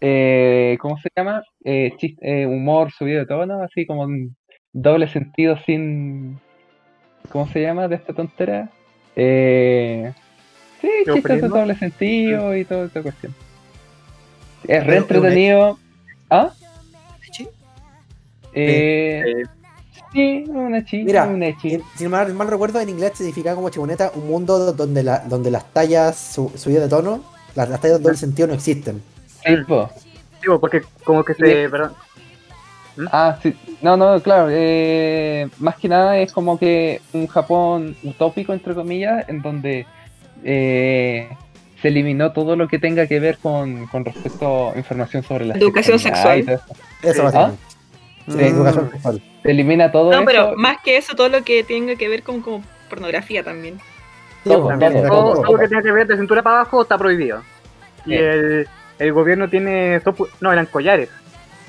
eh, 0.00 0.76
¿cómo 0.80 0.96
se 0.98 1.08
llama? 1.16 1.42
Eh, 1.64 1.92
chis- 1.98 2.16
eh, 2.20 2.46
humor 2.46 2.92
subido 2.92 3.18
de 3.20 3.26
tono, 3.26 3.62
así 3.64 3.84
como 3.84 4.02
un 4.02 4.36
doble 4.72 5.08
sentido 5.08 5.58
sin, 5.66 6.38
¿cómo 7.30 7.48
se 7.48 7.62
llama? 7.62 7.88
De 7.88 7.96
esta 7.96 8.12
tontera. 8.12 8.68
Eh, 9.16 10.12
sí, 10.80 10.88
chistes 11.12 11.42
de 11.42 11.48
doble 11.48 11.74
sentido 11.74 12.56
y 12.56 12.64
toda 12.64 12.86
esta 12.86 13.02
cuestión. 13.02 13.34
Es 14.68 14.86
re 14.86 14.98
entretenido. 14.98 15.78
¿Ah? 16.30 16.52
¿Sí? 18.54 18.60
Eh, 18.60 19.42
sí, 20.12 20.44
una 20.48 20.84
chi, 20.84 21.02
Mira, 21.04 21.24
un 21.26 21.42
echi. 21.42 21.80
Si, 21.96 22.08
mal, 22.08 22.32
mal 22.34 22.48
recuerdo, 22.48 22.80
en 22.80 22.88
inglés 22.88 23.12
significaba 23.16 23.56
como 23.56 23.68
chimoneta 23.70 24.12
un 24.14 24.28
mundo 24.28 24.72
donde, 24.72 25.02
la, 25.02 25.18
donde 25.20 25.50
las 25.50 25.64
tallas 25.72 26.16
su- 26.16 26.52
subidas 26.56 26.84
de 26.84 26.88
tono, 26.88 27.22
las, 27.54 27.68
las 27.68 27.80
tallas 27.80 27.98
de 27.98 28.02
doble 28.04 28.16
sentido 28.16 28.48
no 28.48 28.54
existen. 28.54 29.02
Sí, 29.44 29.56
po. 29.68 29.90
porque 30.60 30.82
como 31.04 31.24
que 31.24 31.34
se. 31.34 31.68
Perdón. 31.68 31.92
Ah, 33.10 33.36
sí. 33.42 33.54
No, 33.82 33.96
no, 33.96 34.20
claro. 34.22 34.48
eh, 34.50 35.48
más 35.58 35.74
que 35.76 35.88
nada 35.88 36.16
es 36.18 36.32
como 36.32 36.58
que 36.58 37.00
un 37.12 37.26
Japón 37.26 37.96
utópico, 38.04 38.52
entre 38.52 38.72
comillas, 38.74 39.28
en 39.28 39.42
donde 39.42 39.84
eh, 40.44 41.28
se 41.82 41.88
eliminó 41.88 42.30
todo 42.32 42.54
lo 42.54 42.68
que 42.68 42.78
tenga 42.78 43.06
que 43.08 43.18
ver 43.18 43.38
con, 43.38 43.86
con 43.88 44.04
respecto 44.04 44.70
a 44.70 44.78
información 44.78 45.24
sobre 45.24 45.44
la 45.46 45.54
Educación 45.56 45.98
sexual. 45.98 46.44
todo 46.44 46.54
eso. 46.54 46.64
Eso 47.02 47.30
Sí. 47.30 47.56
Sí. 48.26 48.32
Sí, 48.32 48.40
educación 48.44 48.90
sexual. 48.90 49.22
Se 49.42 49.50
elimina 49.50 49.92
todo 49.92 50.10
No, 50.10 50.16
eso. 50.18 50.24
pero 50.24 50.52
más 50.56 50.78
que 50.82 50.96
eso, 50.96 51.14
todo 51.14 51.28
lo 51.28 51.42
que 51.44 51.62
tenga 51.64 51.94
que 51.96 52.08
ver 52.08 52.22
con 52.22 52.40
como 52.40 52.64
pornografía 52.88 53.42
también. 53.44 53.78
Sí, 54.44 54.50
Todo, 54.50 54.64
pues, 54.64 54.78
todo, 54.78 54.90
Todo, 55.08 55.08
como- 55.08 55.42
todo 55.42 55.52
lo 55.54 55.58
que 55.58 55.68
tenga 55.68 55.82
que 55.82 55.92
ver 55.92 56.06
de 56.06 56.16
cintura 56.16 56.42
para 56.42 56.56
abajo 56.60 56.82
está 56.82 56.96
prohibido. 56.98 57.42
Y 58.06 58.10
Sí. 58.10 58.14
el, 58.14 58.68
el 58.98 59.12
gobierno 59.12 59.48
tiene. 59.48 60.00
sopu- 60.02 60.28
No, 60.40 60.52
eran 60.52 60.66
collares. 60.66 61.08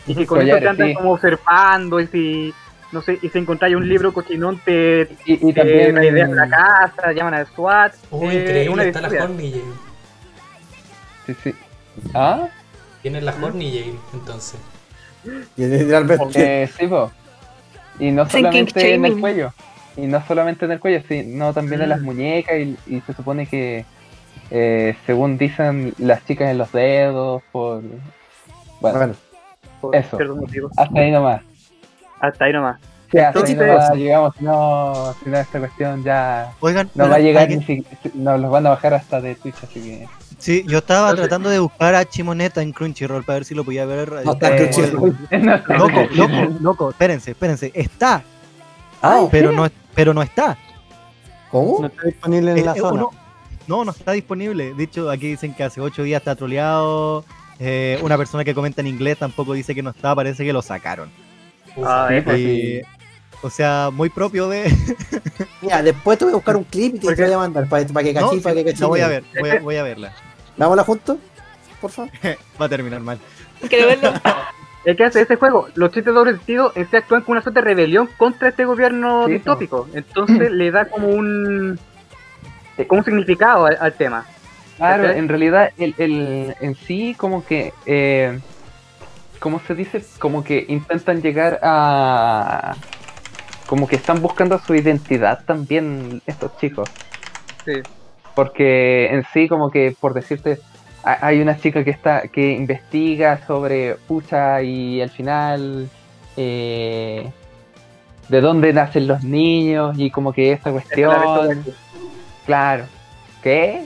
Y 0.07 0.13
que 0.15 0.25
con 0.27 0.37
eso 0.39 0.45
Collares, 0.47 0.63
te 0.63 0.69
andan 0.69 0.87
sí. 0.89 0.93
como 0.95 1.11
observando 1.13 1.99
y 1.99 2.07
si. 2.07 2.53
No 2.91 3.01
sé, 3.01 3.17
y 3.21 3.27
si 3.29 3.37
encontráis 3.39 3.75
un 3.75 3.87
libro 3.89 4.13
cochinón, 4.13 4.59
te, 4.63 5.09
Y, 5.25 5.33
y 5.49 5.53
te 5.53 5.59
también. 5.59 5.95
raidean 5.95 6.35
la 6.35 6.47
casa, 6.47 7.11
llaman 7.11 7.33
al 7.33 7.47
SWAT. 7.47 7.93
Oh, 8.11 8.21
eh, 8.29 8.35
increíble, 8.35 8.69
una 8.69 8.83
está 8.83 9.01
la. 9.01 9.23
Horny 9.23 9.51
Jane. 9.51 9.63
Sí, 11.25 11.35
sí. 11.43 11.55
¿Ah? 12.13 12.47
Tienen 13.01 13.25
la 13.25 13.33
Horny 13.41 13.71
Jane, 13.77 13.99
entonces. 14.13 14.59
Y 15.57 15.65
literalmente. 15.65 16.63
Eh, 16.63 16.67
sí, 16.67 16.87
po. 16.87 17.11
Y 17.99 18.11
no 18.11 18.27
solamente 18.29 18.93
en 18.93 19.05
el 19.05 19.19
cuello. 19.19 19.53
Y 19.97 20.01
no 20.07 20.21
solamente 20.27 20.65
en 20.65 20.71
el 20.71 20.79
cuello, 20.79 21.01
sino 21.07 21.53
también 21.53 21.81
en 21.81 21.89
las 21.89 22.01
Mm. 22.01 22.05
muñecas. 22.05 22.57
Y, 22.57 22.77
y 22.87 23.01
se 23.01 23.13
supone 23.13 23.47
que, 23.47 23.85
eh, 24.51 24.95
según 25.05 25.37
dicen 25.37 25.93
las 25.97 26.25
chicas 26.25 26.49
en 26.51 26.57
los 26.57 26.71
dedos, 26.71 27.41
por. 27.51 27.81
Bueno, 28.81 28.97
Bueno, 28.97 29.13
Por 29.81 29.95
Eso. 29.95 30.17
hasta 30.77 30.99
ahí 30.99 31.11
nomás. 31.11 31.41
Hasta 32.19 32.45
ahí 32.45 32.53
nomás. 32.53 32.79
Sí, 33.11 33.19
hasta 33.19 33.39
ahí 33.39 33.51
Entonces- 33.51 33.67
nomás 33.67 33.95
llegamos. 33.95 34.35
Si 34.37 34.43
no, 34.43 35.13
si 35.23 35.29
no, 35.29 35.37
esta 35.37 35.59
cuestión 35.59 36.03
ya 36.03 36.51
Oigan, 36.59 36.89
no 36.95 37.07
va 37.07 37.15
a 37.15 37.19
llegar 37.19 37.47
ni 37.49 37.63
si, 37.63 37.85
nos 38.15 38.39
los 38.39 38.49
van 38.51 38.65
a 38.65 38.71
bajar 38.71 38.93
hasta 38.95 39.21
de 39.21 39.35
Twitch, 39.35 39.63
así 39.63 39.81
que. 39.81 40.07
Sí, 40.37 40.63
yo 40.67 40.79
estaba 40.79 41.15
tratando 41.15 41.49
de 41.49 41.59
buscar 41.59 41.95
a 41.95 42.05
Chimoneta 42.05 42.61
en 42.61 42.71
Crunchyroll 42.73 43.23
para 43.23 43.35
ver 43.39 43.45
si 43.45 43.55
lo 43.55 43.63
podía 43.63 43.85
ver. 43.85 44.11
no 44.25 44.33
está 44.33 44.55
Eh, 44.55 44.69
Crunchyroll. 44.69 45.17
no. 45.31 45.77
Loco, 45.77 46.07
loco, 46.13 46.53
loco, 46.61 46.89
espérense, 46.91 47.31
espérense. 47.31 47.71
Está, 47.73 48.23
Ah, 49.01 49.27
pero 49.29 49.51
no, 49.51 49.67
pero 49.93 50.13
no 50.13 50.21
está. 50.23 50.57
¿cómo? 51.51 51.77
No 51.81 51.87
está 51.87 52.03
disponible 52.03 52.51
en 52.51 52.65
la 52.65 52.73
eh, 52.73 52.79
zona. 52.79 53.01
no, 53.01 53.11
no, 53.67 53.85
no 53.85 53.91
está 53.91 54.13
disponible. 54.13 54.73
De 54.73 54.83
hecho, 54.83 55.09
aquí 55.11 55.27
dicen 55.27 55.53
que 55.53 55.63
hace 55.63 55.79
ocho 55.79 56.03
días 56.03 56.21
está 56.21 56.35
troleado. 56.35 57.23
Eh, 57.59 57.99
una 58.01 58.17
persona 58.17 58.43
que 58.43 58.53
comenta 58.55 58.81
en 58.81 58.87
inglés 58.87 59.17
tampoco 59.19 59.53
dice 59.53 59.73
que 59.75 59.81
no 59.83 59.91
está, 59.91 60.13
parece 60.15 60.43
que 60.43 60.51
lo 60.51 60.61
sacaron. 60.61 61.09
Ah, 61.83 62.07
Sí, 62.09 62.15
eh, 62.15 62.21
pues, 62.23 62.39
Y, 62.39 62.81
o 63.43 63.49
sea, 63.49 63.89
muy 63.93 64.09
propio 64.09 64.49
de. 64.49 64.73
Mira, 65.61 65.83
después 65.83 66.17
te 66.17 66.25
voy 66.25 66.33
a 66.33 66.37
buscar 66.37 66.55
un 66.57 66.63
clip 66.63 66.95
y 66.95 66.99
te 66.99 67.05
¿Por 67.07 67.17
lo 67.19 67.25
voy 67.25 67.33
a 67.33 67.37
mandar 67.37 67.69
para, 67.69 67.85
para 67.87 68.03
que 68.03 68.13
No, 68.13 68.29
cachí, 68.29 68.39
para 68.39 68.55
que 68.55 68.65
cachí. 68.65 68.81
la 68.81 68.87
voy 68.87 69.01
a 69.01 69.07
ver, 69.07 69.23
voy 69.39 69.49
a, 69.49 69.59
voy 69.59 69.75
a 69.75 69.83
verla. 69.83 70.13
Vámonos 70.57 70.85
juntos, 70.85 71.17
por 71.81 71.91
favor. 71.91 72.11
Va 72.61 72.65
a 72.65 72.69
terminar 72.69 73.01
mal. 73.01 73.19
Quiero 73.69 73.87
verlo. 73.87 74.13
El 74.85 74.95
que 74.95 75.03
hace 75.03 75.21
ese 75.21 75.35
juego, 75.35 75.67
los 75.73 75.89
chistes 75.89 76.05
de 76.05 76.11
doble 76.11 76.33
sentido 76.33 76.71
en 76.75 76.87
sí 76.87 76.95
actúan 76.95 77.21
como 77.21 77.31
una 77.31 77.41
suerte 77.41 77.59
de 77.59 77.65
rebelión 77.65 78.07
contra 78.17 78.49
este 78.49 78.65
gobierno 78.65 79.25
Sí, 79.25 79.33
distópico. 79.33 79.87
Entonces 79.95 80.51
le 80.51 80.69
da 80.69 80.85
como 80.85 81.07
un 81.07 81.79
eh, 82.77 82.85
como 82.85 82.99
un 82.99 83.05
significado 83.05 83.65
al, 83.65 83.77
al 83.79 83.93
tema. 83.93 84.25
Claro, 84.77 85.03
¿Cachai? 85.03 85.19
en 85.19 85.29
realidad 85.29 85.71
el, 85.77 85.95
el, 85.97 86.55
en 86.59 86.75
sí 86.75 87.15
como 87.17 87.45
que, 87.45 87.73
eh, 87.85 88.39
¿cómo 89.39 89.59
se 89.65 89.73
dice? 89.73 90.03
Como 90.19 90.43
que 90.43 90.65
intentan 90.67 91.21
llegar 91.21 91.59
a... 91.63 92.75
Como 93.67 93.87
que 93.87 93.95
están 93.95 94.21
buscando 94.21 94.59
su 94.59 94.75
identidad 94.75 95.43
también 95.45 96.21
estos 96.27 96.55
chicos. 96.57 96.87
Sí. 97.63 97.81
Porque 98.35 99.07
en 99.11 99.23
sí 99.33 99.47
como 99.47 99.71
que, 99.71 99.95
por 99.99 100.13
decirte, 100.13 100.59
ha- 101.03 101.25
hay 101.25 101.41
una 101.41 101.57
chica 101.57 101.83
que 101.83 101.91
está 101.91 102.23
que 102.27 102.51
investiga 102.51 103.39
sobre 103.47 103.95
pucha 104.07 104.61
y 104.61 105.01
al 105.01 105.09
final 105.09 105.89
eh, 106.37 107.31
de 108.27 108.41
dónde 108.41 108.73
nacen 108.73 109.07
los 109.07 109.23
niños 109.23 109.97
y 109.97 110.11
como 110.11 110.33
que 110.33 110.51
esa 110.51 110.69
La, 110.69 110.73
cuestión... 110.73 111.63
Claro. 112.45 112.85
¿Qué? 113.41 113.83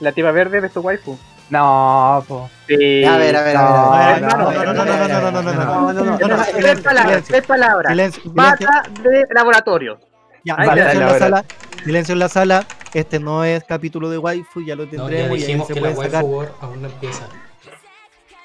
la 0.00 0.12
tipa 0.12 0.30
verde 0.30 0.60
de 0.60 0.68
su 0.68 0.80
waifu. 0.80 1.16
No, 1.48 2.24
po. 2.28 2.50
Sí. 2.66 3.04
A 3.04 3.16
ver, 3.16 3.36
a 3.36 3.42
ver, 3.42 3.56
a 3.56 3.62
ver. 3.62 3.72
No, 3.72 3.92
a 3.94 4.06
ver, 4.08 4.22
no, 4.22 4.28
no, 4.36 4.48
a 4.48 4.50
ver, 4.50 4.64
no, 4.66 4.70
a 4.70 4.74
no, 4.74 4.84
ver, 4.84 4.86
no, 4.86 4.92
a 4.92 4.96
ver, 4.96 5.22
no, 5.22 5.30
no, 5.30 5.30
no, 5.30 5.38
a 5.38 5.42
ver, 5.42 5.54
no, 5.54 5.62
a 5.62 5.86
ver. 5.86 5.94
no, 5.94 6.04
no, 6.04 6.04
no, 6.04 6.18
Tres 6.18 6.46
silencio, 6.48 6.82
palabras, 6.84 7.06
silencio. 7.06 7.34
tres 7.34 7.46
palabras. 7.46 7.92
Silencio, 7.92 8.22
silencio. 8.22 8.66
Bata 8.68 8.82
de 9.02 9.24
laboratorio. 9.30 9.98
Ya, 10.46 10.54
silencio 10.56 10.92
en 10.92 11.00
la 11.00 11.18
sala. 11.18 11.44
Silencio 11.84 12.12
en 12.12 12.18
la 12.20 12.28
sala. 12.28 12.66
Este 12.94 13.18
no 13.18 13.42
es 13.44 13.64
capítulo 13.64 14.08
de 14.08 14.16
waifu, 14.18 14.62
ya 14.64 14.76
lo 14.76 14.86
No, 14.86 14.92
ya 14.92 14.96
tendremos 14.98 15.30
y 15.38 15.40
ahí 15.42 15.46
dijimos 15.46 15.66
se 15.66 15.74
que 15.74 15.80
la 15.80 15.86
puede 15.94 15.98
waifu 15.98 16.12
sacar. 16.12 16.24
war 16.24 16.52
aún 16.60 16.82
no 16.82 16.88
empieza. 16.88 17.28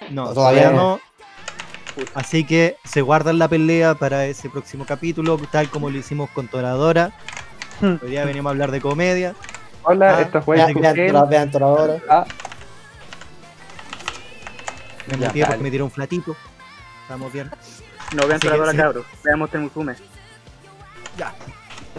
No, 0.10 0.26
No, 0.26 0.34
todavía 0.34 0.64
todavía 0.64 0.82
no. 0.82 1.00
Así 2.16 2.44
que 2.44 2.76
se 2.84 3.02
guardan 3.02 3.38
la 3.38 3.48
pelea 3.48 3.94
para 3.96 4.26
ese 4.26 4.50
próximo 4.50 4.86
capítulo, 4.86 5.38
tal 5.52 5.70
como 5.70 5.90
lo 5.92 5.98
hicimos 5.98 6.30
con 6.32 6.48
Toradora. 6.48 7.12
Hoy 7.82 8.10
día 8.10 8.26
venimos 8.26 8.50
a 8.50 8.52
hablar 8.52 8.72
de 8.72 8.82
comedia. 8.82 9.36
Hola, 9.84 10.18
Ah, 10.18 10.22
esto 10.22 10.42
fue 10.42 10.58
Chico 10.66 10.80
vean, 10.80 10.96
Ken. 10.96 11.14
vean, 11.14 11.30
vean 11.30 11.52
Toradora. 11.52 12.00
Ah, 12.10 12.26
Me 15.08 15.18
Ya, 15.18 15.28
metí 15.28 15.44
porque 15.44 15.58
me 15.64 15.72
tiró 15.72 15.86
un 15.86 15.92
flatito. 15.92 16.36
Estamos 17.04 17.32
bien. 17.32 17.50
No 18.16 18.28
vean 18.28 18.40
Toradora 18.40 18.72
sí. 18.72 18.78
cabros. 18.78 19.06
Veamos 19.24 19.50
Temuzume. 19.52 19.96
Ya. 21.18 21.34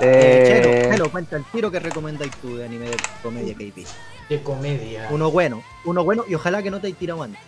Eh, 0.03 0.63
Chelo, 0.63 0.91
Chelo, 0.91 1.11
cuenta 1.11 1.37
el 1.37 1.45
tiro 1.45 1.71
que 1.71 1.81
recomendáis 1.81 2.33
tú 2.37 2.57
de 2.57 2.65
anime 2.65 2.91
de 2.91 2.97
comedia 3.23 3.55
que 3.55 3.65
hay 3.65 3.87
De 4.29 4.43
comedia. 4.43 5.09
Uno 5.11 5.31
bueno, 5.31 5.63
uno 5.85 6.05
bueno 6.05 6.25
y 6.29 6.35
ojalá 6.35 6.63
que 6.63 6.71
no 6.71 6.81
te 6.81 6.89
hayas 6.89 6.99
tirado 6.99 7.23
antes. 7.23 7.41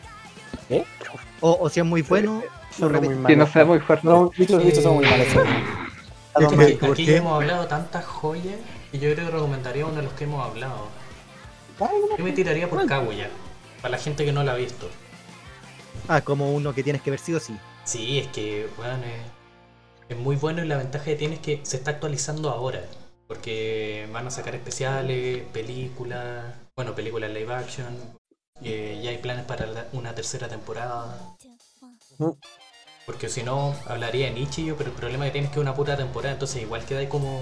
¿Qué? 0.68 0.84
O, 1.40 1.58
o 1.60 1.68
si 1.68 1.80
es 1.80 1.86
muy 1.86 2.02
bueno, 2.02 2.42
lo 2.78 2.88
Son 2.88 3.04
muy 3.04 3.26
que 3.26 3.36
no 3.36 3.46
sea 3.46 3.64
muy 3.64 3.80
fuerte. 3.80 4.06
No, 4.06 4.30
bichos, 4.36 4.64
bichos 4.64 4.82
son 4.82 4.94
muy 4.96 5.04
malos. 5.04 5.26
Es 5.26 6.82
Aquí, 6.82 7.14
hemos 7.14 7.34
hablado 7.34 7.66
tantas 7.68 8.04
joyas 8.04 8.56
y 8.92 8.98
yo 8.98 9.12
creo 9.14 9.26
que 9.26 9.32
recomendaría 9.32 9.86
uno 9.86 9.96
de 9.96 10.02
los 10.02 10.12
que 10.14 10.24
hemos 10.24 10.44
hablado. 10.44 10.88
Yo 12.18 12.24
me 12.24 12.32
tiraría 12.32 12.68
por 12.68 12.84
Kaguya, 12.86 13.30
para 13.80 13.92
la 13.92 13.98
gente 13.98 14.24
que 14.24 14.32
no 14.32 14.42
la 14.42 14.52
ha 14.52 14.56
visto. 14.56 14.88
Ah, 16.08 16.20
como 16.20 16.52
uno 16.52 16.74
que 16.74 16.82
tienes 16.82 17.02
que 17.02 17.10
ver 17.10 17.20
sí 17.20 17.34
o 17.34 17.40
sí. 17.40 17.56
Sí, 17.84 18.18
es 18.18 18.28
que, 18.28 18.68
bueno, 18.76 18.94
es, 18.94 19.43
es 20.08 20.16
muy 20.16 20.36
bueno 20.36 20.62
y 20.64 20.68
la 20.68 20.76
ventaja 20.76 21.04
que 21.06 21.16
tiene 21.16 21.34
es 21.34 21.40
que 21.40 21.60
se 21.64 21.76
está 21.76 21.92
actualizando 21.92 22.50
ahora. 22.50 22.82
Porque 23.26 24.06
van 24.12 24.26
a 24.26 24.30
sacar 24.30 24.54
especiales, 24.54 25.42
películas, 25.52 26.44
bueno, 26.76 26.94
películas 26.94 27.30
live 27.30 27.54
action, 27.54 27.96
eh, 28.62 29.00
ya 29.02 29.10
hay 29.10 29.18
planes 29.18 29.46
para 29.46 29.66
la- 29.66 29.86
una 29.92 30.14
tercera 30.14 30.46
temporada. 30.48 31.18
Ujú. 32.18 32.36
Porque 33.06 33.28
si 33.28 33.42
no, 33.42 33.74
hablaría 33.86 34.26
de 34.26 34.32
Nichio, 34.32 34.76
pero 34.76 34.90
el 34.90 34.96
problema 34.96 35.24
que 35.26 35.30
tiene 35.30 35.46
es 35.46 35.52
que 35.52 35.58
es 35.58 35.62
una 35.62 35.74
pura 35.74 35.96
temporada, 35.96 36.32
entonces 36.34 36.62
igual 36.62 36.84
queda 36.84 37.00
ahí 37.00 37.06
como... 37.06 37.40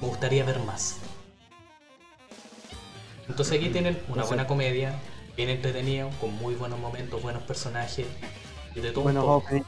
Me 0.00 0.08
gustaría 0.08 0.44
ver 0.44 0.58
más. 0.60 0.96
Entonces 3.28 3.58
aquí 3.58 3.70
tienen 3.70 4.00
una 4.08 4.24
buena 4.24 4.46
comedia, 4.46 4.94
bien 5.36 5.48
entretenida, 5.48 6.08
con 6.20 6.32
muy 6.34 6.54
buenos 6.54 6.78
momentos, 6.78 7.22
buenos 7.22 7.42
personajes 7.44 8.06
y 8.74 8.80
de 8.80 8.90
todo 8.90 9.00
un 9.00 9.04
Bueno, 9.04 9.20
poco. 9.22 9.36
ok. 9.56 9.66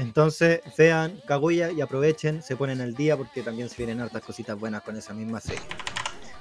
Entonces, 0.00 0.60
vean 0.78 1.20
Kaguya 1.26 1.70
y 1.70 1.82
aprovechen, 1.82 2.42
se 2.42 2.56
ponen 2.56 2.80
al 2.80 2.94
día 2.94 3.18
porque 3.18 3.42
también 3.42 3.68
se 3.68 3.76
vienen 3.76 4.00
hartas 4.00 4.22
cositas 4.22 4.58
buenas 4.58 4.82
con 4.82 4.96
esa 4.96 5.12
misma 5.12 5.40
serie. 5.40 5.60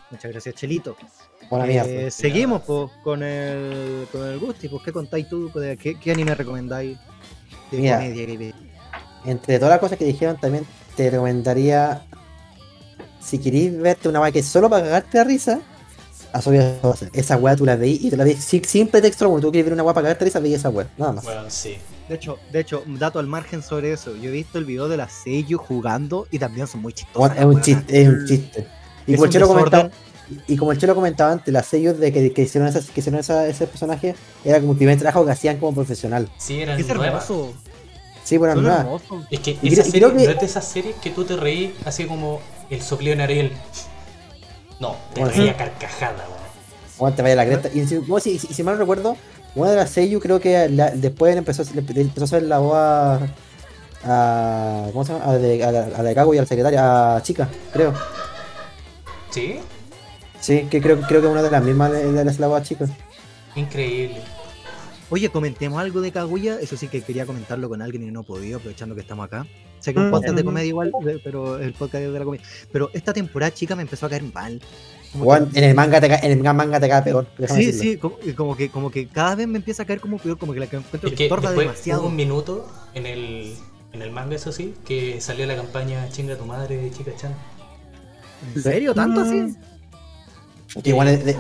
Muchas 0.10 0.32
gracias, 0.32 0.56
Chelito. 0.56 0.96
Buena 1.50 1.68
Eh, 1.68 2.10
seguimos 2.10 2.62
pues, 2.64 2.90
con 3.04 3.22
el 3.22 4.08
con 4.12 4.26
el 4.26 4.40
Gusti, 4.40 4.70
pues, 4.70 4.82
¿qué 4.84 4.94
contáis 4.94 5.28
tú? 5.28 5.50
Pues, 5.52 5.78
¿qué, 5.78 6.00
¿Qué 6.00 6.12
anime 6.12 6.36
recomendáis 6.36 6.98
de 7.72 7.78
Mira. 7.78 7.98
comedia 7.98 8.26
que 8.26 8.38
veis? 8.38 8.56
Entre 9.26 9.60
todas 9.60 9.72
las 9.72 9.80
cosas 9.80 9.98
que 9.98 10.06
dijeron, 10.06 10.38
también 10.38 10.66
te 10.96 11.10
recomendaría. 11.10 12.06
Si 13.20 13.40
queréis 13.40 13.78
verte 13.78 14.08
una 14.08 14.22
weá 14.22 14.32
que 14.32 14.40
es 14.40 14.48
solo 14.48 14.70
para 14.70 14.86
cagarte 14.86 15.18
la 15.18 15.24
risa, 15.26 15.60
a 16.32 16.40
Esa 17.12 17.38
weá 17.38 17.56
tú 17.58 17.66
la 17.66 17.76
veis 17.76 18.02
y 18.06 18.10
te 18.10 18.16
la 18.16 18.24
veis 18.24 18.42
sin, 18.42 18.64
sin 18.64 18.88
pretexto 18.88 19.26
alguno. 19.26 19.42
Tú 19.42 19.52
quieres 19.52 19.66
ver 19.66 19.74
una 19.74 19.84
weá 19.84 19.94
para 19.94 20.06
cagarte 20.06 20.24
la 20.24 20.28
risa, 20.28 20.40
veis 20.40 20.56
esa 20.56 20.70
weá. 20.70 20.88
Nada 20.98 21.12
más. 21.12 21.26
Bueno, 21.26 21.44
sí. 21.50 21.78
De 22.10 22.16
hecho, 22.16 22.40
de 22.52 22.60
hecho, 22.60 22.84
dato 22.88 23.20
al 23.20 23.28
margen 23.28 23.62
sobre 23.62 23.94
eso. 23.94 24.16
Yo 24.16 24.30
he 24.30 24.32
visto 24.32 24.58
el 24.58 24.66
video 24.66 24.90
de 24.90 24.98
la 24.98 25.08
Seiyu 25.08 25.60
jugando 25.60 26.28
y 26.32 26.40
también 26.40 26.66
son 26.68 26.82
muy 26.82 26.92
chistosas. 26.92 27.36
Bueno, 27.36 27.52
es 27.52 27.56
un 27.56 27.62
chiste, 27.62 28.02
es 28.02 28.08
un 28.10 28.26
chiste. 28.26 28.68
Y 29.06 29.14
Es 29.14 29.18
como, 29.18 29.22
un 29.22 29.26
el 29.28 29.32
Chelo 29.34 29.48
comentaba, 29.48 29.90
y 30.48 30.58
como 30.58 30.72
el 30.72 30.78
Chelo 30.80 30.96
comentaba 30.96 31.32
antes, 31.32 31.54
las 31.54 31.68
sellos 31.68 32.00
de 32.00 32.12
que, 32.12 32.34
que 32.34 32.42
hicieron, 32.42 32.68
esas, 32.68 32.90
que 32.90 33.00
hicieron 33.00 33.20
esa- 33.20 33.48
ese 33.48 33.68
personaje 33.68 34.16
era 34.44 34.60
como 34.60 34.72
el 34.72 34.78
primer 34.80 34.98
trabajo 34.98 35.24
que 35.24 35.32
hacían 35.32 35.58
como 35.58 35.74
profesional. 35.76 36.28
Sí, 36.38 36.66
nuevas. 36.66 36.90
hermoso. 36.90 37.54
Sí, 38.24 38.38
bueno, 38.38 38.60
hermosos. 38.60 39.26
Es 39.30 39.40
que 39.40 39.58
Y 39.62 39.72
esa 39.74 39.82
creo- 39.84 39.88
y 39.88 39.92
serie 39.92 39.92
creo 39.92 40.10
que- 40.18 40.26
no 40.26 40.32
es 40.32 40.40
de 40.40 40.46
esas 40.46 40.66
series 40.68 40.96
que 40.98 41.12
tú 41.12 41.24
te 41.26 41.36
reís 41.38 41.72
así 41.86 42.06
como 42.06 42.42
el 42.72 42.82
soplío 42.82 43.14
en 43.14 43.22
Ariel. 43.22 43.52
No, 44.80 44.96
te 45.14 45.20
Bueno, 45.22 45.36
reís 45.36 45.44
sí. 45.48 45.50
a 45.50 45.58
carcajada, 45.58 46.26
weón. 46.28 46.40
Aguante, 46.98 47.22
vaya 47.22 47.36
la 47.36 47.46
cresta. 47.46 47.70
Y 47.74 47.86
si, 47.86 48.00
no, 48.08 48.20
si, 48.20 48.40
si- 48.40 48.54
si 48.54 48.64
mal 48.64 48.74
no 48.76 48.80
recuerdo, 48.82 49.16
una 49.56 49.72
de 49.72 49.76
las 49.78 49.90
Seiyu 49.90 50.20
creo 50.20 50.40
que 50.40 50.70
la- 50.70 50.92
después 50.92 51.36
empezó, 51.36 51.64
empezó 51.64 52.22
a 52.22 52.24
hacer 52.26 52.44
la 52.44 52.60
voz 52.60 52.76
a, 52.76 53.20
a- 54.04 54.88
¿Cómo 54.92 55.04
se 55.06 55.14
llama? 55.14 55.26
A 55.26 55.34
la 55.34 55.38
de, 55.40 55.64
a 55.64 55.72
la, 55.72 55.84
a 55.86 55.90
la 55.90 56.04
de 56.04 56.16
Kago 56.16 56.34
y 56.34 56.38
a 56.38 56.42
la 56.42 56.48
secretaria, 56.48 57.16
a 57.16 57.22
Chica, 57.24 57.50
creo. 57.74 57.94
¿Sí? 59.32 59.60
Sí, 60.40 60.68
que 60.70 60.82
creo, 60.82 61.00
creo 61.02 61.22
que 61.22 61.28
una 61.28 61.42
de 61.44 61.52
las 61.52 61.64
mismas 61.64 61.92
de, 61.92 62.12
de 62.12 62.26
la 62.40 62.48
voz 62.48 62.62
a 62.62 62.64
Chica. 62.64 62.86
Increíble. 63.56 64.22
Oye, 65.12 65.30
comentemos 65.30 65.80
algo 65.82 66.02
de 66.02 66.12
Kaguya. 66.12 66.60
Eso 66.62 66.78
sí 66.78 66.88
que 66.88 67.02
quería 67.02 67.26
comentarlo 67.26 67.68
con 67.68 67.82
alguien 67.82 68.04
y 68.04 68.12
no 68.12 68.22
he 68.22 68.24
podido, 68.24 68.58
aprovechando 68.60 68.94
que 68.96 69.02
estamos 69.02 69.26
acá. 69.26 69.46
Sé 69.80 69.94
que 69.94 70.00
es 70.00 70.04
un 70.04 70.10
Mm. 70.10 70.12
podcast 70.12 70.36
de 70.36 70.44
comedia 70.44 70.68
igual, 70.68 70.92
de- 71.04 71.20
pero 71.24 71.58
el 71.60 71.74
podcast 71.74 72.04
es 72.04 72.14
de 72.14 72.20
la 72.20 72.26
comedia. 72.26 72.46
Pero 72.72 72.90
esta 72.94 73.12
temporada, 73.12 73.52
chica, 73.54 73.76
me 73.76 73.82
empezó 73.82 74.06
a 74.06 74.10
caer 74.10 74.24
mal. 74.24 74.62
Juan, 75.18 75.50
en 75.54 75.64
el 75.64 75.74
manga 75.76 76.00
te 76.00 76.08
cae, 76.08 76.20
en 76.24 76.32
el 76.46 76.54
manga 76.54 76.80
te 76.80 76.88
cae 76.88 77.02
peor. 77.02 77.28
Sí, 77.48 77.66
decirlo. 77.66 77.82
sí, 77.82 77.98
como, 77.98 78.18
y 78.24 78.34
como 78.34 78.56
que, 78.56 78.70
como 78.70 78.92
que 78.92 79.08
cada 79.08 79.36
vez 79.36 79.48
me 79.48 79.58
empieza 79.58 79.84
a 79.84 79.86
caer 79.86 80.00
como 80.02 80.18
peor, 80.20 80.38
como 80.38 80.54
que 80.54 80.60
la 80.60 80.68
que 80.68 80.76
encuentro 80.78 81.08
Es 81.10 81.12
que 81.14 81.18
que 81.18 81.24
estorba 81.26 81.50
después 81.50 81.68
demasiado. 81.68 82.06
un 82.06 82.16
minuto 82.16 82.68
en 82.94 83.06
el, 83.08 83.56
en 83.94 84.02
el 84.04 84.12
manga, 84.12 84.36
eso 84.36 84.52
sí, 84.52 84.76
que 84.86 85.20
salió 85.20 85.46
la 85.48 85.56
campaña 85.56 86.08
Chinga 86.10 86.36
tu 86.36 86.46
madre 86.46 86.78
de 86.78 86.92
Chica 86.92 87.12
Chan. 87.16 87.34
¿En 88.56 88.62
serio? 88.62 88.94
¿Tanto 88.94 89.22
así? 89.22 89.56
Igual 90.84 91.08
es, 91.08 91.26
es- 91.26 91.36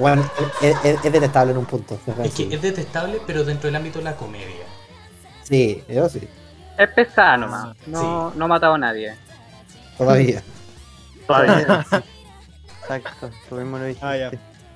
es- 0.84 1.05
es 1.05 1.11
detestable 1.13 1.51
en 1.51 1.59
un 1.59 1.65
punto. 1.65 1.99
Es 2.24 2.34
que 2.34 2.51
es 2.53 2.61
detestable, 2.61 3.20
pero 3.28 3.43
dentro 3.43 3.67
del 3.67 3.76
ámbito 3.76 3.99
de 3.99 4.05
la 4.05 4.15
comedia. 4.15 4.65
Sí, 5.43 5.84
eso 5.88 6.09
sí. 6.09 6.22
Es 6.78 6.89
pesada 6.89 7.38
nomás. 7.38 7.76
No, 7.86 8.34
no 8.36 8.45
ha 8.45 8.47
matado 8.47 8.74
a 8.74 8.78
nadie. 8.80 9.13
Todavía. 9.97 10.41
Todavía. 11.28 11.86
Exacto, 12.96 13.30
tú 13.50 13.56
mismo 13.56 13.78
lo 13.78 13.86
dijiste. 13.86 14.06
Ah, 14.06 14.18
ya. 14.18 14.32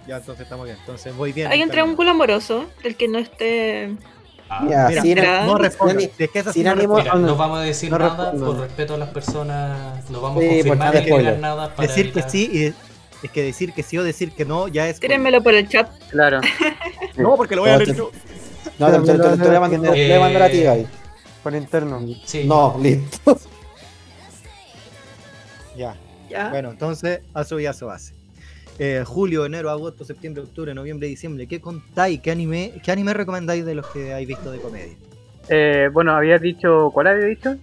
Ya, 0.08 0.18
entonces 0.18 0.44
estamos 0.44 0.66
bien. 0.66 0.78
Entonces 0.80 1.16
voy 1.16 1.32
bien. 1.32 1.50
Hay 1.52 1.64
un 1.64 1.70
triángulo 1.70 2.12
amoroso 2.12 2.66
del 2.84 2.96
que 2.98 3.08
no 3.08 3.20
esté. 3.20 3.96
Ya, 4.70 4.88
Mira, 4.90 5.02
sin, 5.02 5.16
No 5.48 5.56
responde. 5.58 6.00
sin- 6.02 6.12
es 6.20 6.30
que 6.30 6.40
ánimo- 6.42 6.98
responde. 6.98 7.04
Mira, 7.04 7.14
no, 7.16 7.20
no 7.28 7.36
vamos 7.38 7.60
a 7.60 7.62
decir 7.62 7.90
no 7.90 7.98
nada 7.98 8.10
respondo. 8.32 8.46
por 8.46 8.60
respeto 8.60 8.94
a 8.96 8.98
las 8.98 9.10
personas. 9.10 10.10
No 10.10 10.22
vamos 10.22 10.42
Sí, 10.44 10.48
a 10.48 10.52
confirmar 10.52 10.78
nada 10.78 11.00
ni 11.02 11.12
negar 11.12 11.40
nada 11.40 11.74
para 11.76 11.88
Decir 11.88 12.12
que 12.14 12.20
evitar- 12.20 12.30
sí 12.30 12.50
y 12.54 13.26
es 13.26 13.32
que 13.32 13.42
decir 13.44 13.74
que 13.74 13.82
sí 13.82 13.98
o 13.98 14.04
decir 14.04 14.34
que 14.34 14.44
no 14.46 14.68
ya 14.68 14.90
es. 14.90 15.00
Tírenmelo 15.00 15.42
por 15.42 15.54
el 15.56 15.68
chat. 15.70 15.90
Claro. 16.12 16.42
No, 17.16 17.36
porque 17.38 17.56
lo 17.56 17.62
voy 17.62 17.72
a 17.72 17.78
leer 17.78 17.96
yo. 17.96 18.12
No, 18.80 18.92
te, 18.92 19.00
te- 19.00 19.18
te- 19.18 19.38
te 19.38 19.48
voy 19.48 19.56
a 19.56 19.60
mandar- 19.62 19.94
te 19.94 20.08
voy 20.08 20.12
a 20.12 20.20
mandar 20.20 20.42
a 20.44 20.50
ti, 20.50 20.58
Eh. 20.64 20.86
Por 21.42 21.56
interno. 21.56 22.02
Sí. 22.26 22.44
No, 22.46 22.78
listo. 22.82 23.40
Ya. 25.76 25.96
Ya. 26.34 26.50
Bueno, 26.50 26.72
entonces, 26.72 27.22
Aso 27.34 27.60
y 27.60 27.66
Aso 27.66 27.90
hace. 27.90 28.14
Eh, 28.80 29.04
julio, 29.06 29.46
enero, 29.46 29.70
agosto, 29.70 30.04
septiembre, 30.04 30.42
octubre, 30.44 30.74
noviembre, 30.74 31.08
diciembre. 31.08 31.48
¿Qué 31.48 31.62
contáis? 31.62 32.20
¿Qué 32.22 32.32
anime, 32.32 32.74
¿Qué 32.84 32.92
anime 32.92 33.14
recomendáis 33.14 33.64
de 33.66 33.76
los 33.76 33.86
que 33.88 34.12
habéis 34.14 34.28
visto 34.28 34.52
de 34.52 34.60
comedia? 34.60 34.96
Eh, 35.48 35.90
bueno, 35.94 36.16
había 36.16 36.40
dicho. 36.40 36.90
¿Cuál 36.92 37.08
había 37.08 37.26
dicho? 37.28 37.56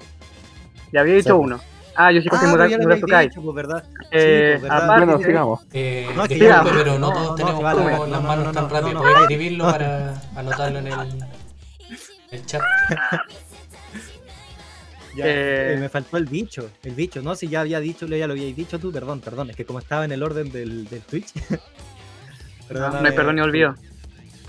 Ya 0.92 1.00
había 1.00 1.14
dicho 1.14 1.34
Sí. 1.36 1.40
uno. 1.44 1.60
Ah, 1.96 2.12
yo 2.12 2.20
sí 2.20 2.28
Ah, 2.30 2.30
cogí 2.30 2.46
pero 2.52 2.56
ya 2.56 2.58
lo 2.58 2.84
habéis 2.84 3.02
Murazukai. 3.02 3.28
dicho, 3.28 3.42
pues, 3.42 3.54
¿verdad? 3.56 3.84
Eh, 4.12 4.50
pues, 4.52 4.62
¿verdad? 4.62 4.84
aparte- 4.84 5.04
Bueno, 5.06 5.26
sigamos. 5.26 5.60
Eh, 5.72 6.06
No, 6.16 6.28
que 6.28 6.36
pero 6.38 6.92
no, 6.92 6.98
no, 7.00 7.12
todos 7.12 7.28
no, 7.30 7.34
tenemos 7.34 7.58
que 7.58 7.64
vale, 7.64 7.78
como 7.82 8.06
las 8.06 8.22
no, 8.22 8.28
manos 8.28 8.44
no, 8.44 8.52
tan 8.52 8.62
no, 8.94 9.00
Voy 9.00 9.10
a 9.10 9.14
no. 9.14 9.20
escribirlo 9.22 9.64
para 9.64 10.22
anotarlo 10.36 10.78
en 10.78 10.86
el, 10.86 10.94
el 12.30 12.46
chat. 12.46 12.62
Ya, 15.16 15.26
Eh, 15.26 15.74
eh, 15.74 15.76
me 15.80 15.88
faltó 15.88 16.16
el 16.16 16.26
bicho. 16.26 16.70
El 16.84 16.94
bicho, 16.94 17.20
no, 17.22 17.34
si 17.34 17.48
ya 17.48 17.60
había 17.62 17.80
dicho, 17.80 18.06
ya 18.06 18.26
lo 18.26 18.32
habíais 18.34 18.54
dicho 18.56 18.78
tú, 18.78 18.92
perdón, 18.92 19.20
perdón. 19.20 19.50
Es 19.50 19.56
que 19.56 19.64
como 19.64 19.78
estaba 19.80 20.04
en 20.04 20.12
el 20.12 20.22
orden 20.22 20.50
del, 20.52 20.88
del 20.88 21.00
Twitch. 21.02 21.28
No 22.70 22.86
hay 23.04 23.12
perdón 23.12 23.34
ni 23.34 23.40
olvido. 23.40 23.74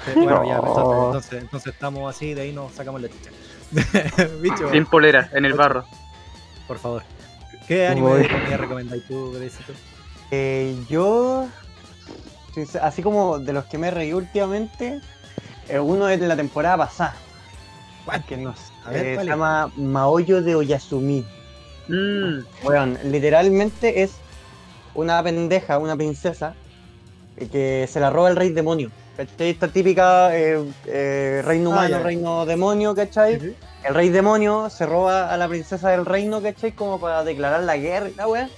Eh, 0.07 0.14
bueno, 0.14 0.43
ya, 0.45 0.57
No. 0.57 0.68
entonces, 0.68 0.93
entonces, 1.05 1.41
entonces 1.41 1.74
estamos 1.74 2.16
así, 2.16 2.36
de 2.36 2.41
ahí 2.41 2.51
nos 2.53 2.72
sacamos 2.72 3.01
la 3.01 3.07
chicha. 3.09 3.32
bicho, 4.41 4.70
Sin 4.72 4.86
polera, 4.86 5.30
en 5.34 5.45
el 5.45 5.53
barro. 5.53 5.86
por 6.68 6.78
favor. 6.78 7.01
¿Qué 7.68 7.88
anime 7.88 8.14
de 8.16 8.28
comedia 8.30 8.57
recomendáis 8.57 9.07
tú, 9.07 9.32
Grecito? 9.34 9.74
Eh, 10.30 10.76
yo, 10.88 11.47
así 12.82 13.01
como 13.01 13.39
de 13.39 13.53
los 13.53 13.66
que 13.66 13.78
me 13.80 13.89
reí 13.89 14.14
últimamente, 14.14 15.01
eh, 15.68 15.80
uno 15.80 16.07
es 16.07 16.20
de 16.20 16.28
la 16.28 16.36
temporada 16.36 16.78
pasada. 16.78 17.16
Que 18.28 18.38
no 18.38 18.55
sé, 18.55 18.70
A 18.86 18.89
ver, 18.91 19.05
eh, 19.05 19.13
¿cuál 19.15 19.25
se 19.25 19.32
llama 19.32 19.71
Maoyo 19.75 20.41
de 20.41 20.55
Oyasumi. 20.55 21.25
Mm, 21.88 22.39
Weón, 22.63 22.97
literalmente 23.05 24.03
es 24.03 24.11
una 24.93 25.21
pendeja, 25.23 25.77
una 25.77 25.95
princesa, 25.95 26.53
eh, 27.38 27.47
que 27.47 27.88
se 27.91 27.99
la 27.99 28.09
roba 28.09 28.29
el 28.29 28.36
rey 28.36 28.49
demonio. 28.49 28.91
¿Cachai? 29.17 29.49
Esta 29.49 29.67
típica 29.67 30.36
eh, 30.36 30.63
eh, 30.86 31.41
reino 31.45 31.71
Ah, 31.71 31.73
humano, 31.73 31.99
reino 32.03 32.45
demonio, 32.45 32.95
¿cachai? 32.95 33.55
El 33.84 33.93
rey 33.95 34.09
demonio 34.09 34.69
se 34.69 34.86
roba 34.86 35.32
a 35.34 35.38
la 35.38 35.47
princesa 35.47 35.89
del 35.89 36.05
reino, 36.05 36.41
¿cachai? 36.41 36.71
Como 36.71 36.99
para 36.99 37.23
declarar 37.23 37.63
la 37.63 37.77
guerra 37.77 38.09
y 38.09 38.15
la 38.15 38.27
weá. 38.27 38.49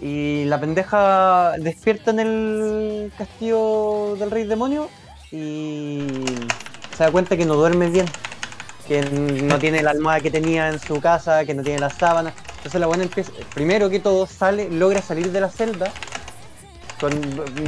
Y 0.00 0.44
la 0.46 0.60
pendeja 0.60 1.52
despierta 1.58 2.10
en 2.10 2.20
el 2.20 3.12
castillo 3.16 4.16
del 4.18 4.30
rey 4.32 4.44
demonio 4.44 4.88
y 5.30 6.04
se 6.96 7.04
da 7.04 7.10
cuenta 7.12 7.36
que 7.36 7.46
no 7.46 7.54
duerme 7.54 7.88
bien. 7.88 8.06
Que 8.86 9.02
no 9.02 9.58
tiene 9.58 9.82
la 9.82 9.90
almohada 9.90 10.20
que 10.20 10.30
tenía 10.30 10.68
en 10.68 10.78
su 10.78 11.00
casa, 11.00 11.44
que 11.44 11.54
no 11.54 11.62
tiene 11.62 11.78
las 11.78 11.94
sábanas. 11.94 12.34
Entonces 12.56 12.80
la 12.80 12.86
buena 12.86 13.04
empieza, 13.04 13.32
primero 13.54 13.90
que 13.90 14.00
todo, 14.00 14.26
sale, 14.26 14.70
logra 14.70 15.02
salir 15.02 15.30
de 15.30 15.40
la 15.40 15.48
celda. 15.48 15.92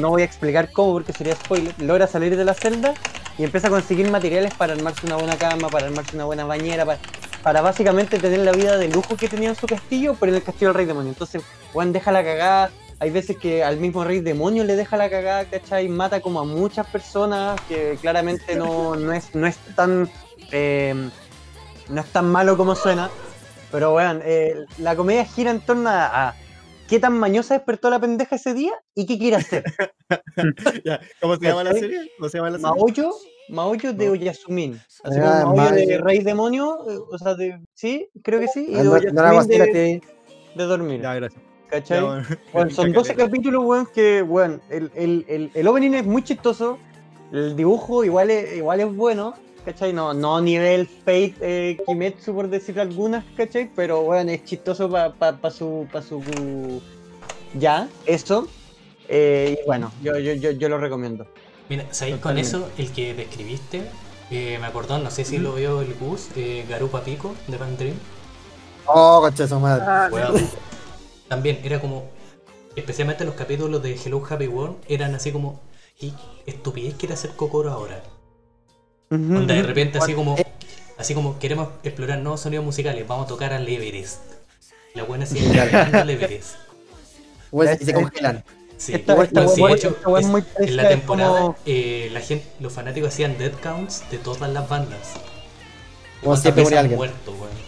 no 0.00 0.10
voy 0.10 0.22
a 0.22 0.24
explicar 0.24 0.70
cómo 0.72 0.92
porque 0.92 1.12
sería 1.12 1.34
spoiler. 1.34 1.74
Logra 1.80 2.06
salir 2.06 2.36
de 2.36 2.44
la 2.44 2.54
celda 2.54 2.94
y 3.38 3.44
empieza 3.44 3.68
a 3.68 3.70
conseguir 3.70 4.10
materiales 4.10 4.54
para 4.54 4.74
armarse 4.74 5.06
una 5.06 5.16
buena 5.16 5.36
cama, 5.36 5.68
para 5.68 5.86
armarse 5.86 6.14
una 6.14 6.24
buena 6.24 6.44
bañera, 6.44 6.84
para, 6.84 6.98
para 7.42 7.60
básicamente 7.60 8.18
tener 8.18 8.40
la 8.40 8.52
vida 8.52 8.78
de 8.78 8.88
lujo 8.88 9.16
que 9.16 9.28
tenía 9.28 9.50
en 9.50 9.56
su 9.56 9.66
castillo, 9.66 10.16
pero 10.18 10.30
en 10.30 10.36
el 10.36 10.42
castillo 10.42 10.68
del 10.68 10.76
rey 10.76 10.86
demonio. 10.86 11.10
Entonces, 11.10 11.42
Juan 11.72 11.92
deja 11.92 12.12
la 12.12 12.22
cagada. 12.22 12.70
Hay 13.00 13.10
veces 13.10 13.36
que 13.36 13.64
al 13.64 13.78
mismo 13.78 14.04
rey 14.04 14.20
demonio 14.20 14.64
le 14.64 14.76
deja 14.76 14.96
la 14.96 15.10
cagada, 15.10 15.44
¿cachai? 15.46 15.88
Mata 15.88 16.20
como 16.20 16.40
a 16.40 16.44
muchas 16.44 16.86
personas 16.86 17.60
que 17.68 17.98
claramente 18.00 18.54
no, 18.54 18.94
no, 18.94 19.12
es, 19.12 19.34
no 19.34 19.46
es 19.46 19.56
tan. 19.74 20.08
Eh, 20.54 20.94
no 21.88 22.00
es 22.00 22.06
tan 22.12 22.30
malo 22.30 22.56
como 22.56 22.74
suena. 22.74 23.10
Pero 23.72 23.94
weón, 23.94 24.22
eh, 24.24 24.54
la 24.78 24.94
comedia 24.94 25.24
gira 25.24 25.50
en 25.50 25.60
torno 25.60 25.90
a, 25.90 26.28
a 26.28 26.34
qué 26.88 27.00
tan 27.00 27.18
mañosa 27.18 27.54
despertó 27.54 27.90
la 27.90 27.98
pendeja 27.98 28.36
ese 28.36 28.54
día 28.54 28.72
y 28.94 29.04
qué 29.06 29.18
quiere 29.18 29.36
hacer. 29.36 29.64
Ya, 30.84 31.00
¿Cómo 31.20 31.36
se 31.36 31.42
llama 31.46 31.64
la 31.64 31.72
serie? 31.72 32.12
¿Cómo 32.18 32.28
se 32.28 32.38
llama 32.38 32.50
la 32.50 32.58
serie? 32.58 32.70
Maoyo, 32.76 33.10
Maoyo 33.48 33.92
de 33.94 34.10
Oyasumin. 34.10 34.74
Así 35.02 35.18
Ah, 35.20 35.40
como 35.44 35.56
Maoyo 35.56 35.74
de. 35.86 35.98
Rey 35.98 36.18
Demonio, 36.22 36.78
eh, 36.88 36.98
o 37.10 37.18
sea, 37.18 37.34
de, 37.34 37.58
sí, 37.74 38.08
creo 38.22 38.38
que 38.38 38.46
sí, 38.48 38.66
y 38.68 38.74
de 38.74 38.80
Ah, 38.80 38.84
No, 38.84 38.90
no 38.92 38.96
la 38.98 39.30
Oyasumin 39.30 39.58
basura 39.58 39.64
de, 39.64 40.02
dormir. 40.56 41.00
Ya, 41.00 41.14
gracias. 41.14 41.42
¿Cachai? 41.68 41.98
Ya, 42.00 42.04
bueno. 42.04 42.26
Bueno, 42.52 42.70
son 42.70 42.92
12 42.92 43.14
capítulos, 43.16 43.64
weón, 43.64 43.86
que, 43.92 44.22
weón, 44.22 44.62
el, 44.70 44.90
el, 44.94 45.24
el, 45.28 45.50
el 45.54 45.66
opening 45.66 45.92
es 45.94 46.04
muy 46.06 46.22
chistoso, 46.22 46.78
el 47.32 47.56
dibujo 47.56 48.04
igual 48.04 48.30
es, 48.30 48.56
igual 48.56 48.80
es 48.80 48.94
bueno, 48.94 49.34
¿cachai? 49.64 49.92
No, 49.92 50.14
no 50.14 50.36
a 50.36 50.40
nivel 50.40 50.86
Fate 50.86 51.34
eh, 51.40 51.78
Kimetsu, 51.86 52.34
por 52.34 52.48
decir 52.48 52.78
algunas, 52.78 53.24
¿cachai? 53.36 53.70
Pero, 53.74 54.02
weón, 54.02 54.28
es 54.28 54.44
chistoso 54.44 54.90
para 54.90 55.12
pa, 55.12 55.36
pa 55.36 55.50
su, 55.50 55.86
pa 55.92 56.02
su... 56.02 56.22
Ya, 57.54 57.88
eso. 58.06 58.48
Eh, 59.08 59.58
y 59.62 59.66
bueno, 59.66 59.92
yo, 60.02 60.18
yo, 60.18 60.32
yo, 60.34 60.50
yo 60.50 60.68
lo 60.68 60.78
recomiendo. 60.78 61.26
Mira, 61.68 61.86
¿sabéis 61.90 62.18
con 62.18 62.36
eso? 62.38 62.68
El 62.76 62.92
que 62.92 63.14
describiste, 63.14 63.82
eh, 64.30 64.58
me 64.60 64.66
acordó, 64.66 64.98
no 64.98 65.10
sé 65.10 65.24
si 65.24 65.38
lo 65.38 65.54
vio 65.54 65.80
el 65.80 65.94
Gus, 65.94 66.28
eh, 66.36 66.64
Garupa 66.68 67.02
Pico 67.02 67.34
de 67.46 67.56
Pan 67.56 67.76
Dream. 67.76 67.96
Oh, 68.86 69.20
concha 69.22 69.44
de 69.44 69.48
su 69.48 69.60
madre. 69.60 69.84
Ah, 69.86 70.10
También 71.28 71.60
era 71.64 71.80
como, 71.80 72.04
especialmente 72.76 73.24
los 73.24 73.34
capítulos 73.34 73.82
de 73.82 73.94
Hello 73.94 74.22
Happy 74.28 74.46
World, 74.46 74.76
eran 74.88 75.14
así 75.14 75.32
como, 75.32 75.60
¿qué 75.98 76.12
estupidez 76.46 76.94
quiere 76.94 77.14
hacer 77.14 77.30
Kokoro 77.30 77.70
ahora? 77.70 78.02
Onda, 79.10 79.54
de 79.54 79.62
repente 79.62 79.98
así 79.98 80.14
como, 80.14 80.36
así 80.98 81.14
como 81.14 81.38
queremos 81.38 81.68
explorar 81.82 82.18
nuevos 82.20 82.40
sonidos 82.40 82.64
musicales, 82.64 83.06
vamos 83.06 83.26
a 83.26 83.28
tocar 83.28 83.52
al 83.52 83.68
Everest. 83.68 84.20
La 84.94 85.02
buena 85.04 85.26
sigue 85.26 85.54
cantando 85.54 85.98
al 85.98 86.10
Everest. 86.10 86.54
Y 87.80 87.84
se 87.84 87.92
congelan. 87.94 88.44
Sí, 88.76 88.92
Esta- 88.94 89.14
bueno, 89.14 89.28
esta 89.28 89.54
sí, 89.54 89.62
de 89.62 89.72
hecho, 89.72 89.96
esta 89.96 90.18
es 90.18 90.26
muy 90.26 90.44
en 90.58 90.76
la 90.76 90.88
temporada 90.88 91.40
como- 91.40 91.56
eh, 91.64 92.08
la 92.12 92.20
gente, 92.20 92.44
los 92.60 92.72
fanáticos 92.72 93.10
hacían 93.10 93.38
dead 93.38 93.52
counts 93.62 94.02
de 94.10 94.18
todas 94.18 94.50
las 94.52 94.68
bandas. 94.68 94.98
Como 96.20 96.22
¿Cuántas 96.22 96.42
siempre 96.42 96.62
muere 96.64 96.78
alguien. 96.78 96.96
muerto, 96.96 97.32
weón? 97.32 97.64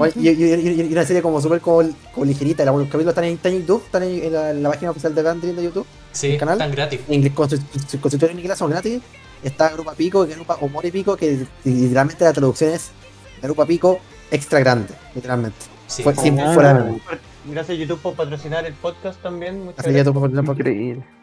Oye, 0.00 0.12
Y, 0.16 0.28
y- 0.28 0.54
y- 0.54 0.80
y 0.82 0.92
una 0.92 1.04
serie 1.06 1.22
como 1.22 1.40
súper 1.40 1.60
como, 1.60 1.88
como 2.12 2.26
ligerita. 2.26 2.64
Los 2.64 2.76
capítulos 2.88 3.08
están 3.12 3.24
en, 3.24 3.34
están 3.34 3.52
en 3.52 3.60
YouTube, 3.60 3.82
están 3.86 4.02
en, 4.02 4.24
en 4.24 4.32
la, 4.32 4.50
en 4.50 4.62
la 4.62 4.70
página 4.70 4.90
oficial 4.90 5.14
de 5.14 5.22
Bandrin 5.22 5.56
de 5.56 5.62
YouTube. 5.62 5.86
Sí, 6.12 6.32
el 6.32 6.38
canal. 6.38 6.54
están 6.58 6.72
gratis. 6.72 7.00
En 7.08 7.28
con 7.30 7.48
su, 7.48 7.56
su, 7.88 8.00
con 8.00 8.12
en 8.30 8.38
inglés 8.38 8.58
son 8.58 8.70
gratis. 8.70 9.00
Está 9.42 9.70
Garupa 9.70 9.94
Pico, 9.94 10.26
Garupa 10.26 10.58
o 10.60 10.68
Mori 10.68 10.90
Pico, 10.90 11.16
que 11.16 11.46
literalmente 11.64 12.24
la 12.24 12.32
traducción 12.32 12.72
es 12.72 12.90
Garupa 13.40 13.64
Pico 13.66 13.98
extra 14.30 14.60
grande, 14.60 14.92
literalmente. 15.14 15.56
Sí. 15.86 16.02
Fue, 16.02 16.14
sin- 16.14 16.38
Ah, 16.38 16.52
fuera 16.54 16.74
de 16.74 17.00
Gracias 17.46 17.78
YouTube 17.78 17.98
por 18.00 18.14
patrocinar 18.14 18.66
el 18.66 18.74
podcast 18.74 19.20
también. 19.22 19.64
Muchas 19.64 19.82
gracias. 19.84 20.04
tú, 20.06 20.12
por-. 20.12 20.30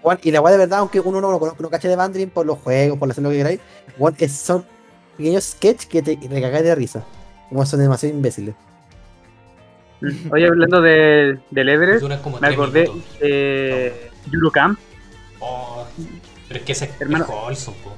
Juan, 0.02 0.20
y 0.24 0.32
la 0.32 0.42
weá 0.42 0.52
de 0.52 0.58
verdad, 0.58 0.80
aunque 0.80 1.00
uno 1.00 1.22
no 1.22 1.30
lo 1.32 1.40
conozca, 1.40 1.62
no 1.62 1.70
cache 1.70 1.88
de 1.88 1.96
Bandrin 1.96 2.32
por 2.32 2.46
los 2.46 2.58
juegos, 2.58 2.98
por 2.98 3.10
hacer 3.10 3.24
lo 3.24 3.30
que 3.30 3.38
queráis, 3.38 3.60
Juan, 4.00 4.16
es- 4.18 4.32
son 4.36 4.66
pequeños 5.16 5.44
sketches 5.44 5.86
que 5.86 6.02
te 6.02 6.18
recagáis 6.30 6.64
de 6.64 6.74
risa. 6.76 7.06
Como 7.50 7.66
son 7.68 7.80
demasiado 7.80 8.16
imbéciles. 8.16 8.56
Oye, 10.32 10.48
hablando 10.48 10.82
de, 10.82 11.40
del 11.52 11.70
Everest, 11.70 12.04
me 12.42 12.48
acordé 12.48 12.90
de 13.22 14.10
Yuru 14.32 14.52
Camp. 14.52 14.80
Oh, 15.40 15.86
pero 16.58 16.60
es 16.60 16.66
que 16.66 16.72
ese 16.74 16.92
Hermano. 17.00 17.26
es 17.52 17.66
po. 17.66 17.96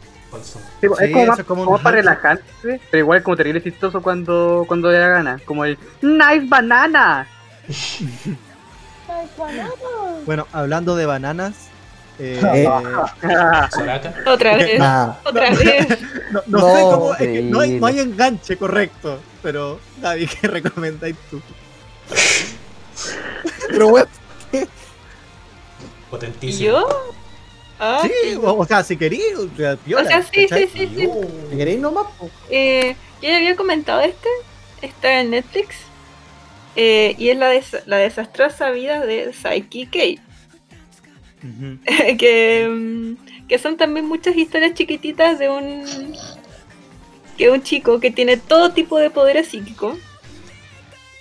Sí, 0.82 0.86
es 0.86 0.90
como, 0.90 1.00
eso 1.02 1.26
más, 1.28 1.40
es 1.40 1.46
como 1.46 1.62
un 1.62 1.66
como 1.68 1.80
para 1.82 1.96
relajarse, 1.98 2.80
pero 2.92 2.98
igual 3.00 3.24
como 3.24 3.36
terrible 3.36 3.64
chistoso 3.64 4.02
cuando, 4.02 4.64
cuando 4.68 4.92
le 4.92 4.98
da 5.00 5.08
gana. 5.08 5.40
Como 5.46 5.66
el 5.66 5.78
Nice 6.02 6.46
Banana. 6.48 7.28
Bueno, 10.26 10.46
hablando 10.54 10.96
de 10.96 11.06
bananas. 11.08 11.56
eh, 12.20 12.40
Eh, 13.24 13.68
Soraka. 13.72 14.14
Otra 14.28 14.56
vez. 14.56 14.80
Nah, 14.80 15.14
Otra 15.24 15.50
vez. 15.50 15.88
no, 16.32 16.42
no 16.46 16.58
No, 16.60 16.76
sé 16.76 16.82
cómo. 16.84 17.12
es 17.14 17.18
que 17.18 17.42
no, 17.42 17.60
hay, 17.60 17.70
increíble. 17.72 17.80
no 17.80 17.88
hay 17.88 18.00
enganche 18.00 18.58
correcto. 18.58 19.20
Pero, 19.42 19.80
David, 19.98 20.30
¿qué 20.40 20.48
recomendáis 20.48 21.16
tú? 21.32 21.42
pero 23.70 23.90
¿Y 24.52 24.66
Potentísimo. 26.10 26.70
yo? 26.70 26.88
Ah, 27.80 28.02
Sí, 28.04 28.36
o, 28.36 28.54
o 28.58 28.66
sea, 28.66 28.84
si 28.84 28.98
queréis. 28.98 29.36
O 29.36 29.50
sea, 29.56 29.74
o 29.76 30.06
sea, 30.06 30.22
sí, 30.24 30.48
sí, 30.50 30.68
sí, 30.74 30.90
sí. 30.96 31.10
¿me 31.50 31.58
queréis 31.58 31.80
nomás? 31.80 32.08
Eh, 32.50 32.96
Yo 33.22 33.30
ya 33.30 33.38
había 33.38 33.56
comentado 33.56 34.02
este, 34.02 34.28
está 34.82 35.22
en 35.22 35.32
Netflix, 35.32 35.76
eh, 36.76 37.16
y 37.18 37.30
es 37.30 37.38
la, 37.38 37.48
des- 37.50 37.84
la 37.86 37.98
desastrosa 37.98 38.70
vida 38.72 39.06
de 39.06 39.34
Saiki 39.34 39.86
Kei, 39.88 40.20
que, 42.18 42.68
mm, 42.70 43.48
que 43.48 43.58
son 43.60 43.78
también 43.78 44.06
muchas 44.06 44.36
historias 44.36 44.74
chiquititas 44.74 45.40
de 45.40 45.50
un 45.50 46.16
que 47.38 47.50
un 47.50 47.64
chico 47.64 48.02
que 48.02 48.12
tiene 48.12 48.36
todo 48.36 48.74
tipo 48.74 48.98
de 49.00 49.10
poderes 49.10 49.48
psíquicos 49.48 49.98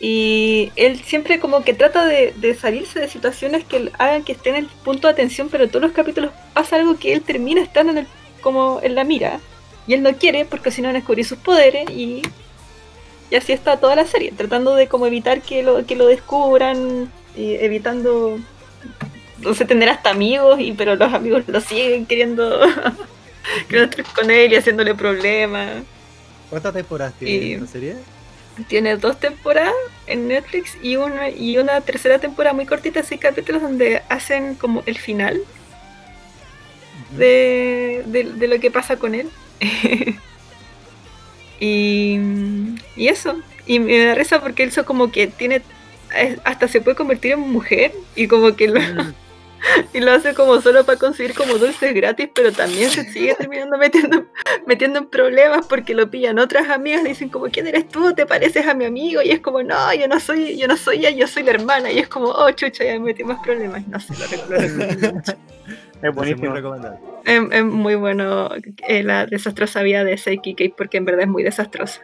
y 0.01 0.71
él 0.77 1.01
siempre 1.03 1.41
como 1.41 1.65
que 1.65 1.75
trata 1.75 2.07
de, 2.07 2.33
de 2.37 2.55
salirse 2.55 3.01
de 3.01 3.09
situaciones 3.09 3.65
que 3.65 3.91
hagan 3.99 4.23
que 4.25 4.33
esté 4.33 4.51
en 4.51 4.57
el 4.57 4.67
punto 4.67 5.09
de 5.09 5.13
atención, 5.13 5.49
pero 5.51 5.69
todos 5.69 5.83
los 5.83 5.93
capítulos 5.93 6.31
pasa 6.55 6.77
algo 6.77 6.97
que 6.99 7.13
él 7.13 7.23
termina 7.23 7.61
estando 7.61 7.93
en 7.93 7.99
el, 7.99 8.07
como 8.41 8.81
en 8.83 8.95
la 8.95 9.03
mira 9.05 9.41
y 9.89 9.95
él 9.95 10.03
no 10.03 10.13
quiere 10.15 10.45
porque 10.45 10.71
si 10.71 10.83
no 10.83 10.93
descubrir 10.93 11.25
sus 11.25 11.39
poderes 11.39 11.91
y, 11.91 12.23
y 13.31 13.35
así 13.37 13.53
está 13.53 13.79
toda 13.79 13.97
la 13.97 14.07
serie, 14.07 14.33
tratando 14.37 14.75
de 14.75 14.87
como 14.87 15.07
evitar 15.07 15.43
que 15.43 15.63
lo, 15.63 15.85
que 15.85 15.97
lo 15.97 16.07
descubran, 16.07 17.11
y 17.37 17.55
evitando 17.55 18.39
no 19.41 19.55
sé, 19.55 19.65
tener 19.65 19.89
hasta 19.89 20.11
amigos, 20.11 20.59
y 20.61 20.73
pero 20.73 20.97
los 20.97 21.13
amigos 21.13 21.45
lo 21.47 21.61
siguen 21.61 22.07
queriendo, 22.07 22.61
queriendo 23.69 23.91
estar 24.01 24.15
con 24.15 24.31
él 24.31 24.53
y 24.53 24.57
haciéndole 24.57 24.95
problemas. 24.95 25.83
¿Cuántas 26.51 26.75
temporadas 26.75 27.15
tiene 27.19 27.47
Y- 27.47 27.53
esta 27.55 27.67
serie? 27.67 27.97
Tiene 28.67 28.97
dos 28.97 29.21
temporadas 29.21 29.75
en 30.07 30.27
Netflix 30.29 30.77
y 30.83 30.97
una, 30.97 31.29
y 31.31 31.59
una 31.59 31.81
tercera 31.81 32.19
temporada 32.19 32.55
muy 32.55 32.67
cortita, 32.67 33.03
seis 33.03 33.21
capítulos, 33.21 33.63
donde 33.63 34.03
hacen 34.09 34.55
como 34.57 34.83
el 34.87 34.99
final 34.99 35.41
de, 37.17 38.03
de- 38.07 38.25
de 38.33 38.49
lo 38.49 38.59
que 38.61 38.71
pasa 38.71 38.97
con 38.97 39.15
él. 39.15 39.29
y, 41.61 42.19
y 42.97 43.09
eso. 43.09 43.41
Y 43.67 43.79
me 43.81 43.99
da 44.05 44.15
risa 44.15 44.41
porque 44.41 44.63
él 44.63 44.73
so 44.73 44.85
como 44.85 45.11
que 45.11 45.27
tiene. 45.27 45.63
Hasta 46.45 46.69
se 46.69 46.81
puede 46.81 46.97
convertir 46.97 47.33
en 47.33 47.41
mujer 47.41 47.93
y 48.17 48.29
como 48.29 48.57
que 48.57 48.69
lo, 48.69 48.81
y 49.93 50.01
lo 50.01 50.13
hace 50.13 50.35
como 50.35 50.61
solo 50.61 50.85
para 50.85 50.99
conseguir 50.99 51.35
como 51.35 51.55
dulces 51.55 51.95
gratis, 51.95 52.29
pero 52.35 52.53
también 52.53 52.91
se 52.91 53.05
sigue 53.13 53.35
terminando 53.35 53.77
metiendo, 53.79 54.27
metiendo 54.67 54.99
en 55.01 55.07
problemas 55.07 55.67
porque 55.67 55.95
lo 55.95 56.11
pillan 56.11 56.39
otras 56.39 56.69
amigas, 56.71 57.03
le 57.03 57.11
dicen 57.11 57.29
como 57.29 57.47
¿quién 57.47 57.67
eres 57.67 57.89
tú? 57.89 58.13
¿Te 58.15 58.27
pareces 58.27 58.67
a 58.67 58.75
mi 58.75 58.85
amigo? 58.85 59.23
Y 59.23 59.31
es 59.31 59.41
como, 59.41 59.63
no, 59.63 59.95
yo 59.95 60.09
no 60.09 60.21
soy, 60.21 60.57
yo 60.57 60.67
no 60.69 60.77
soy 60.77 60.99
ella, 60.99 61.11
yo 61.11 61.27
soy 61.27 61.43
la 61.43 61.53
hermana, 61.53 61.91
y 61.91 61.99
es 61.99 62.09
como, 62.09 62.29
oh 62.29 62.51
chucha, 62.53 62.85
ya 62.85 62.93
me 62.93 63.01
metí 63.01 63.25
más 63.25 63.41
problemas. 63.43 63.87
No 63.89 63.99
sé, 64.01 64.15
lo 64.19 64.27
recuerdo. 64.27 65.23
Es 66.01 66.15
buenísimo. 66.15 66.49
muy 66.51 66.57
recomendable. 66.57 67.01
Es, 67.25 67.43
es 67.51 67.65
muy 67.65 67.97
bueno 67.97 68.51
eh, 68.87 69.03
la 69.03 69.27
desastrosa 69.27 69.83
vida 69.83 70.05
de 70.05 70.17
Seiki 70.17 70.55
Kei 70.55 70.69
porque 70.69 70.97
en 70.99 71.05
verdad 71.05 71.23
es 71.23 71.29
muy 71.29 71.43
desastrosa. 71.43 72.03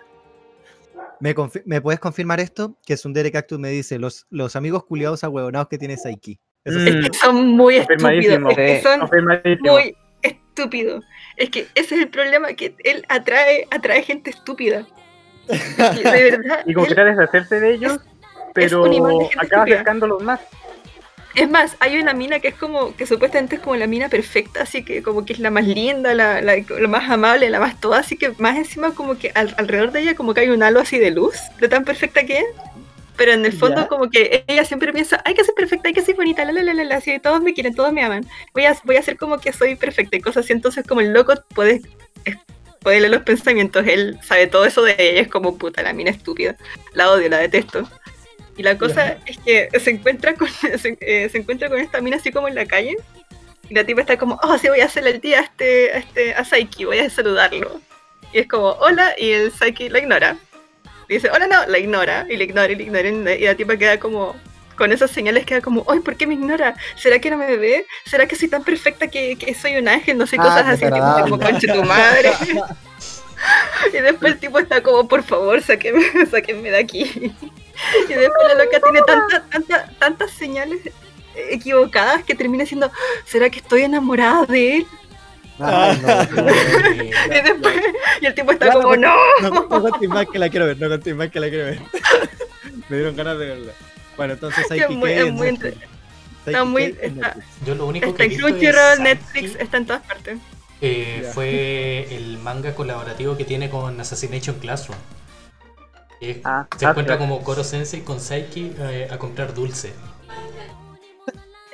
¿Me, 1.21 1.33
confi- 1.33 1.63
¿Me 1.65 1.81
puedes 1.81 2.01
confirmar 2.01 2.41
esto? 2.41 2.77
Que 2.85 2.95
es 2.95 3.05
un 3.05 3.13
Derek 3.13 3.35
Cactus 3.35 3.61
me 3.61 3.71
dice, 3.71 4.01
los, 4.01 4.27
los 4.31 4.57
amigos 4.57 4.85
culiados 4.85 5.23
ahuevonados 5.23 5.69
que 5.69 5.79
tiene 5.79 5.97
Saiki. 5.97 6.41
Eso 6.65 6.79
sí. 6.81 6.89
Es 6.89 7.11
que 7.11 7.19
son 7.19 7.49
muy 7.49 7.77
estúpidos. 7.77 8.51
Es 8.51 8.57
que 8.57 8.83
son 8.83 9.01
muy 9.61 9.97
estúpidos. 10.23 11.05
Es 11.37 11.51
que 11.51 11.67
ese 11.75 11.95
es 11.97 12.01
el 12.03 12.09
problema, 12.09 12.55
que 12.55 12.75
él 12.85 13.05
atrae, 13.09 13.67
atrae 13.71 14.03
gente 14.03 14.31
estúpida. 14.31 14.87
Y 15.49 16.03
de 16.03 16.23
verdad. 16.31 16.61
Y 16.67 16.75
como 16.75 16.87
él- 16.87 16.95
que 16.95 17.05
deshacerse 17.05 17.61
de 17.61 17.75
ellos, 17.75 17.99
pero 18.55 18.85
acaba 19.37 19.65
acercándolos 19.65 20.23
más. 20.23 20.41
Es 21.35 21.51
más, 21.51 21.77
hay 21.81 21.99
una 21.99 22.15
mina 22.15 22.39
que 22.39 22.47
es 22.47 22.55
como, 22.55 22.95
que 22.95 23.07
supuestamente 23.07 23.57
es 23.57 23.61
como 23.61 23.75
la 23.75 23.89
mina 23.89 24.09
perfecta, 24.09 24.63
así 24.63 24.85
que 24.85 25.03
como 25.03 25.25
que 25.27 25.33
es 25.33 25.41
la 25.41 25.51
más 25.51 25.67
linda, 25.67 26.15
la, 26.15 26.41
la, 26.41 26.55
la 26.79 26.87
más 26.89 27.11
amable, 27.11 27.51
la 27.51 27.59
más 27.59 27.81
toda, 27.81 27.99
así 27.99 28.17
que 28.17 28.31
más 28.39 28.57
encima 28.57 28.95
como 28.95 29.19
que 29.19 29.33
al- 29.35 29.53
alrededor 29.59 29.91
de 29.91 30.03
ella 30.03 30.15
como 30.15 30.33
que 30.33 30.43
hay 30.43 30.51
un 30.51 30.63
halo 30.63 30.79
así 30.79 30.97
de 31.01 31.11
luz, 31.11 31.35
de 31.61 31.69
tan 31.69 31.85
perfecta 31.85 32.25
que 32.25 32.39
es. 32.39 32.45
Pero 33.17 33.33
en 33.33 33.45
el 33.45 33.53
fondo 33.53 33.83
Ya. 33.83 33.89
como 33.89 34.11
que 34.11 34.45
ella 34.49 34.65
siempre 34.65 34.93
piensa, 34.93 35.23
hay 35.25 35.35
que 35.35 35.45
ser 35.45 35.55
perfecta, 35.55 35.89
hay 35.89 35.95
que 35.95 36.03
ser 36.03 36.17
bonita, 36.17 36.45
la 36.45 36.53
la 36.53 36.63
la 36.63 36.75
la, 36.75 36.85
la, 36.85 36.97
así, 36.97 37.19
todos 37.21 37.41
me 37.43 37.55
quieren, 37.55 37.75
todos 37.75 37.93
me 37.93 38.03
aman. 38.03 38.27
Voy 38.53 38.65
a, 38.67 38.77
voy 38.85 38.97
a 38.97 39.01
hacer 39.01 39.17
como 39.17 39.39
que 39.39 39.53
soy 39.53 39.77
perfecta 39.77 40.17
y 40.17 40.21
cosas 40.21 40.45
así. 40.45 40.53
Entonces 40.53 40.85
como 40.87 41.01
el 41.01 41.13
loco 41.13 41.35
puede, 41.55 41.81
puede 42.81 43.01
leer 43.01 43.13
los 43.13 43.23
pensamientos, 43.23 43.87
él 43.87 44.19
sabe 44.23 44.47
todo 44.49 44.65
eso 44.65 44.83
de 44.83 44.97
ella, 44.99 45.21
es 45.23 45.29
como 45.29 45.57
puta, 45.57 45.83
la 45.83 45.93
mina 45.93 46.11
estúpida. 46.11 46.57
La 46.93 47.11
odio, 47.11 47.29
la 47.29 47.39
detesto. 47.39 47.89
Y 48.57 48.63
la 48.63 48.79
cosa 48.79 49.19
es 49.27 49.39
que 49.39 49.69
se 49.81 49.91
encuentra 49.91 50.35
con 50.35 50.49
se, 50.79 50.97
eh, 51.01 51.29
se 51.29 51.39
encuentra 51.39 51.69
con 51.69 51.79
esta 51.81 52.01
mina 52.01 52.17
así 52.17 52.33
como 52.33 52.49
en 52.49 52.55
la 52.55 52.67
calle. 52.67 52.97
Y 53.69 53.75
la 53.75 53.85
tipa 53.85 54.01
está 54.03 54.17
como, 54.19 54.39
oh, 54.43 54.59
sí, 54.59 54.69
voy 54.69 54.81
a 54.81 54.85
hacerle 54.85 55.11
el 55.11 55.21
día 55.21 55.41
a 55.41 55.43
este, 55.45 55.93
a 55.93 55.99
este, 55.99 56.35
a 56.35 56.45
Saiki, 56.45 56.85
voy 56.85 56.99
a 56.99 57.09
saludarlo. 57.09 57.81
Y 58.33 58.41
es 58.41 58.49
como, 58.49 58.71
hola, 58.73 59.15
y 59.17 59.31
el 59.31 59.53
Saiki 59.53 59.89
la 59.89 60.01
ignora. 60.01 60.37
Dice, 61.09 61.31
hola, 61.31 61.47
no, 61.47 61.67
la 61.67 61.79
ignora, 61.79 62.27
y 62.29 62.37
la 62.37 62.45
ignora, 62.45 62.73
y 62.73 62.77
la 62.77 62.83
ignora, 62.83 63.35
y 63.35 63.45
la 63.45 63.55
tipa 63.55 63.77
queda 63.77 63.99
como, 63.99 64.37
con 64.77 64.93
esas 64.93 65.11
señales 65.11 65.47
queda 65.47 65.61
como, 65.61 65.85
ay, 65.89 66.01
¿por 66.01 66.17
qué 66.17 66.27
me 66.27 66.35
ignora? 66.35 66.75
¿Será 66.97 67.19
que 67.19 67.31
no 67.31 67.37
me 67.37 67.57
ve? 67.57 67.87
¿Será 68.05 68.27
que 68.27 68.37
soy 68.37 68.49
tan 68.49 68.65
perfecta 68.65 69.09
que, 69.09 69.37
que 69.37 69.55
soy 69.55 69.77
un 69.77 69.89
ángel? 69.89 70.19
No 70.19 70.27
sé, 70.27 70.37
Ah, 70.39 70.43
cosas 70.43 70.67
así, 70.67 70.85
tipo, 70.85 71.21
como 71.23 71.39
conche 71.39 71.67
tu 71.69 71.83
madre. 71.85 72.33
y 73.93 73.99
después 73.99 74.33
el 74.33 74.39
tipo 74.39 74.59
está 74.59 74.83
como, 74.83 75.07
por 75.07 75.23
favor, 75.23 75.63
sáquenme, 75.63 76.27
sáquenme 76.31 76.71
de 76.71 76.79
aquí. 76.79 77.05
Y 78.09 78.13
después 78.13 78.49
la 78.49 78.65
loca 78.65 78.81
tiene 78.81 79.03
tantas 79.07 79.51
tanta, 79.51 79.91
tantas 79.99 80.31
señales 80.31 80.81
equivocadas 81.51 82.23
que 82.25 82.35
termina 82.35 82.65
siendo, 82.65 82.91
¿será 83.25 83.51
que 83.51 83.59
estoy 83.59 83.83
enamorada 83.83 84.47
de 84.47 84.79
él? 84.79 84.87
Ay, 85.59 86.01
no, 86.03 86.43
Y 87.35 87.41
después, 87.43 87.75
y 88.21 88.27
el 88.27 88.35
tipo 88.35 88.53
está 88.53 88.73
como, 88.73 88.97
no. 88.97 89.15
No, 89.41 89.51
no 89.51 90.09
más 90.09 90.27
que 90.27 90.39
la 90.39 90.49
quiero 90.49 90.67
ver, 90.67 90.81
no 90.81 90.89
contéis 90.89 91.15
más 91.17 91.31
que 91.31 91.41
la 91.41 91.49
quiero 91.49 91.65
ver. 91.67 91.81
Me 92.89 92.97
dieron 92.97 93.17
ganas 93.17 93.39
de 93.39 93.47
verla. 93.47 93.73
Bueno, 94.17 94.35
entonces 94.35 94.67
muy- 94.91 95.11
Kei 95.11 95.27
es 95.29 95.33
muy 95.33 95.59
Está 96.47 96.65
muy, 96.65 96.97
está. 97.01 97.37
Yo 97.65 97.75
lo 97.75 97.87
único 97.87 98.07
está 98.07 98.19
que 98.19 98.25
he 98.31 98.35
en 98.35 98.41
Crunchyroll, 98.41 99.03
Netflix, 99.03 99.57
está 99.59 99.77
en 99.79 99.87
todas 99.87 100.03
partes. 100.03 100.39
eh, 100.81 101.31
fue 101.33 102.15
el 102.15 102.39
manga 102.39 102.75
colaborativo 102.75 103.37
que 103.37 103.45
tiene 103.45 103.71
con 103.71 103.99
Assassination 103.99 104.59
Classroom. 104.59 104.99
Que 106.21 106.41
Ah, 106.45 106.67
se 106.79 106.85
ah, 106.87 106.91
encuentra 106.91 107.17
claro. 107.17 107.31
como 107.31 107.43
Koro 107.45 107.65
Sensei 107.65 108.03
con 108.03 108.21
Saiki 108.21 108.75
eh, 108.79 109.09
a 109.11 109.17
comprar 109.19 109.55
dulce. 109.55 109.93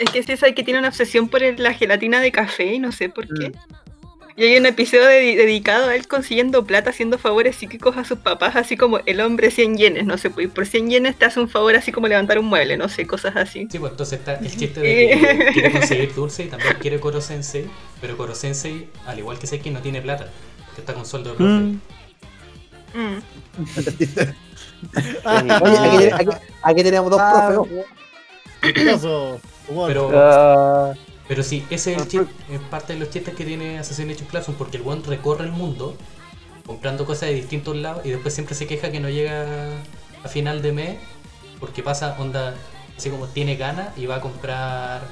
Es 0.00 0.10
que 0.10 0.22
sí, 0.22 0.32
es 0.32 0.40
que 0.54 0.62
tiene 0.64 0.78
una 0.80 0.88
obsesión 0.88 1.28
por 1.28 1.42
el- 1.42 1.62
la 1.62 1.74
gelatina 1.74 2.20
de 2.20 2.32
café 2.32 2.72
y 2.74 2.78
no 2.78 2.90
sé 2.90 3.08
por 3.10 3.26
qué. 3.28 3.50
Mm. 3.50 3.52
Y 4.36 4.44
hay 4.44 4.56
un 4.56 4.64
episodio 4.64 5.04
de- 5.04 5.36
dedicado 5.36 5.90
a 5.90 5.94
él 5.94 6.08
consiguiendo 6.08 6.64
plata 6.64 6.88
haciendo 6.88 7.18
favores 7.18 7.56
psíquicos 7.56 7.98
a 7.98 8.04
sus 8.04 8.18
papás, 8.18 8.56
así 8.56 8.78
como 8.78 9.00
el 9.04 9.20
hombre 9.20 9.50
100 9.50 9.76
yenes, 9.76 10.06
no 10.06 10.16
sé, 10.16 10.30
pues 10.30 10.48
por 10.48 10.64
100 10.66 10.88
yenes 10.88 11.16
te 11.18 11.26
hace 11.26 11.38
un 11.40 11.48
favor 11.50 11.76
así 11.76 11.92
como 11.92 12.08
levantar 12.08 12.38
un 12.38 12.46
mueble, 12.46 12.78
no 12.78 12.88
sé, 12.88 13.06
cosas 13.06 13.36
así. 13.36 13.68
Sí, 13.70 13.78
pues 13.78 13.90
entonces 13.92 14.18
está 14.20 14.36
el 14.36 14.50
chiste 14.56 14.80
de 14.80 14.86
que 14.86 15.50
quiere 15.52 15.70
conseguir 15.72 16.14
dulce 16.14 16.44
y 16.44 16.46
también 16.48 16.74
quiere 16.80 16.98
Koro 16.98 17.20
Sensei, 17.20 17.66
pero 18.00 18.16
Koro 18.16 18.34
Sensei, 18.34 18.88
al 19.04 19.18
igual 19.18 19.38
que 19.38 19.46
Saiki, 19.46 19.68
no 19.70 19.80
tiene 19.82 20.00
plata, 20.00 20.30
que 20.74 20.80
está 20.80 20.94
con 20.94 21.04
sueldo 21.04 21.30
de 21.32 21.36
profe. 21.36 21.52
Mm. 21.52 21.80
Mm. 22.94 23.22
Oye, 25.26 25.52
aquí, 25.52 25.98
tiene- 25.98 26.14
aquí- 26.14 26.36
aquí 26.62 26.82
tenemos 26.82 27.10
dos 27.10 27.20
Ah, 27.20 27.50
profes. 27.52 27.84
Humor. 29.70 29.88
Pero, 29.88 30.10
Ah, 30.14 30.92
pero 31.28 31.42
sí, 31.42 31.64
ese 31.70 31.92
es 31.94 31.98
el 32.02 32.08
chiste, 32.08 32.26
es 32.50 32.60
parte 32.60 32.92
de 32.94 32.98
los 32.98 33.10
chistes 33.10 33.34
que 33.34 33.44
tiene 33.44 33.78
Assassination 33.78 34.26
Classroom, 34.28 34.56
porque 34.58 34.76
el 34.78 34.82
one 34.86 35.02
recorre 35.06 35.44
el 35.44 35.52
mundo 35.52 35.96
comprando 36.66 37.04
cosas 37.06 37.28
de 37.30 37.34
distintos 37.34 37.76
lados 37.76 38.04
y 38.04 38.10
después 38.10 38.32
siempre 38.34 38.54
se 38.54 38.66
queja 38.66 38.90
que 38.92 39.00
no 39.00 39.08
llega 39.08 39.46
a 40.24 40.28
final 40.28 40.60
de 40.62 40.72
mes 40.72 40.98
porque 41.58 41.82
pasa 41.82 42.16
onda, 42.18 42.54
así 42.96 43.10
como 43.10 43.26
tiene 43.26 43.56
ganas 43.56 43.96
y 43.98 44.06
va 44.06 44.16
a 44.16 44.20
comprar 44.20 45.02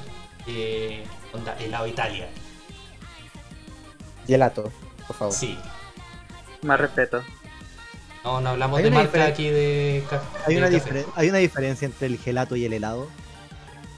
eh, 0.47 1.03
onda 1.33 1.55
helado 1.59 1.87
Italia. 1.87 2.27
Gelato, 4.27 4.71
por 5.07 5.15
favor. 5.15 5.33
Sí, 5.33 5.57
Más 6.61 6.79
respeto. 6.79 7.23
no, 8.23 8.41
no 8.41 8.49
hablamos 8.49 8.77
Hay 8.77 8.83
de 8.83 8.89
una 8.89 8.99
marca 8.99 9.25
aquí 9.25 9.49
de, 9.49 10.03
ca- 10.09 10.21
Hay 10.45 10.55
de 10.55 10.61
una, 10.61 10.69
café. 10.71 11.05
hay 11.15 11.29
una 11.29 11.37
diferencia 11.39 11.85
entre 11.85 12.07
el 12.07 12.17
gelato 12.19 12.55
y 12.55 12.65
el 12.65 12.73
helado. 12.73 13.07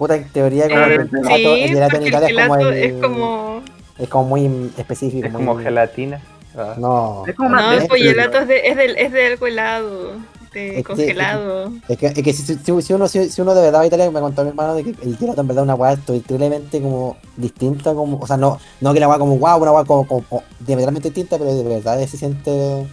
Puta, 0.01 0.15
en 0.15 0.27
teoría, 0.29 0.67
como 0.67 0.79
Eh, 0.81 0.87
que 0.87 0.95
el 0.95 1.09
gelato, 1.09 1.35
sí, 1.35 1.61
el 1.61 1.69
gelato 1.69 1.95
en 1.97 2.01
el 2.01 2.07
Italia 2.07 2.27
es 2.29 2.33
como, 2.47 2.55
el- 2.55 2.73
es 2.73 2.93
como... 2.93 3.61
es 3.99 4.09
como 4.09 4.23
muy 4.29 4.71
específico. 4.75 5.27
es 5.27 5.31
muy- 5.31 5.45
como 5.45 5.59
gelatina. 5.59 6.19
Ah. 6.57 6.73
No, 6.79 7.23
Es 7.27 7.35
como 7.35 7.49
No, 7.49 7.61
pues 7.87 8.01
gelato 8.01 8.39
es 8.39 8.47
de, 8.47 8.67
es, 8.67 8.75
del, 8.77 8.97
es 8.97 9.11
de 9.11 9.27
algo 9.27 9.45
helado, 9.45 10.13
de 10.53 10.69
Es 10.69 10.75
que- 10.77 10.83
congelado. 10.83 11.71
es 11.87 11.97
que, 11.99 12.07
es 12.07 12.13
que 12.15 12.33
si, 12.33 12.41
si- 12.57 12.81
si 12.81 12.93
uno, 12.93 13.07
si, 13.07 13.29
si 13.29 13.41
uno 13.43 13.53
de 13.53 13.61
verdad 13.61 13.77
va 13.77 13.83
a 13.83 13.85
Italia, 13.85 14.09
me 14.09 14.19
contó 14.21 14.41
mi 14.41 14.49
hermano 14.49 14.73
de 14.73 14.85
que 14.85 14.95
el 15.03 15.17
gelato 15.17 15.41
en 15.41 15.47
verdad 15.47 15.65
es 15.65 15.65
una 15.65 15.75
weá 15.75 15.95
terriblemente 15.97 16.81
como 16.81 17.17
distinta, 17.37 17.93
como, 17.93 18.17
o 18.17 18.25
sea, 18.25 18.37
no, 18.37 18.57
no 18.79 18.93
que 18.95 18.99
la 18.99 19.07
weá 19.07 19.19
como 19.19 19.35
guau, 19.35 19.61
una 19.61 19.71
weá 19.71 19.85
como, 19.85 20.07
como, 20.07 20.23
como 20.23 20.43
diametralmente 20.61 21.09
distinta, 21.09 21.37
pero 21.37 21.53
de 21.53 21.63
verdad 21.63 21.99
se 22.07 22.17
siente 22.17 22.87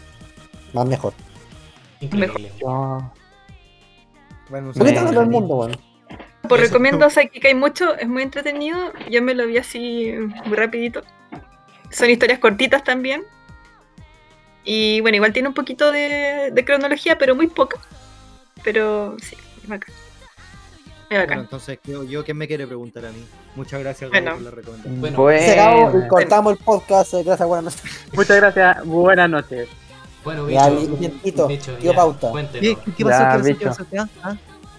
más 0.75 0.85
mejor. 0.87 1.15
Increíble. 2.03 2.53
Ah. 2.69 3.11
Bueno, 4.51 4.67
un 4.69 4.73
¿Por 4.75 4.83
qué 4.85 4.91
está 4.93 5.11
todo 5.11 5.23
el 5.23 5.31
mundo, 5.31 5.57
weón? 5.57 5.88
Pues 6.49 6.63
Eso. 6.63 6.71
recomiendo 6.73 7.11
Saiki 7.11 7.47
hay 7.47 7.55
mucho, 7.55 7.95
es 7.97 8.09
muy 8.09 8.23
entretenido. 8.23 8.93
Yo 9.11 9.23
me 9.23 9.35
lo 9.35 9.47
vi 9.47 9.59
así 9.59 10.13
muy 10.47 10.57
rapidito. 10.57 11.03
Son 11.91 12.09
historias 12.11 12.39
cortitas 12.39 12.83
también. 12.85 13.25
Y 14.65 15.01
bueno, 15.01 15.17
igual 15.17 15.33
tiene 15.33 15.49
un 15.49 15.55
poquito 15.55 15.91
de, 15.93 16.51
de 16.53 16.65
cronología, 16.65 17.17
pero 17.19 17.35
muy 17.35 17.47
poca. 17.47 17.79
Pero 18.63 19.17
sí, 19.23 19.37
es 19.63 19.69
bacán. 19.69 19.95
Es 19.95 21.09
Bueno, 21.09 21.23
bacán. 21.23 21.39
entonces, 21.41 21.79
yo, 21.85 22.05
yo 22.05 22.25
¿quién 22.25 22.37
me 22.37 22.47
quiere 22.47 22.67
preguntar 22.67 23.07
a 23.07 23.11
mí? 23.11 23.25
Muchas 23.55 23.81
gracias 23.81 24.11
Bueno. 24.11 24.33
por 24.35 24.43
la 24.43 24.51
recomendación. 24.51 25.01
Bueno, 25.01 25.17
Bueno. 25.23 25.41
Se 25.43 25.53
acabó 25.59 25.99
y 26.05 26.09
cortamos 26.09 26.53
el 26.53 26.59
podcast. 26.65 27.15
eh, 27.15 27.23
Gracias, 27.25 27.49
buenas 27.49 27.65
noches. 27.77 28.09
Muchas 28.13 28.37
gracias, 28.37 28.85
buenas 28.85 29.31
noches. 29.31 29.69
bueno, 30.23 30.51
Ya, 30.51 30.69
bicho, 30.69 30.97
mi- 30.99 31.09
Tito, 31.09 31.47
bicho, 31.49 31.75
tío 31.77 31.93
ya, 31.93 31.97
Pauta. 31.97 32.31
cuéntenos. 32.31 32.61
¿Qué, 32.85 32.93
qué 32.93 33.05
pasó? 33.05 33.19
Ya, 33.19 33.31
¿Qué 33.33 33.39
pasó? 33.39 33.43
¿Qué 33.45 33.53
bicho. 33.55 33.65
pasó? 33.69 33.87
¿Qué? 33.91 33.99
¿Ah? 33.99 34.07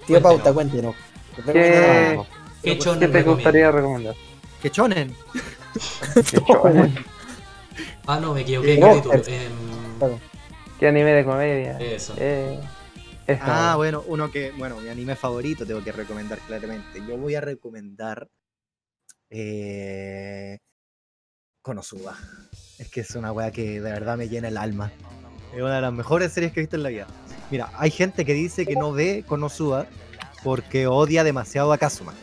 Tío 0.05 0.21
Cuéntenos. 0.21 0.21
Pauta, 0.21 0.53
cuéntenos. 0.53 0.95
¿Qué, 1.35 1.43
¿Qué 1.53 2.19
¿Qué 2.61 2.77
chonen 2.77 3.11
te 3.11 3.23
gustaría 3.23 3.71
recomendar? 3.71 4.15
¿Qué 4.61 4.69
chonen? 4.69 5.15
¿Qué, 6.31 6.41
chonen? 6.45 6.95
Ah, 8.07 8.19
no, 8.19 8.33
me 8.33 8.41
equivoqué. 8.41 8.75
Eh, 8.75 8.79
capítulo. 8.79 9.15
Walker. 9.15 9.33
Em, 9.33 10.19
¿Qué 10.79 10.87
anime 10.87 11.11
de 11.11 11.25
comedia? 11.25 11.79
eso. 11.79 12.13
Eh. 12.17 12.59
Ah, 13.41 13.75
bueno, 13.77 14.03
uno 14.07 14.31
que, 14.31 14.51
bueno, 14.57 14.77
mi 14.79 14.89
anime 14.89 15.15
favorito 15.15 15.65
tengo 15.65 15.83
que 15.83 15.91
recomendar 15.91 16.39
claramente. 16.39 17.01
Yo 17.07 17.17
voy 17.17 17.35
a 17.35 17.41
recomendar 17.41 18.27
eh, 19.29 20.57
Konosuba. 21.61 22.17
Es 22.79 22.89
que 22.89 23.01
es 23.01 23.15
una 23.15 23.31
wea 23.31 23.51
que 23.51 23.79
de 23.79 23.91
verdad 23.91 24.17
me 24.17 24.29
llena 24.29 24.47
el 24.47 24.57
alma. 24.57 24.91
Es 25.53 25.61
una 25.61 25.75
de 25.75 25.81
las 25.81 25.93
mejores 25.93 26.33
series 26.33 26.51
que 26.51 26.61
he 26.61 26.63
visto 26.63 26.75
en 26.75 26.83
la 26.83 26.89
vida. 26.89 27.07
Mira, 27.51 27.69
hay 27.75 27.91
gente 27.91 28.25
que 28.25 28.33
dice 28.33 28.65
que 28.65 28.75
no 28.75 28.91
ve 28.91 29.23
Konosuba 29.27 29.85
porque 30.43 30.87
odia 30.87 31.23
demasiado 31.23 31.71
a 31.73 31.77
Kazuma. 31.77 32.13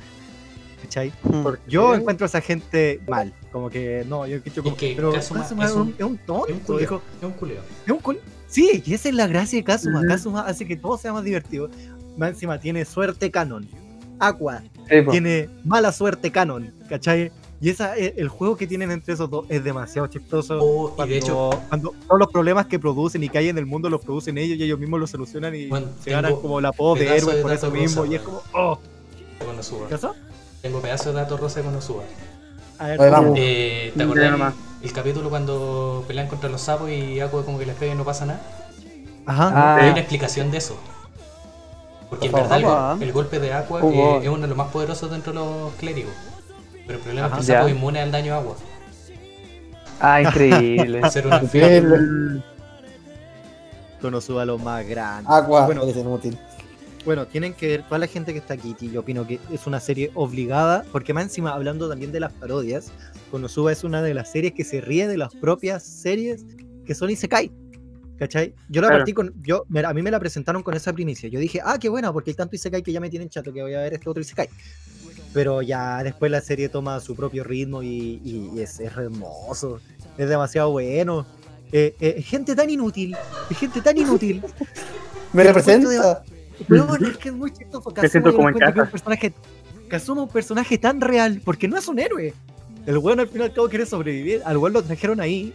¿Cachai? 0.82 1.10
¿Por 1.42 1.58
Yo 1.66 1.92
qué? 1.92 1.96
encuentro 1.98 2.24
a 2.26 2.28
esa 2.28 2.40
gente 2.40 3.00
mal. 3.08 3.32
Como 3.50 3.70
que 3.70 4.04
no, 4.08 4.26
yo 4.26 4.36
escucho 4.36 4.62
como. 4.62 4.76
que 4.76 4.92
pero 4.94 5.12
Kazuma 5.12 5.40
Kazuma, 5.40 5.64
es 5.64 5.72
un, 5.72 5.94
es 5.98 6.04
un 6.04 6.18
tonto. 6.18 6.46
Es 6.48 6.54
un 6.54 6.60
culeo. 6.60 7.02
Es 7.18 7.24
un 7.24 7.32
culeo. 7.32 7.62
es 7.86 7.92
un 7.92 7.98
cul- 8.00 8.18
Sí, 8.48 8.82
y 8.86 8.94
esa 8.94 9.08
es 9.08 9.14
la 9.14 9.26
gracia 9.26 9.58
de 9.58 9.64
Kazuma. 9.64 9.98
Ujú. 10.00 10.08
Kazuma 10.08 10.40
hace 10.42 10.66
que 10.66 10.76
todo 10.76 10.96
sea 10.98 11.12
más 11.12 11.24
divertido. 11.24 11.68
Más 12.16 12.30
encima 12.30 12.58
tiene 12.60 12.84
suerte 12.84 13.30
canon. 13.30 13.68
Aqua 14.18 14.62
Sí, 14.88 14.96
tiene 15.10 15.48
mala 15.64 15.92
suerte 15.92 16.30
canon. 16.30 16.72
¿Cachai? 16.88 17.32
Y 17.60 17.70
esa, 17.70 17.96
eh, 17.96 18.14
el 18.18 18.28
juego 18.28 18.56
que 18.56 18.66
tienen 18.66 18.90
entre 18.90 19.14
esos 19.14 19.30
dos 19.30 19.46
es 19.48 19.64
demasiado 19.64 20.06
chistoso. 20.08 20.58
Oh, 20.60 20.94
y 21.04 21.08
de 21.08 21.18
hecho, 21.18 21.50
cuando 21.68 21.94
todos 22.06 22.18
los 22.18 22.28
problemas 22.30 22.66
que 22.66 22.78
producen 22.78 23.24
y 23.24 23.28
que 23.28 23.38
hay 23.38 23.48
en 23.48 23.56
el 23.56 23.64
mundo 23.64 23.88
los 23.88 24.02
producen 24.02 24.36
ellos 24.36 24.58
y 24.58 24.64
ellos 24.64 24.78
mismos 24.78 25.00
los 25.00 25.10
solucionan 25.10 25.54
y 25.54 25.66
Bueno, 25.66 25.86
se 26.02 26.10
ganan 26.10 26.36
como 26.36 26.60
la 26.60 26.68
apodo 26.68 26.96
de 26.96 27.06
de 27.06 27.42
por 27.42 27.52
eso 27.52 27.70
mismo. 27.70 28.02
rosa, 28.02 28.12
y 28.12 28.16
es 28.16 28.22
como, 28.22 28.42
oh. 28.52 28.78
¿qué 29.88 29.96
pasó? 29.96 30.14
Tengo 30.60 30.80
pedazo 30.80 31.10
de 31.10 31.20
datos 31.20 31.40
rosa 31.40 31.60
de 31.60 31.66
Konosuba. 31.66 32.02
A 32.78 32.88
ver. 32.88 33.00
Eh, 33.36 33.92
¿Te 33.96 34.02
acordás 34.02 34.34
el, 34.34 34.86
el 34.86 34.92
capítulo 34.92 35.30
cuando 35.30 36.04
pelean 36.06 36.28
contra 36.28 36.50
los 36.50 36.60
sapos 36.60 36.90
y 36.90 37.20
Aqua 37.20 37.44
como 37.44 37.58
que 37.58 37.64
les 37.64 37.76
pega 37.76 37.94
y 37.94 37.96
no 37.96 38.04
pasa 38.04 38.26
nada? 38.26 38.40
Ajá. 39.24 39.52
Ah, 39.54 39.76
Hay 39.76 39.90
una 39.90 40.00
explicación 40.00 40.50
de 40.50 40.58
eso. 40.58 40.76
Porque 42.10 42.26
en 42.26 42.32
verdad 42.32 43.02
el, 43.02 43.12
golpe 43.12 43.40
de 43.40 43.52
Aqua 43.52 43.80
eh, 43.82 44.20
es 44.22 44.28
uno 44.28 44.42
de 44.42 44.48
los 44.48 44.56
más 44.56 44.68
poderosos 44.68 45.10
dentro 45.10 45.32
de 45.32 45.38
los 45.38 45.72
clérigos. 45.74 46.12
Pero 46.86 46.98
el 46.98 47.04
problema 47.04 47.26
Ajá. 47.26 47.40
es 47.40 47.46
que 47.46 47.52
el 47.52 47.56
sapo 47.58 47.68
es 47.68 47.74
inmune 47.74 48.00
al 48.00 48.12
daño 48.12 48.34
agua. 48.34 48.56
ah, 50.00 50.22
increíble. 50.22 51.00
Ser 51.10 51.26
un 51.26 51.32
anfibio. 51.32 51.96
Mm, 51.98 52.42
Konosuba 54.00 54.44
lo 54.44 54.58
más 54.58 54.86
grande. 54.86 55.28
Aqua, 55.32 55.66
Bueno. 55.66 55.82
es 55.84 55.96
inútil. 55.96 56.38
Bueno, 57.04 57.26
tienen 57.26 57.54
que 57.54 57.68
ver 57.68 57.82
toda 57.84 57.98
la 57.98 58.08
gente 58.08 58.32
que 58.32 58.38
está 58.40 58.54
aquí, 58.54 58.74
y 58.80 58.90
yo 58.90 59.00
opino 59.00 59.24
que 59.26 59.38
es 59.52 59.66
una 59.68 59.78
serie 59.78 60.10
obligada, 60.14 60.84
porque 60.90 61.14
más 61.14 61.22
encima, 61.24 61.52
hablando 61.54 61.88
también 61.88 62.10
de 62.10 62.18
las 62.18 62.32
parodias, 62.32 62.90
Konosuba 63.30 63.70
es 63.70 63.84
una 63.84 64.02
de 64.02 64.12
las 64.12 64.30
series 64.32 64.54
que 64.54 64.64
se 64.64 64.80
ríe 64.80 65.06
de 65.06 65.16
las 65.16 65.32
propias 65.34 65.84
series 65.84 66.44
que 66.84 66.94
son 66.94 67.10
Isekai. 67.10 67.50
¿Cachai? 68.18 68.54
Yo 68.70 68.80
la 68.80 68.88
Claro. 68.88 69.00
partí 69.00 69.12
con. 69.12 69.34
Yo, 69.42 69.66
a 69.84 69.92
mí 69.92 70.00
me 70.02 70.10
la 70.10 70.18
presentaron 70.18 70.62
con 70.62 70.72
esa 70.74 70.90
primicia. 70.92 71.28
Yo 71.28 71.38
dije, 71.38 71.60
ah, 71.62 71.78
qué 71.78 71.88
buena, 71.90 72.12
porque 72.12 72.30
hay 72.30 72.34
tanto 72.34 72.56
Isekai 72.56 72.82
que 72.82 72.90
ya 72.92 72.98
me 73.00 73.10
tienen 73.10 73.28
chato 73.28 73.52
que 73.52 73.60
voy 73.62 73.74
a 73.74 73.80
ver 73.80 73.92
este 73.94 74.08
otro 74.08 74.20
Isekai. 74.22 74.48
Pero 75.36 75.60
ya 75.60 76.02
después 76.02 76.32
la 76.32 76.40
serie 76.40 76.70
toma 76.70 76.98
su 76.98 77.14
propio 77.14 77.44
ritmo 77.44 77.82
y, 77.82 78.22
y- 78.24 78.50
y 78.54 78.60
es, 78.62 78.80
es 78.80 78.90
hermoso. 78.96 79.80
Es 80.16 80.30
demasiado 80.30 80.70
bueno. 80.70 81.26
Eh, 81.72 81.94
eh, 82.00 82.22
gente 82.22 82.56
tan 82.56 82.70
inútil. 82.70 83.14
Gente 83.54 83.82
tan 83.82 83.98
inútil. 83.98 84.42
Me 85.34 85.44
representa. 85.44 86.24
Weón, 86.70 87.04
es 87.04 87.18
que 87.18 87.28
es 87.28 87.34
muy 87.34 87.52
chistoso. 87.52 87.92
Siento 88.08 88.30
yo 88.30 88.36
como 88.36 88.48
en 88.48 88.56
casa. 88.56 88.82
un 88.84 88.88
personaje. 88.88 89.34
Kazuma 89.88 90.22
es 90.22 90.26
un 90.26 90.32
personaje 90.32 90.78
tan 90.78 91.02
real, 91.02 91.42
porque 91.44 91.68
no 91.68 91.76
es 91.76 91.86
un 91.86 91.98
héroe. 91.98 92.32
El 92.86 92.96
weón 92.96 93.20
al 93.20 93.28
final 93.28 93.48
y 93.48 93.50
al 93.50 93.54
cabo 93.54 93.68
quiere 93.68 93.84
sobrevivir. 93.84 94.40
Al 94.46 94.56
weón 94.56 94.72
lo 94.72 94.82
trajeron 94.82 95.20
ahí. 95.20 95.52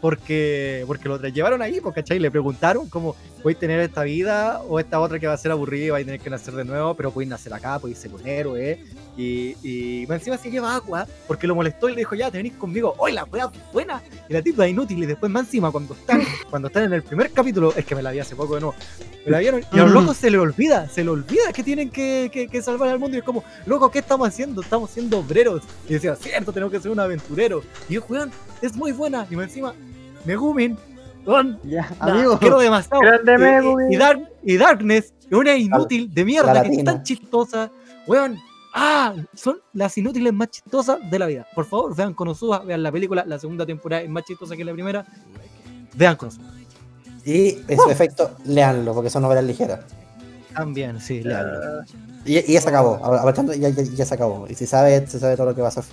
Porque, 0.00 0.82
porque 0.88 1.08
lo 1.08 1.18
llevaron 1.28 1.62
ahí, 1.62 1.80
pues, 1.80 1.94
¿cachai? 1.94 2.18
Le 2.18 2.32
preguntaron 2.32 2.88
cómo 2.88 3.14
voy 3.42 3.54
a 3.54 3.58
tener 3.58 3.80
esta 3.80 4.02
vida 4.02 4.60
o 4.68 4.78
esta 4.80 5.00
otra 5.00 5.18
que 5.18 5.26
va 5.26 5.32
a 5.32 5.36
ser 5.38 5.50
aburrida 5.52 5.84
y 5.86 5.90
va 5.90 5.96
a 5.98 6.00
tener 6.04 6.20
que 6.20 6.30
nacer 6.30 6.54
de 6.54 6.64
nuevo, 6.64 6.94
pero 6.94 7.10
puedes 7.10 7.28
nacer 7.28 7.52
acá, 7.54 7.78
puedes 7.78 7.98
ser 7.98 8.12
un 8.14 8.26
héroe. 8.26 8.84
Y, 9.16 9.56
y 9.64 10.06
encima 10.12 10.36
se 10.36 10.48
lleva 10.50 10.76
agua 10.76 11.06
porque 11.26 11.46
lo 11.48 11.54
molestó 11.56 11.88
y 11.88 11.92
le 11.92 11.98
dijo, 12.02 12.14
ya, 12.14 12.30
te 12.30 12.36
venís 12.36 12.52
conmigo. 12.54 12.94
¡Hoy 12.98 13.12
la 13.12 13.24
wea 13.24 13.50
buena! 13.72 14.00
Y 14.28 14.32
la 14.32 14.42
tipa 14.42 14.64
es 14.64 14.70
inútil. 14.70 15.02
Y 15.02 15.06
después, 15.06 15.30
más 15.30 15.46
encima, 15.46 15.72
cuando 15.72 15.94
están, 15.94 16.22
cuando 16.50 16.68
están 16.68 16.84
en 16.84 16.92
el 16.92 17.02
primer 17.02 17.30
capítulo, 17.32 17.74
es 17.76 17.84
que 17.84 17.94
me 17.96 18.02
la 18.02 18.12
vi 18.12 18.20
hace 18.20 18.36
poco 18.36 18.54
de 18.54 18.60
nuevo. 18.60 18.74
Me 19.24 19.32
la 19.32 19.40
vieron 19.40 19.60
y 19.72 19.78
a 19.78 19.82
los 19.84 19.92
locos 19.92 20.16
se 20.16 20.30
le 20.30 20.38
olvida, 20.38 20.88
se 20.88 21.02
le 21.04 21.10
olvida 21.10 21.52
que 21.52 21.62
tienen 21.64 21.90
que, 21.90 22.30
que- 22.32 22.46
que 22.48 22.62
salvar 22.62 22.88
al 22.90 22.98
mundo. 23.00 23.16
Y 23.16 23.20
es 23.20 23.24
como, 23.24 23.42
loco, 23.66 23.90
¿qué 23.90 23.98
estamos 23.98 24.28
haciendo? 24.28 24.62
Estamos 24.62 24.90
siendo 24.90 25.18
obreros. 25.18 25.62
Y 25.88 25.94
decía, 25.94 26.14
cierto, 26.14 26.52
tenemos 26.52 26.72
que 26.72 26.80
ser 26.80 26.90
un 26.92 27.00
aventurero. 27.00 27.62
Y 27.88 27.94
yo, 27.94 28.04
weón, 28.08 28.30
es 28.62 28.74
muy 28.76 28.92
buena. 28.92 29.26
Y 29.30 29.34
encima, 29.34 29.74
Megumin, 30.24 30.76
weón, 31.26 31.58
Ya, 31.64 31.88
amigo. 32.00 32.38
quiero 32.38 32.58
demasiado. 32.58 33.00
Grande 33.02 33.32
Y- 33.88 33.92
y-. 33.92 33.94
Y, 33.94 33.98
Dark- 33.98 34.28
y 34.44 34.56
Darkness 34.56 35.12
es 35.30 35.32
una 35.36 35.54
inútil 35.56 36.12
de 36.12 36.24
mierda 36.24 36.54
la 36.54 36.62
que 36.62 36.70
es 36.74 36.84
tan 36.84 37.02
chistosa. 37.02 37.70
Weón, 38.06 38.38
ah, 38.74 39.14
son 39.34 39.60
las 39.74 39.96
inútiles 39.98 40.32
más 40.32 40.48
chistosas 40.50 40.98
de 41.10 41.18
la 41.18 41.26
vida. 41.26 41.46
Por 41.54 41.64
favor, 41.66 41.94
vean 41.94 42.14
Konosuba, 42.14 42.60
vean 42.60 42.82
la 42.82 42.90
película. 42.92 43.24
La 43.26 43.38
segunda 43.38 43.66
temporada 43.66 44.02
es 44.02 44.08
más 44.10 44.24
chistosa 44.24 44.56
que 44.56 44.64
la 44.64 44.72
primera. 44.72 45.04
Vean 45.94 46.16
Konosuba. 46.16 46.46
Y 47.24 47.58
en 47.68 47.76
su 47.78 47.90
efecto, 47.90 48.30
leanlo, 48.46 48.94
porque 48.94 49.10
son 49.10 49.22
novelas 49.22 49.44
ligeras. 49.44 49.80
También, 50.54 50.98
sí, 51.00 51.22
léanlo. 51.22 51.82
Y, 52.24 52.38
y 52.38 52.52
ya 52.54 52.60
se 52.62 52.68
acabó. 52.70 52.94
Aprovechando, 53.04 53.52
ya, 53.54 53.68
ya, 53.68 53.82
ya 53.82 54.04
se 54.06 54.14
acabó. 54.14 54.46
Y 54.48 54.54
si 54.54 54.66
sabe, 54.66 55.06
se 55.06 55.18
sabe 55.20 55.36
todo 55.36 55.46
lo 55.48 55.54
que 55.54 55.60
va 55.60 55.68
a 55.68 55.70
hacer. 55.70 55.84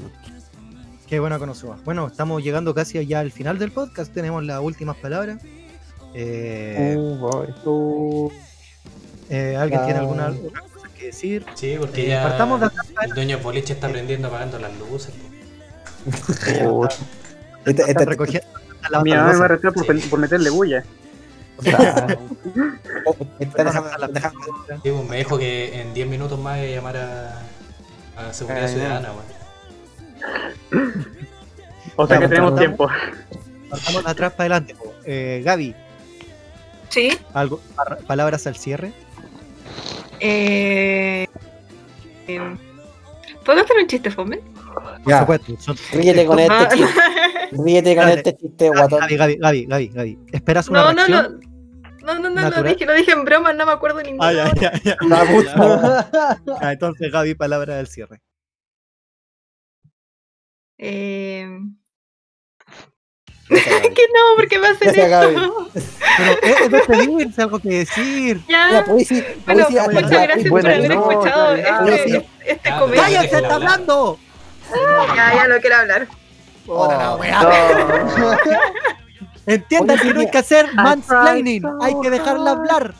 Qué 1.08 1.20
buena 1.20 1.38
Konosuba. 1.38 1.78
Bueno, 1.86 2.08
estamos 2.08 2.42
llegando 2.44 2.74
casi 2.74 3.06
ya 3.06 3.20
al 3.20 3.32
final 3.32 3.60
del 3.60 3.72
podcast. 3.72 4.12
Tenemos 4.14 4.44
las 4.44 4.60
últimas 4.60 4.98
palabras. 4.98 5.40
Eh, 6.14 6.96
Uh, 6.98 7.16
boy. 7.18 8.32
Eh, 9.30 9.56
¿Alguien 9.58 9.84
tiene 9.86 10.00
ah. 10.00 10.02
alguna, 10.02 10.26
alguna 10.28 10.62
cosa 10.62 10.88
que 10.98 11.08
decir? 11.08 11.46
Sí, 11.56 11.76
porque 11.80 12.06
Eh, 12.06 12.10
ya 12.10 12.24
partamos 12.24 12.62
de 12.62 12.70
el 13.04 13.12
dueño 13.12 13.40
boliche 13.40 13.74
está 13.74 13.90
prendiendo 13.90 14.28
apagando 14.30 14.58
las 14.60 14.72
luces. 14.80 15.14
Este- 17.66 17.84
este- 17.90 18.06
recogiendo. 18.06 18.48
mi 19.04 19.12
mamá 19.12 19.24
me 19.28 19.34
losa. 19.34 19.46
arrestó 19.46 19.74
por, 19.74 20.00
Sí. 20.00 20.08
por 20.10 20.20
meterle 20.20 20.50
bulla. 20.52 20.84
pues, 24.84 25.10
me 25.10 25.18
dijo 25.18 25.38
que 25.38 25.82
en 25.82 25.94
10 25.94 26.08
minutos 26.08 26.38
más 26.40 26.58
iba 26.58 26.66
a 26.68 26.70
llamar 26.76 26.98
a, 26.98 27.42
a 28.18 28.34
Seguridad 28.34 28.66
Ah. 28.66 28.68
Ciudadana, 28.68 29.10
weón. 29.12 29.45
O 31.96 32.08
sea 32.08 32.20
que 32.20 32.28
tenemos 32.28 32.58
tiempo. 32.58 32.90
Partamos 33.70 34.04
de 34.04 34.12
atrás 34.12 34.34
para 34.34 34.56
adelante. 34.58 34.76
Eh, 35.06 35.42
Gaby, 35.46 35.76
Sí. 36.90 37.18
algo, 37.34 37.60
palabras 38.08 38.46
al 38.48 38.56
cierre. 38.56 38.92
Eh, 40.20 41.28
eh, 42.28 42.56
¿Puedo 43.44 43.62
hacer 43.62 43.78
un 43.78 43.88
chiste 43.88 44.10
fome? 44.12 44.38
Por 44.74 45.02
Ya, 45.08 45.20
supuesto. 45.22 45.54
son- 45.60 45.78
ríete 45.94 46.26
con 46.26 46.40
Ah, 46.40 46.44
este 46.64 46.78
chiste. 46.78 47.02
Ríete 47.52 47.96
con 47.96 48.06
Dale. 48.06 48.18
este 48.18 48.38
chiste, 48.38 48.70
guatón. 48.70 49.00
Gaby, 49.02 49.16
Gaby, 49.18 49.36
Gaby, 49.38 49.66
Gaby, 49.66 49.88
Gaby. 49.90 50.20
¿Esperas 50.32 50.68
una 50.70 50.82
no, 50.82 50.94
no, 50.94 50.94
reacción? 51.08 51.40
no. 51.42 51.56
No, 52.06 52.14
no, 52.20 52.30
no, 52.30 52.30
lo 52.30 52.42
natural. 52.50 52.74
dije, 52.74 52.86
lo 52.86 52.94
dije 52.94 53.12
en 53.14 53.26
broma, 53.26 53.52
no 53.54 53.66
me 53.66 53.72
acuerdo 53.72 54.00
ninguno. 54.04 54.24
Ah, 54.24 54.32
ya, 54.32 54.54
ya, 54.54 54.72
ya. 54.84 54.96
La 55.08 55.26
puta. 55.26 56.40
Ah, 56.62 56.72
entonces, 56.72 57.12
Gaby, 57.12 57.34
palabra 57.36 57.78
del 57.78 57.88
cierre. 57.88 58.22
Eh, 60.78 61.48
Gaby. 63.50 63.94
que 63.94 64.02
no, 64.14 64.36
porque 64.36 64.56
hacen 64.58 64.78
Gracias, 64.82 65.10
Gaby. 65.10 65.36
esto. 65.36 65.70
Pero 66.18 66.32
eh, 66.32 66.56
es 66.64 66.72
despedirse, 66.72 67.42
algo 67.42 67.60
que 67.60 67.70
decir. 67.70 68.42
ya. 68.48 68.72
Ya, 68.72 68.86
pues 68.86 69.08
sí, 69.08 69.24
Bueno, 69.46 69.66
pues 69.68 69.68
sí, 69.68 69.90
muchas 69.94 70.10
gracias 70.24 70.50
por 70.50 70.66
haber 70.66 70.90
nota, 70.96 71.12
escuchado 71.12 71.56
ya. 71.58 71.86
este, 71.88 72.28
este 72.46 72.70
Ya, 72.70 72.80
comedia. 72.80 73.02
pero- 73.04 73.14
¡Cállense, 73.16 73.38
está 73.38 73.56
hablando! 73.56 74.20
Ya, 75.16 75.34
ya 75.36 75.48
no 75.48 75.60
quiero 75.62 75.76
hablar. 75.76 76.08
Oh, 76.68 77.18
weá. 77.20 77.42
no. 78.18 78.32
Entiendan 79.48 80.00
que 80.00 80.12
no 80.12 80.20
hay 80.22 80.32
que 80.32 80.38
hacer 80.40 80.74
mansplaining, 80.74 81.64
hay 81.80 81.94
que 82.02 82.10
dejarla 82.10 82.50
hablar. 82.52 82.96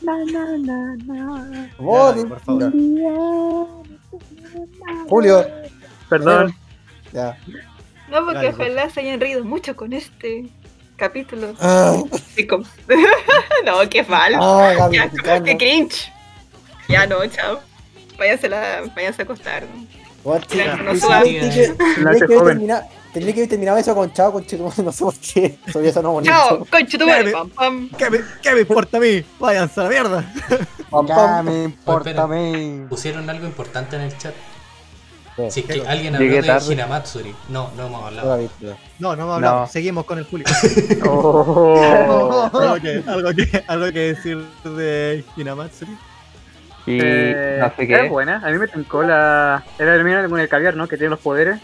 vos, 1.76 2.14
Ya, 2.16 2.24
por 2.28 2.40
favor. 2.40 2.72
Julio. 5.08 5.44
Perdón. 6.08 6.54
Ya. 7.16 7.38
No, 8.10 8.18
porque 8.24 8.34
Dale, 8.34 8.52
pues. 8.52 8.68
ojalá 8.68 8.90
se 8.90 9.00
hayan 9.00 9.18
reído 9.18 9.42
mucho 9.42 9.74
con 9.74 9.92
este 9.94 10.46
capítulos. 10.96 11.56
Ah, 11.60 11.96
no, 13.64 13.88
qué 13.90 14.02
mal. 14.04 14.34
ah, 14.38 14.74
Gaby, 14.76 15.44
Qué, 15.44 15.56
cringe. 15.56 16.12
Ya 16.88 17.06
no, 17.06 17.24
chao. 17.26 17.60
Váyanse, 18.18 18.48
la, 18.50 18.82
váyanse 18.94 19.22
a 19.22 19.24
acostar. 19.24 19.64
Ya, 20.50 20.76
no 20.76 20.92
Tendría 20.92 22.12
Nace 22.12 22.26
que 22.26 22.34
haber 22.34 22.58
terminado- 23.48 23.78
eso 23.78 23.94
con 23.94 24.12
chao, 24.12 24.30
con 24.32 24.44
chico, 24.44 24.70
no 24.84 24.92
sé 24.92 25.04
por 25.04 25.14
qué. 25.14 25.58
Soy 25.72 25.88
eso 25.88 26.02
no 26.02 26.12
bonito. 26.12 26.32
Chao, 26.32 26.66
madre. 27.06 27.32
Dale. 27.32 27.32
Pam, 27.32 27.50
pam. 27.50 27.90
¿Qué 27.96 28.10
me, 28.10 28.18
qué 28.42 28.52
me 28.52 28.60
importa 28.60 28.98
a 28.98 29.00
mí? 29.00 29.24
Váyanse 29.40 29.80
a 29.80 29.84
la 29.84 29.88
mierda. 29.90 30.32
Pam, 30.90 31.06
Ya 31.06 31.14
pam. 31.14 31.46
me 31.46 31.64
importa 31.64 32.22
a 32.22 32.26
mí. 32.26 32.84
Pusieron 32.90 33.28
algo 33.30 33.46
importante 33.46 33.96
en 33.96 34.02
el 34.02 34.18
chat. 34.18 34.34
Sí. 35.36 35.50
Si 35.50 35.60
es 35.60 35.66
que 35.66 35.86
alguien 35.86 36.14
Llegué 36.14 36.38
habló 36.38 36.42
de 36.42 36.46
tarde. 36.46 36.72
Hinamatsuri. 36.72 37.34
No, 37.50 37.70
no 37.76 37.86
hemos 37.86 38.04
hablado. 38.04 38.38
No, 38.98 39.14
no 39.16 39.22
hemos 39.22 39.34
hablado. 39.34 39.60
No. 39.60 39.66
Seguimos 39.66 40.04
con 40.04 40.18
el 40.18 40.24
Julio. 40.24 40.46
Oh. 41.08 42.50
¿Algo, 42.54 42.80
que, 42.80 43.02
algo, 43.06 43.30
que, 43.34 43.64
algo 43.66 43.92
que 43.92 43.98
decir 44.00 44.38
de 44.64 45.24
Hinamatsuri. 45.36 45.92
Y 46.86 46.98
Eh, 47.02 47.58
no 47.60 47.72
sé 47.76 47.84
Era 47.84 48.08
buena, 48.08 48.40
a 48.44 48.50
mí 48.50 48.58
me 48.58 48.68
tincó 48.68 49.02
la. 49.02 49.62
Era 49.78 49.94
el 49.96 50.30
con 50.30 50.40
el 50.40 50.48
caviar, 50.48 50.76
¿no? 50.76 50.88
Que 50.88 50.96
tiene 50.96 51.10
los 51.10 51.20
poderes. 51.20 51.60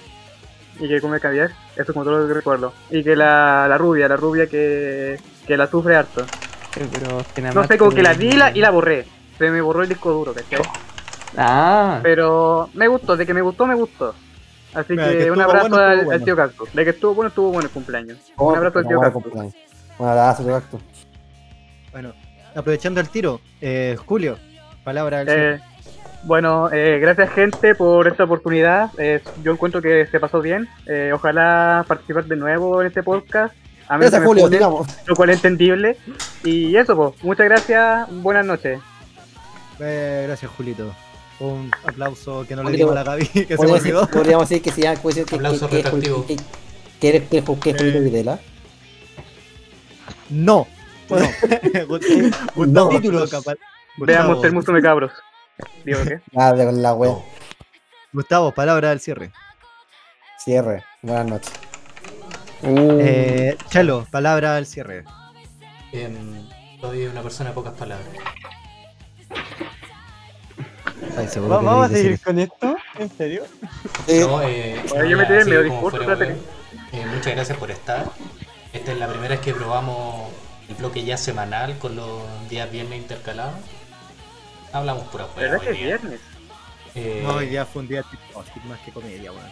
Y 0.80 0.88
que 0.88 1.00
come 1.00 1.20
caviar. 1.20 1.50
Eso 1.74 1.82
es 1.82 1.92
como 1.92 2.04
todo 2.04 2.18
lo 2.18 2.28
que 2.28 2.34
recuerdo. 2.34 2.72
Y 2.90 3.04
que 3.04 3.14
la, 3.14 3.66
la 3.68 3.78
rubia, 3.78 4.08
la 4.08 4.16
rubia 4.16 4.46
que, 4.46 5.18
que 5.46 5.56
la 5.56 5.66
sufre 5.66 5.96
harto. 5.96 6.24
Pero 6.74 7.22
No 7.54 7.64
sé, 7.64 7.78
como 7.78 7.90
que 7.90 8.02
la 8.02 8.14
vi 8.14 8.28
y 8.28 8.32
la, 8.32 8.50
y 8.50 8.60
la 8.60 8.70
borré. 8.70 9.06
Se 9.38 9.50
me 9.50 9.60
borró 9.60 9.82
el 9.82 9.88
disco 9.88 10.12
duro, 10.12 10.32
¿cachai? 10.34 10.60
Ah, 11.36 12.00
Pero 12.02 12.68
me 12.74 12.88
gustó, 12.88 13.16
de 13.16 13.26
que 13.26 13.34
me 13.34 13.42
gustó, 13.42 13.66
me 13.66 13.74
gustó. 13.74 14.14
Así 14.74 14.92
Mira, 14.92 15.10
que, 15.10 15.18
que 15.18 15.30
un 15.30 15.40
abrazo 15.40 15.68
bueno, 15.68 15.84
al, 15.84 16.12
al 16.12 16.24
tío 16.24 16.34
Cactus. 16.36 16.72
De 16.72 16.84
que 16.84 16.90
estuvo 16.90 17.14
bueno, 17.14 17.28
estuvo 17.28 17.50
bueno 17.50 17.66
el 17.66 17.72
cumpleaños. 17.72 18.18
Oh, 18.36 18.50
un 18.50 18.56
abrazo 18.56 18.78
al 18.78 18.88
tío 18.88 19.00
Cactus. 19.00 19.22
cumpleaños. 19.22 19.54
Un 19.98 20.08
abrazo, 20.08 20.42
tío 20.44 20.52
Cactus. 20.52 20.80
Bueno, 21.90 22.12
aprovechando 22.54 23.00
el 23.00 23.08
tiro, 23.08 23.40
eh, 23.60 23.96
Julio, 24.06 24.38
palabra 24.82 25.24
del 25.24 25.28
Eh, 25.56 25.60
bueno, 26.24 26.70
eh, 26.72 26.98
gracias 27.00 27.30
gente 27.30 27.74
por 27.74 28.06
esta 28.06 28.24
oportunidad. 28.24 28.90
Eh, 28.96 29.20
yo 29.42 29.52
encuentro 29.52 29.82
que 29.82 30.06
se 30.06 30.20
pasó 30.20 30.40
bien. 30.40 30.68
Eh, 30.86 31.10
ojalá 31.12 31.84
participar 31.86 32.24
de 32.24 32.36
nuevo 32.36 32.80
en 32.80 32.86
este 32.86 33.02
podcast. 33.02 33.54
A 33.88 33.98
Gracias, 33.98 34.24
Julio, 34.24 34.48
lo 34.48 35.16
cual 35.16 35.30
es 35.30 35.36
entendible. 35.36 35.98
Y 36.44 36.76
eso, 36.76 36.96
pues, 36.96 37.22
muchas 37.24 37.46
gracias. 37.46 38.08
Buenas 38.22 38.46
noches. 38.46 38.80
Eh, 39.80 40.24
gracias, 40.28 40.50
Julito. 40.56 40.94
Un 41.40 41.70
aplauso 41.84 42.44
que 42.46 42.54
no 42.54 42.62
le 42.62 42.76
dimos 42.76 42.92
a 42.92 42.94
la 42.96 43.02
Gaby, 43.04 43.26
que 43.32 43.44
se 43.44 43.48
me 43.50 43.56
Podríamos 43.56 43.82
decir, 43.82 43.94
olvidó. 43.96 44.08
podríamos 44.10 44.48
decir 44.48 44.62
que 44.62 44.70
si 44.72 44.82
ya 44.82 44.94
puede 44.94 45.14
ser 45.16 45.24
que, 45.26 45.38
que, 45.38 45.82
que, 45.82 46.26
que, 46.26 46.36
que 47.00 47.08
eres 47.08 47.22
que, 47.28 47.42
que, 47.42 47.54
que 47.60 47.70
es 47.70 47.76
Julito 47.76 48.00
Videla. 48.00 48.38
No. 50.30 50.66
No. 51.10 51.18
Gustavo, 52.54 52.88
Títulos. 52.90 53.30
capaz- 53.30 53.56
Veamos 53.98 54.42
el 54.44 54.52
mundo 54.52 54.72
de 54.72 54.80
cabros. 54.82 55.12
Digo, 55.84 55.98
¿qué? 56.04 56.20
Ah, 56.36 56.52
de 56.52 56.64
con 56.64 56.80
la 56.80 56.94
web. 56.94 57.12
Gustavo, 58.12 58.52
palabra 58.52 58.90
del 58.90 59.00
cierre. 59.00 59.30
Cierre. 60.38 60.84
Buenas 61.02 61.26
noches. 61.26 61.52
uh, 62.62 62.98
Eh, 63.00 63.56
Chelo, 63.68 64.06
palabra 64.10 64.54
del 64.54 64.64
cierre. 64.66 65.04
Em, 65.92 66.46
soy 66.80 67.06
una 67.06 67.20
persona 67.22 67.50
de 67.50 67.54
pocas 67.54 67.74
palabras. 67.74 68.08
Ay, 71.16 71.28
¿Vamos 71.48 71.86
a 71.86 71.88
seguir 71.88 72.20
con 72.20 72.38
esto? 72.38 72.76
¿En 72.98 73.10
serio? 73.16 73.44
Sí. 74.06 74.20
No, 74.20 74.42
eh, 74.42 74.82
Oye, 74.94 75.10
yo 75.10 75.16
me 75.16 75.26
tiré 75.26 75.44
medio 75.44 75.62
discurso. 75.62 76.00
Eh, 76.92 77.06
muchas 77.14 77.34
gracias 77.34 77.58
por 77.58 77.70
estar. 77.70 78.10
Esta 78.72 78.92
es 78.92 78.98
la 78.98 79.08
primera 79.08 79.30
vez 79.34 79.40
que 79.40 79.52
probamos 79.52 80.30
el 80.68 80.74
bloque 80.76 81.04
ya 81.04 81.16
semanal 81.16 81.78
con 81.78 81.96
los 81.96 82.22
días 82.48 82.70
viernes 82.70 82.98
intercalados. 83.00 83.54
Hablamos 84.72 85.04
pura 85.08 85.26
hueá 85.36 85.50
¿Verdad 85.50 85.60
que 85.60 85.70
es 85.70 85.78
viernes? 85.78 86.20
Eh, 86.94 87.22
No, 87.24 87.34
hoy 87.34 87.46
día 87.48 87.66
fue 87.66 87.82
un 87.82 87.88
día 87.88 88.02
TikTok, 88.02 88.46
más 88.64 88.80
que 88.80 88.92
comedia, 88.92 89.32
weón. 89.32 89.50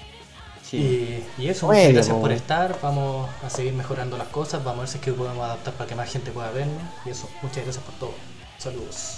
Y, 0.72 1.24
y 1.36 1.48
eso, 1.48 1.66
Bueno, 1.66 1.80
muchas 1.82 1.94
gracias 1.94 2.14
po. 2.14 2.22
por 2.22 2.32
estar. 2.32 2.78
Vamos 2.80 3.28
a 3.44 3.50
seguir 3.50 3.72
mejorando 3.72 4.16
las 4.16 4.28
cosas. 4.28 4.62
Vamos 4.62 4.78
a 4.78 4.80
ver 4.82 4.88
si 4.88 4.98
es 4.98 5.04
que 5.04 5.12
podemos 5.12 5.44
adaptar 5.44 5.74
para 5.74 5.88
que 5.88 5.94
más 5.96 6.10
gente 6.10 6.30
pueda 6.30 6.50
vernos. 6.52 6.82
Y 7.04 7.10
eso, 7.10 7.28
muchas 7.42 7.64
gracias 7.64 7.84
por 7.84 7.94
todo. 7.96 8.14
Saludos. 8.58 9.16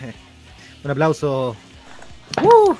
Un 0.84 0.90
aplauso. 0.90 1.56
¡Uh! 2.42 2.74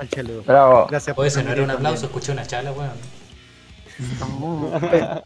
Al 0.00 0.08
Chelo. 0.08 0.42
bravo. 0.42 0.86
Gracias 0.88 1.14
por 1.16 1.26
ese 1.26 1.42
no 1.42 1.52
era 1.52 1.62
un 1.62 1.70
aplauso, 1.70 2.06
escuché 2.06 2.32
una 2.32 2.46
chala, 2.46 2.72
weón. 2.72 2.92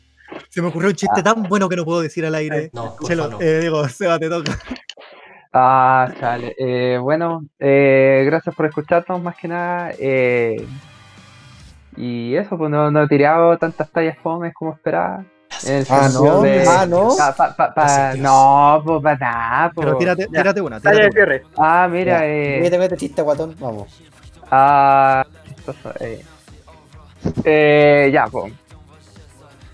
Se 0.48 0.62
me 0.62 0.68
ocurrió 0.68 0.88
un 0.90 0.94
chiste 0.96 1.22
tan 1.22 1.42
bueno 1.44 1.68
que 1.68 1.76
no 1.76 1.84
puedo 1.84 2.00
decir 2.00 2.24
al 2.24 2.34
aire. 2.34 2.70
No, 2.72 2.96
Chelo, 3.06 3.28
no. 3.28 3.40
eh, 3.40 3.60
digo, 3.60 3.86
Seba, 3.88 4.18
te 4.18 4.28
toca. 4.30 4.58
Ah, 5.52 6.10
chale. 6.18 6.54
Eh, 6.58 6.98
bueno, 6.98 7.44
eh, 7.58 8.22
gracias 8.24 8.54
por 8.54 8.66
escucharnos 8.66 9.22
más 9.22 9.36
que 9.36 9.48
nada. 9.48 9.92
eh, 9.98 10.66
y 11.96 12.34
eso, 12.36 12.56
pues 12.56 12.70
no, 12.70 12.90
no 12.90 13.02
he 13.02 13.08
tirado 13.08 13.58
tantas 13.58 13.90
tallas 13.90 14.16
fomes 14.22 14.54
como 14.54 14.72
esperaba. 14.72 15.24
El 15.66 15.86
Ah, 15.88 16.08
no, 16.12 16.40
de- 16.42 16.64
ah, 16.68 16.86
no. 16.86 17.14
Pa- 17.16 17.32
pa- 17.36 17.54
pa- 17.54 17.74
pa- 17.74 17.82
Gracias, 17.82 18.14
Dios. 18.14 18.24
no, 18.24 18.82
pues 18.84 19.02
para 19.02 19.16
nada. 19.18 19.72
Pero 19.76 19.96
tírate, 19.96 20.26
tírate 20.26 20.60
una. 20.60 20.80
Tírate 20.80 21.00
una. 21.02 21.10
cierre. 21.12 21.42
Ah, 21.56 21.88
mira, 21.90 22.18
Ya. 22.20 22.26
eh. 22.26 22.60
Vete, 22.62 22.78
vete, 22.78 22.96
chiste, 22.96 23.22
guatón. 23.22 23.54
Vamos. 23.60 24.00
Ah, 24.50 25.24
eh. 26.00 26.24
Eh, 27.44 28.10
ya, 28.12 28.26
pues. 28.26 28.52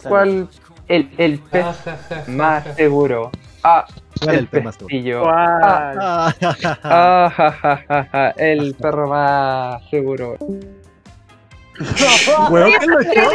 ¿Cuál? 0.07 0.49
El, 0.87 1.11
el 1.19 1.39
pez 1.41 1.65
Ah, 1.67 2.23
más 2.29 2.65
seguro. 2.77 3.31
Ah, 3.63 3.85
¿Cuál 4.21 4.31
es 4.31 4.35
el 4.35 4.39
el 4.41 4.47
pez 4.49 4.65
más 4.65 4.75
seguro? 4.75 4.89
pestillo. 4.89 5.23
¿Cuál? 5.23 5.61
Ah, 5.63 6.35
Ah, 6.85 7.31
ja, 7.35 7.53
ja, 7.53 7.77
ja, 7.89 8.05
ja, 8.13 8.31
el 8.37 8.75
perro 8.75 9.09
más 9.09 9.83
seguro. 9.91 10.37
Weón, 12.51 12.73
¿qué 12.81 12.87
lo 12.87 13.01
echó? 13.01 13.31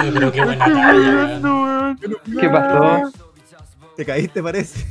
Oye, 0.00 0.12
pero 0.14 0.32
qué 0.32 0.44
buena 0.44 0.64
talla, 0.64 1.40
weón. 1.42 1.98
¿Qué 2.40 2.48
pasó? 2.48 3.12
Te 3.96 4.04
caíste, 4.04 4.42
parece. 4.42 4.86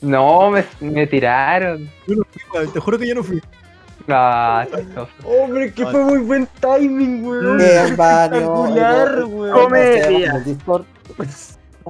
No, 0.00 0.50
me, 0.50 0.64
me 0.80 1.06
tiraron. 1.06 1.90
Yo 2.06 2.16
no 2.16 2.22
fui, 2.30 2.42
weón, 2.54 2.72
te 2.72 2.80
juro 2.80 2.98
que 2.98 3.08
yo 3.08 3.14
no 3.16 3.24
fui. 3.24 3.42
Ah. 4.08 4.66
Hombre, 5.24 5.72
que 5.72 5.84
fue 5.84 6.04
muy 6.04 6.18
buen 6.18 6.48
timing, 6.60 7.24
weón. 7.24 7.60
Espectacular, 7.60 9.24
weón. 9.24 9.60
Comedia. 9.60 10.44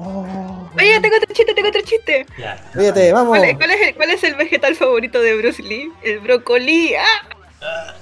Discord. 0.01 0.76
Oye, 0.76 1.01
tengo 1.01 1.16
otro 1.16 1.34
chiste, 1.34 1.55
tengo 1.55 1.68
otro 1.68 1.80
chiste. 1.82 2.26
Ya. 2.38 2.57
Fíjate, 2.72 3.12
vamos. 3.12 3.36
¿Cuál 3.36 3.44
es, 3.44 3.57
cuál 3.57 3.70
es 3.70 3.88
el, 3.88 3.94
cuál 3.94 4.11
es 4.11 4.24
el 4.24 4.34
vegetal 4.34 4.74
favorito 4.74 5.20
de 5.20 5.36
Bruce 5.36 5.62
Lee? 5.62 5.92
El 6.03 6.20
brócoli. 6.20 6.94
¡Ah! 6.94 7.94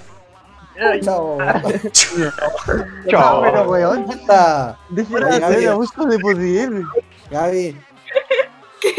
Chao. 1.01 1.37
Chao. 3.09 3.41
Pero, 3.41 3.69
weón, 3.69 4.11
está. 4.11 4.77
Gaby. 4.89 5.65
abuso 5.65 6.05
de 6.05 6.19
poder. 6.19 6.69
Gaby. 7.31 7.75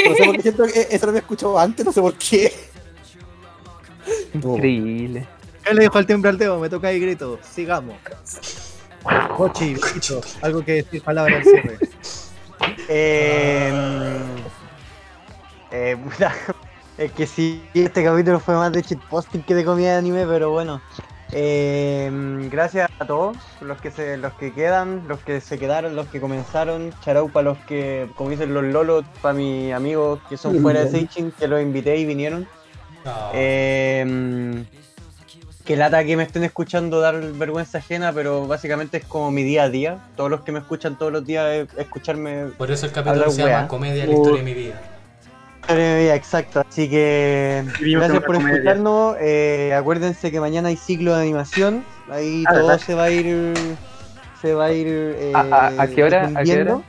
No 0.08 0.14
sé 0.14 0.24
por 0.24 0.36
qué 0.36 0.42
siento 0.42 0.66
que 0.66 0.88
eso 0.90 1.06
lo 1.06 1.10
había 1.10 1.20
escuchado 1.20 1.58
antes, 1.58 1.86
no 1.86 1.92
sé 1.92 2.00
por 2.00 2.14
qué. 2.14 2.52
Increíble. 4.34 5.26
¿Qué 5.64 5.74
le 5.74 5.82
dijo 5.82 5.98
al 5.98 6.06
temblaldeo? 6.06 6.58
Me 6.58 6.68
toca 6.68 6.88
ahí 6.88 6.98
grito. 6.98 7.38
Sigamos. 7.42 7.96
Cochi, 9.36 9.74
Vito, 9.74 10.20
algo 10.42 10.64
que 10.64 10.72
decir, 10.72 11.02
palabra 11.02 11.36
al 11.36 11.44
cierre. 11.44 11.78
Eh, 12.88 13.72
eh, 15.70 15.96
puta, 16.02 16.32
es 16.96 17.12
que 17.12 17.26
sí, 17.26 17.62
este 17.74 18.02
capítulo 18.02 18.40
fue 18.40 18.54
más 18.54 18.72
de 18.72 18.82
shitposting 18.82 19.42
que 19.42 19.54
de 19.54 19.64
comida 19.64 19.92
de 19.92 19.98
anime, 19.98 20.26
pero 20.26 20.50
bueno. 20.50 20.80
Eh, 21.30 22.10
gracias 22.50 22.90
a 22.98 23.06
todos, 23.06 23.36
los 23.60 23.78
que 23.80 23.90
se, 23.90 24.16
los 24.16 24.32
que 24.34 24.52
quedan, 24.54 25.06
los 25.08 25.20
que 25.20 25.42
se 25.42 25.58
quedaron, 25.58 25.94
los 25.94 26.08
que 26.08 26.20
comenzaron, 26.20 26.94
charau 27.02 27.28
para 27.28 27.50
los 27.50 27.58
que, 27.58 28.08
como 28.16 28.30
dicen 28.30 28.54
los 28.54 28.64
lolos, 28.64 29.04
para 29.20 29.34
mis 29.34 29.72
amigos 29.74 30.20
que 30.28 30.38
son 30.38 30.62
fuera 30.62 30.84
de 30.84 30.90
Seichin, 30.90 31.30
que 31.32 31.46
los 31.46 31.60
invité 31.60 31.98
y 31.98 32.06
vinieron. 32.06 32.48
No. 33.04 33.12
Eh, 33.34 34.64
que 35.68 35.76
lata 35.76 36.02
que 36.02 36.16
me 36.16 36.22
estén 36.22 36.44
escuchando 36.44 36.98
dar 36.98 37.20
vergüenza 37.20 37.76
ajena, 37.76 38.10
pero 38.14 38.46
básicamente 38.46 38.96
es 38.96 39.04
como 39.04 39.30
mi 39.30 39.42
día 39.42 39.64
a 39.64 39.68
día. 39.68 39.98
Todos 40.16 40.30
los 40.30 40.40
que 40.40 40.50
me 40.50 40.60
escuchan 40.60 40.96
todos 40.96 41.12
los 41.12 41.26
días 41.26 41.44
es 41.52 41.68
escucharme 41.76 42.46
Por 42.56 42.70
eso 42.70 42.86
el 42.86 42.92
capítulo 42.92 43.30
se 43.30 43.42
llama 43.42 43.48
wea. 43.58 43.68
Comedia 43.68 44.06
la 44.06 44.12
historia 44.14 44.38
de 44.38 44.42
mi 44.44 44.54
vida. 44.54 44.80
Historia 45.60 45.84
de 45.84 45.94
mi 45.96 46.02
vida, 46.04 46.14
exacto. 46.14 46.62
Así 46.66 46.88
que 46.88 47.64
gracias 47.80 48.22
por 48.22 48.36
comedia. 48.36 48.54
escucharnos. 48.54 49.16
Eh, 49.20 49.74
acuérdense 49.76 50.30
que 50.30 50.40
mañana 50.40 50.70
hay 50.70 50.76
ciclo 50.78 51.14
de 51.14 51.20
animación. 51.20 51.84
Ahí 52.10 52.44
Ah, 52.48 52.54
todo 52.54 52.68
¿verdad? 52.68 52.80
se 52.86 52.94
va 52.94 53.04
a 53.04 53.10
ir. 53.10 53.54
Se 54.40 54.54
va 54.54 54.64
a 54.64 54.72
ir. 54.72 54.86
eh, 54.88 55.32
¿A- 55.34 55.40
a- 55.76 55.82
a 55.82 55.86
qué 55.86 56.02
hora? 56.02 56.30
¿A 56.34 56.44
qué 56.44 56.62
hora? 56.62 56.80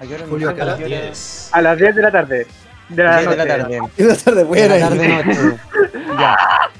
¿A 0.00 0.06
qué 0.06 0.14
hora? 0.16 0.26
Julio, 0.28 0.50
A 0.50 0.52
las 0.52 0.74
¿a 0.74 0.76
qué 0.76 0.84
hora? 0.84 1.00
10. 1.06 1.48
A 1.50 1.62
las 1.62 1.78
10 1.78 1.94
de 1.96 2.02
la 2.02 2.12
tarde. 2.12 2.46
De 2.90 3.04
la 3.04 3.16
de 3.22 3.36
la 3.36 3.46
tarde. 3.46 3.80
Tarde 4.24 4.34
De 4.38 4.44
buena. 4.44 4.76
la 4.76 4.88
tarde 4.88 5.08
noche. 5.08 5.60
ya. 6.18 6.36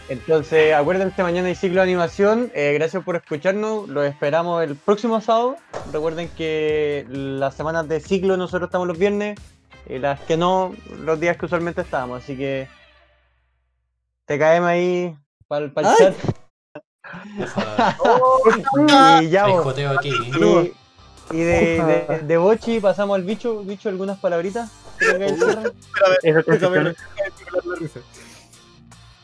Entonces, 0.09 0.75
acuérdense, 0.75 1.23
mañana 1.23 1.49
hay 1.49 1.55
ciclo 1.55 1.77
de 1.77 1.83
animación. 1.83 2.51
Eh, 2.55 2.73
gracias 2.75 3.05
por 3.05 3.17
escucharnos. 3.17 3.89
Los 3.89 4.07
esperamos 4.07 4.63
el 4.65 4.75
próximo 4.77 5.21
sábado. 5.21 5.57
Recuerden 5.93 6.29
que 6.37 7.07
las 7.09 7.55
semanas 7.55 7.89
de 7.89 8.01
ciclo 8.01 8.37
nosotros 8.37 8.69
estamos 8.69 8.89
los 8.89 8.99
viernes. 8.99 9.39
Y 9.89 9.99
las 9.99 10.21
que 10.21 10.37
no, 10.37 10.75
los 11.05 11.19
días 11.21 11.37
que 11.37 11.47
usualmente 11.47 11.81
estábamos. 11.81 12.23
Así 12.23 12.37
que 12.37 12.69
te 14.27 14.39
caemos 14.39 14.69
ahí 14.69 15.17
para 15.47 15.65
el 15.67 15.73
Ay. 15.77 15.95
chat. 15.99 16.15
Porfa, 17.99 19.23
y 19.23 19.31
ya, 19.31 19.45
hay 19.47 19.53
vos. 19.53 19.65
joteo 19.65 19.91
aquí. 19.99 20.11
Y, 20.11 20.73
y 21.31 21.39
de, 21.39 22.07
de, 22.09 22.19
de 22.27 22.37
Bochi 22.37 22.81
pasamos 22.81 23.15
al 23.17 23.25
bicho. 23.25 23.63
Bicho, 23.63 23.89
algunas 23.89 24.19
palabritas. 24.19 24.71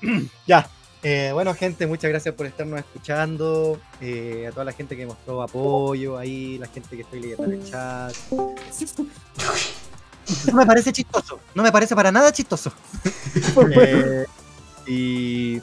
Ya. 0.46 0.68
eh, 1.02 1.30
bueno, 1.32 1.54
gente, 1.54 1.86
muchas 1.86 2.10
gracias 2.10 2.34
por 2.34 2.46
estarnos 2.46 2.78
escuchando. 2.78 3.78
eh, 4.00 4.46
a 4.48 4.52
toda 4.52 4.64
la 4.64 4.72
gente 4.72 4.96
que 4.96 5.06
mostró 5.06 5.42
apoyo 5.42 6.16
ahí, 6.18 6.58
la 6.58 6.66
gente 6.66 6.96
que 6.96 7.02
estoy 7.02 7.20
leyendo 7.20 7.44
en 7.44 7.52
el 7.52 7.64
chat. 7.70 8.14
No 10.50 10.54
me 10.56 10.66
parece 10.66 10.92
chistoso. 10.92 11.38
No 11.54 11.62
me 11.62 11.70
parece 11.70 11.94
para 11.94 12.10
nada 12.10 12.32
chistoso. 12.32 12.72
Eh, 13.76 14.26
y. 14.88 15.60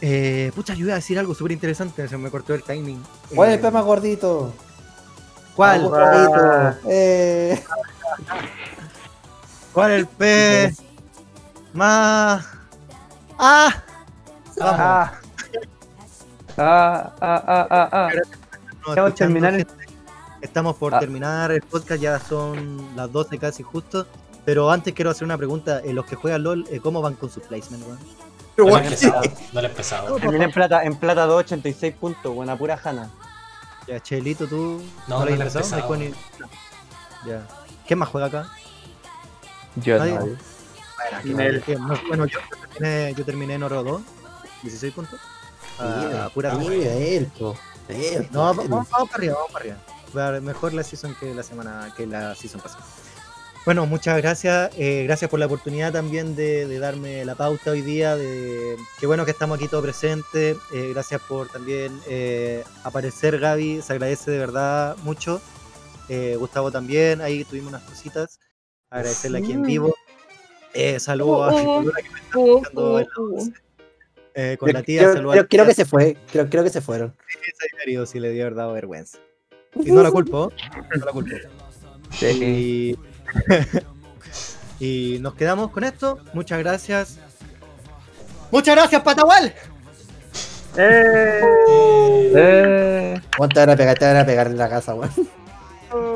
Eh, 0.00 0.52
pucha, 0.54 0.74
yo 0.74 0.84
iba 0.84 0.92
a 0.92 0.96
decir 0.96 1.18
algo 1.18 1.34
súper 1.34 1.50
interesante. 1.50 2.06
Se 2.06 2.16
me 2.16 2.30
cortó 2.30 2.54
el 2.54 2.62
timing. 2.62 3.02
¿Cuál 3.34 3.48
es 3.50 3.56
el 3.56 3.60
pez 3.60 3.72
más 3.72 3.84
gordito? 3.84 4.54
¿Cuál? 5.56 5.82
Más 5.82 5.90
gordito. 5.90 6.78
Eh, 6.88 7.64
¿Cuál 9.72 9.92
es 9.92 9.98
el 10.00 10.06
pez 10.06 10.82
más. 11.72 12.44
¡Ah! 13.38 13.72
Vamos. 14.58 14.80
Ah, 14.80 15.12
ah, 16.58 17.12
ah, 17.20 17.44
ah, 17.46 17.66
ah, 17.70 17.88
ah. 17.92 18.08
Escuchando, 18.80 19.14
terminar 19.14 19.54
el-. 19.54 19.66
Estamos 20.40 20.76
por 20.76 20.94
Ah. 20.94 20.98
terminar 20.98 21.52
el 21.52 21.62
podcast, 21.62 22.00
ya 22.02 22.18
son 22.18 22.96
las 22.96 23.12
12 23.12 23.38
casi 23.38 23.62
justo. 23.62 24.06
Pero 24.44 24.70
antes 24.70 24.94
quiero 24.94 25.10
hacer 25.10 25.24
una 25.24 25.36
pregunta. 25.38 25.80
eh, 25.84 25.92
los 25.92 26.04
que 26.06 26.16
juegan 26.16 26.42
LOL, 26.42 26.66
eh, 26.70 26.80
¿cómo 26.80 27.00
van 27.02 27.14
con 27.14 27.30
su 27.30 27.40
placement, 27.40 27.84
weón? 27.86 27.98
No 28.56 28.64
le 28.64 28.68
he 28.68 28.70
bueno, 28.72 28.84
empezado. 28.86 29.22
No 29.52 29.60
le 29.60 29.66
he 29.66 29.70
empezado. 29.70 30.16
Terminé 30.16 30.44
en 30.46 30.52
plata, 30.52 30.82
en 30.84 30.96
plata 30.96 31.26
286 31.26 31.94
puntos, 31.94 32.34
buena 32.34 32.56
pura 32.56 32.76
jana. 32.76 33.10
Ya, 33.90 33.98
Chelito, 34.00 34.46
tú. 34.46 34.80
No, 35.08 35.24
lo 35.24 35.36
no 35.36 35.42
has 35.42 35.54
empezado? 35.56 35.88
¿No 35.88 35.96
ni- 35.96 36.14
Ya. 37.26 37.44
¿Quién 37.88 37.98
más 37.98 38.08
juega 38.08 38.28
acá? 38.28 38.52
Yo 39.74 39.98
Nadie. 39.98 40.12
no. 40.14 40.26
Bueno. 41.34 41.60
No, 41.88 42.00
bueno, 42.06 42.26
yo 42.26 42.38
terminé, 42.48 43.14
yo 43.14 43.24
terminé 43.24 43.54
en 43.54 43.62
oro 43.64 43.82
2, 43.82 44.02
16 44.62 44.94
puntos. 44.94 45.18
Ah, 45.80 46.04
mira, 46.06 46.28
pura 46.28 46.54
mira, 46.54 46.92
él, 46.92 47.26
po. 47.36 47.56
Él, 47.88 48.28
No, 48.30 48.42
vamos, 48.44 48.68
vamos 48.68 48.88
para 48.88 49.04
arriba, 49.14 49.34
vamos 49.34 49.50
para 49.50 49.64
arriba. 49.64 50.40
Mejor 50.40 50.72
la 50.72 50.84
season 50.84 51.16
que 51.18 51.34
la 51.34 51.42
semana, 51.42 51.92
que 51.96 52.06
la 52.06 52.36
season 52.36 52.60
pasada. 52.60 52.84
Bueno, 53.66 53.84
muchas 53.86 54.16
gracias. 54.16 54.70
eh, 54.78 55.04
gracias 55.04 55.30
por 55.30 55.38
la 55.38 55.46
oportunidad 55.46 55.92
también 55.92 56.34
de, 56.34 56.66
de 56.66 56.78
darme 56.78 57.24
la 57.24 57.34
pauta 57.34 57.70
hoy 57.72 57.82
día. 57.82 58.16
De, 58.16 58.76
qué 58.98 59.06
bueno 59.06 59.24
que 59.24 59.30
estamos 59.32 59.58
aquí 59.58 59.68
todos 59.68 59.82
presentes. 59.84 60.56
eh, 60.74 60.90
gracias 60.94 61.20
por 61.28 61.48
también 61.48 61.92
eh, 62.08 62.64
aparecer, 62.84 63.38
Gaby. 63.38 63.82
Se 63.82 63.92
agradece 63.92 64.30
de 64.30 64.38
verdad 64.38 64.96
mucho. 65.04 65.40
Eh, 66.08 66.36
Gustavo 66.38 66.72
también. 66.72 67.20
Ahí 67.20 67.44
tuvimos 67.44 67.68
unas 67.70 67.82
cositas. 67.82 68.40
Agradecerle 68.88 69.38
aquí 69.38 69.52
en 69.52 69.62
vivo. 69.62 69.94
Eh, 70.72 70.98
saludos 70.98 71.52
a 71.52 71.58
Figura 71.58 72.00
que 72.02 72.10
me 72.10 72.18
está 72.20 72.70
en 72.70 72.96
la. 72.96 73.06
Eh, 74.34 74.56
con 74.58 74.68
Yo- 74.68 74.72
la 74.72 74.82
tía, 74.82 75.02
yo- 75.34 75.48
creo 75.48 75.66
que 75.66 75.74
se 75.74 75.84
fue. 75.84 76.16
Creo, 76.32 76.48
creo 76.48 76.64
que 76.64 76.70
se 76.70 76.80
fueron. 76.80 77.14
Querido 77.78 78.06
sí 78.06 78.20
le 78.20 78.30
dio 78.30 78.44
verdad 78.44 78.72
vergüenza. 78.72 79.18
Y 79.74 79.90
no 79.92 80.02
la 80.02 80.10
culpo, 80.10 80.50
no 80.98 81.04
la 81.04 81.12
culpo. 81.12 81.30
Y, 82.22 82.96
y 84.80 85.18
nos 85.20 85.34
quedamos 85.34 85.70
con 85.70 85.84
esto. 85.84 86.18
Muchas 86.32 86.58
gracias. 86.58 87.18
Muchas 88.50 88.74
gracias, 88.74 89.02
Patagual. 89.02 89.54
¡Eh! 90.76 91.40
Eh, 92.34 93.20
¿Cuánto 93.36 93.60
van 93.60 93.70
a 93.70 93.76
pegar? 93.76 93.98
Te 93.98 94.06
van 94.06 94.16
a 94.18 94.24
pegar 94.26 94.46
en 94.46 94.58
la 94.58 94.68
casa, 94.68 94.94
weón. 94.94 95.10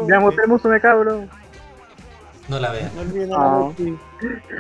Ya 0.09 0.21
mostré 0.21 0.47
mucho 0.47 0.69
me 0.69 0.81
cabro. 0.81 1.25
No 2.47 2.61
la 2.61 2.71
vean. 2.73 2.91
no 2.95 3.01
olviden 3.01 3.31
Ah. 3.35 3.71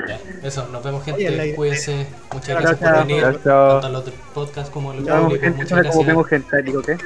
Ya, 0.08 0.18
Eso, 0.42 0.66
nos 0.68 0.82
vemos 0.82 1.06
Oye, 1.06 1.28
gente. 1.28 1.54
Cuídense. 1.54 2.06
Muchas 2.32 2.48
Gracias. 2.48 2.80
gracias 2.80 2.90
por 2.90 3.06
venir. 3.06 3.20
Gracias. 3.22 3.44
Tanto 3.44 3.88
los 3.90 4.04
del 4.06 4.14
podcast 4.34 4.72
como 4.72 4.92
públicos. 4.92 5.32
gente, 5.40 5.50
Muchas 5.50 5.68
suena 5.68 5.90
como 5.90 6.04
vemos 6.04 6.26
gracias. 6.28 6.50
gente, 6.50 6.62
digo, 6.70 6.82
¿qué? 6.82 6.98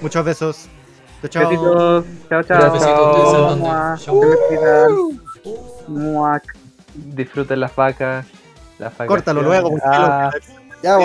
Muchos 0.00 0.24
besos. 0.24 0.68
Chao. 1.28 1.48
Besitos. 1.48 2.04
Chao, 2.28 2.42
chao. 2.42 2.78
Chao. 2.78 3.96
Se 3.98 4.12
me 4.12 4.36
cuidan. 4.48 4.90
Mua. 5.88 6.42
Disfruten 6.94 7.60
las 7.60 7.74
vacas. 7.74 8.26
Las 8.78 8.92
Córtalo 8.94 9.42
luego, 9.42 9.70
Ah. 9.84 10.30
Ya, 10.82 10.98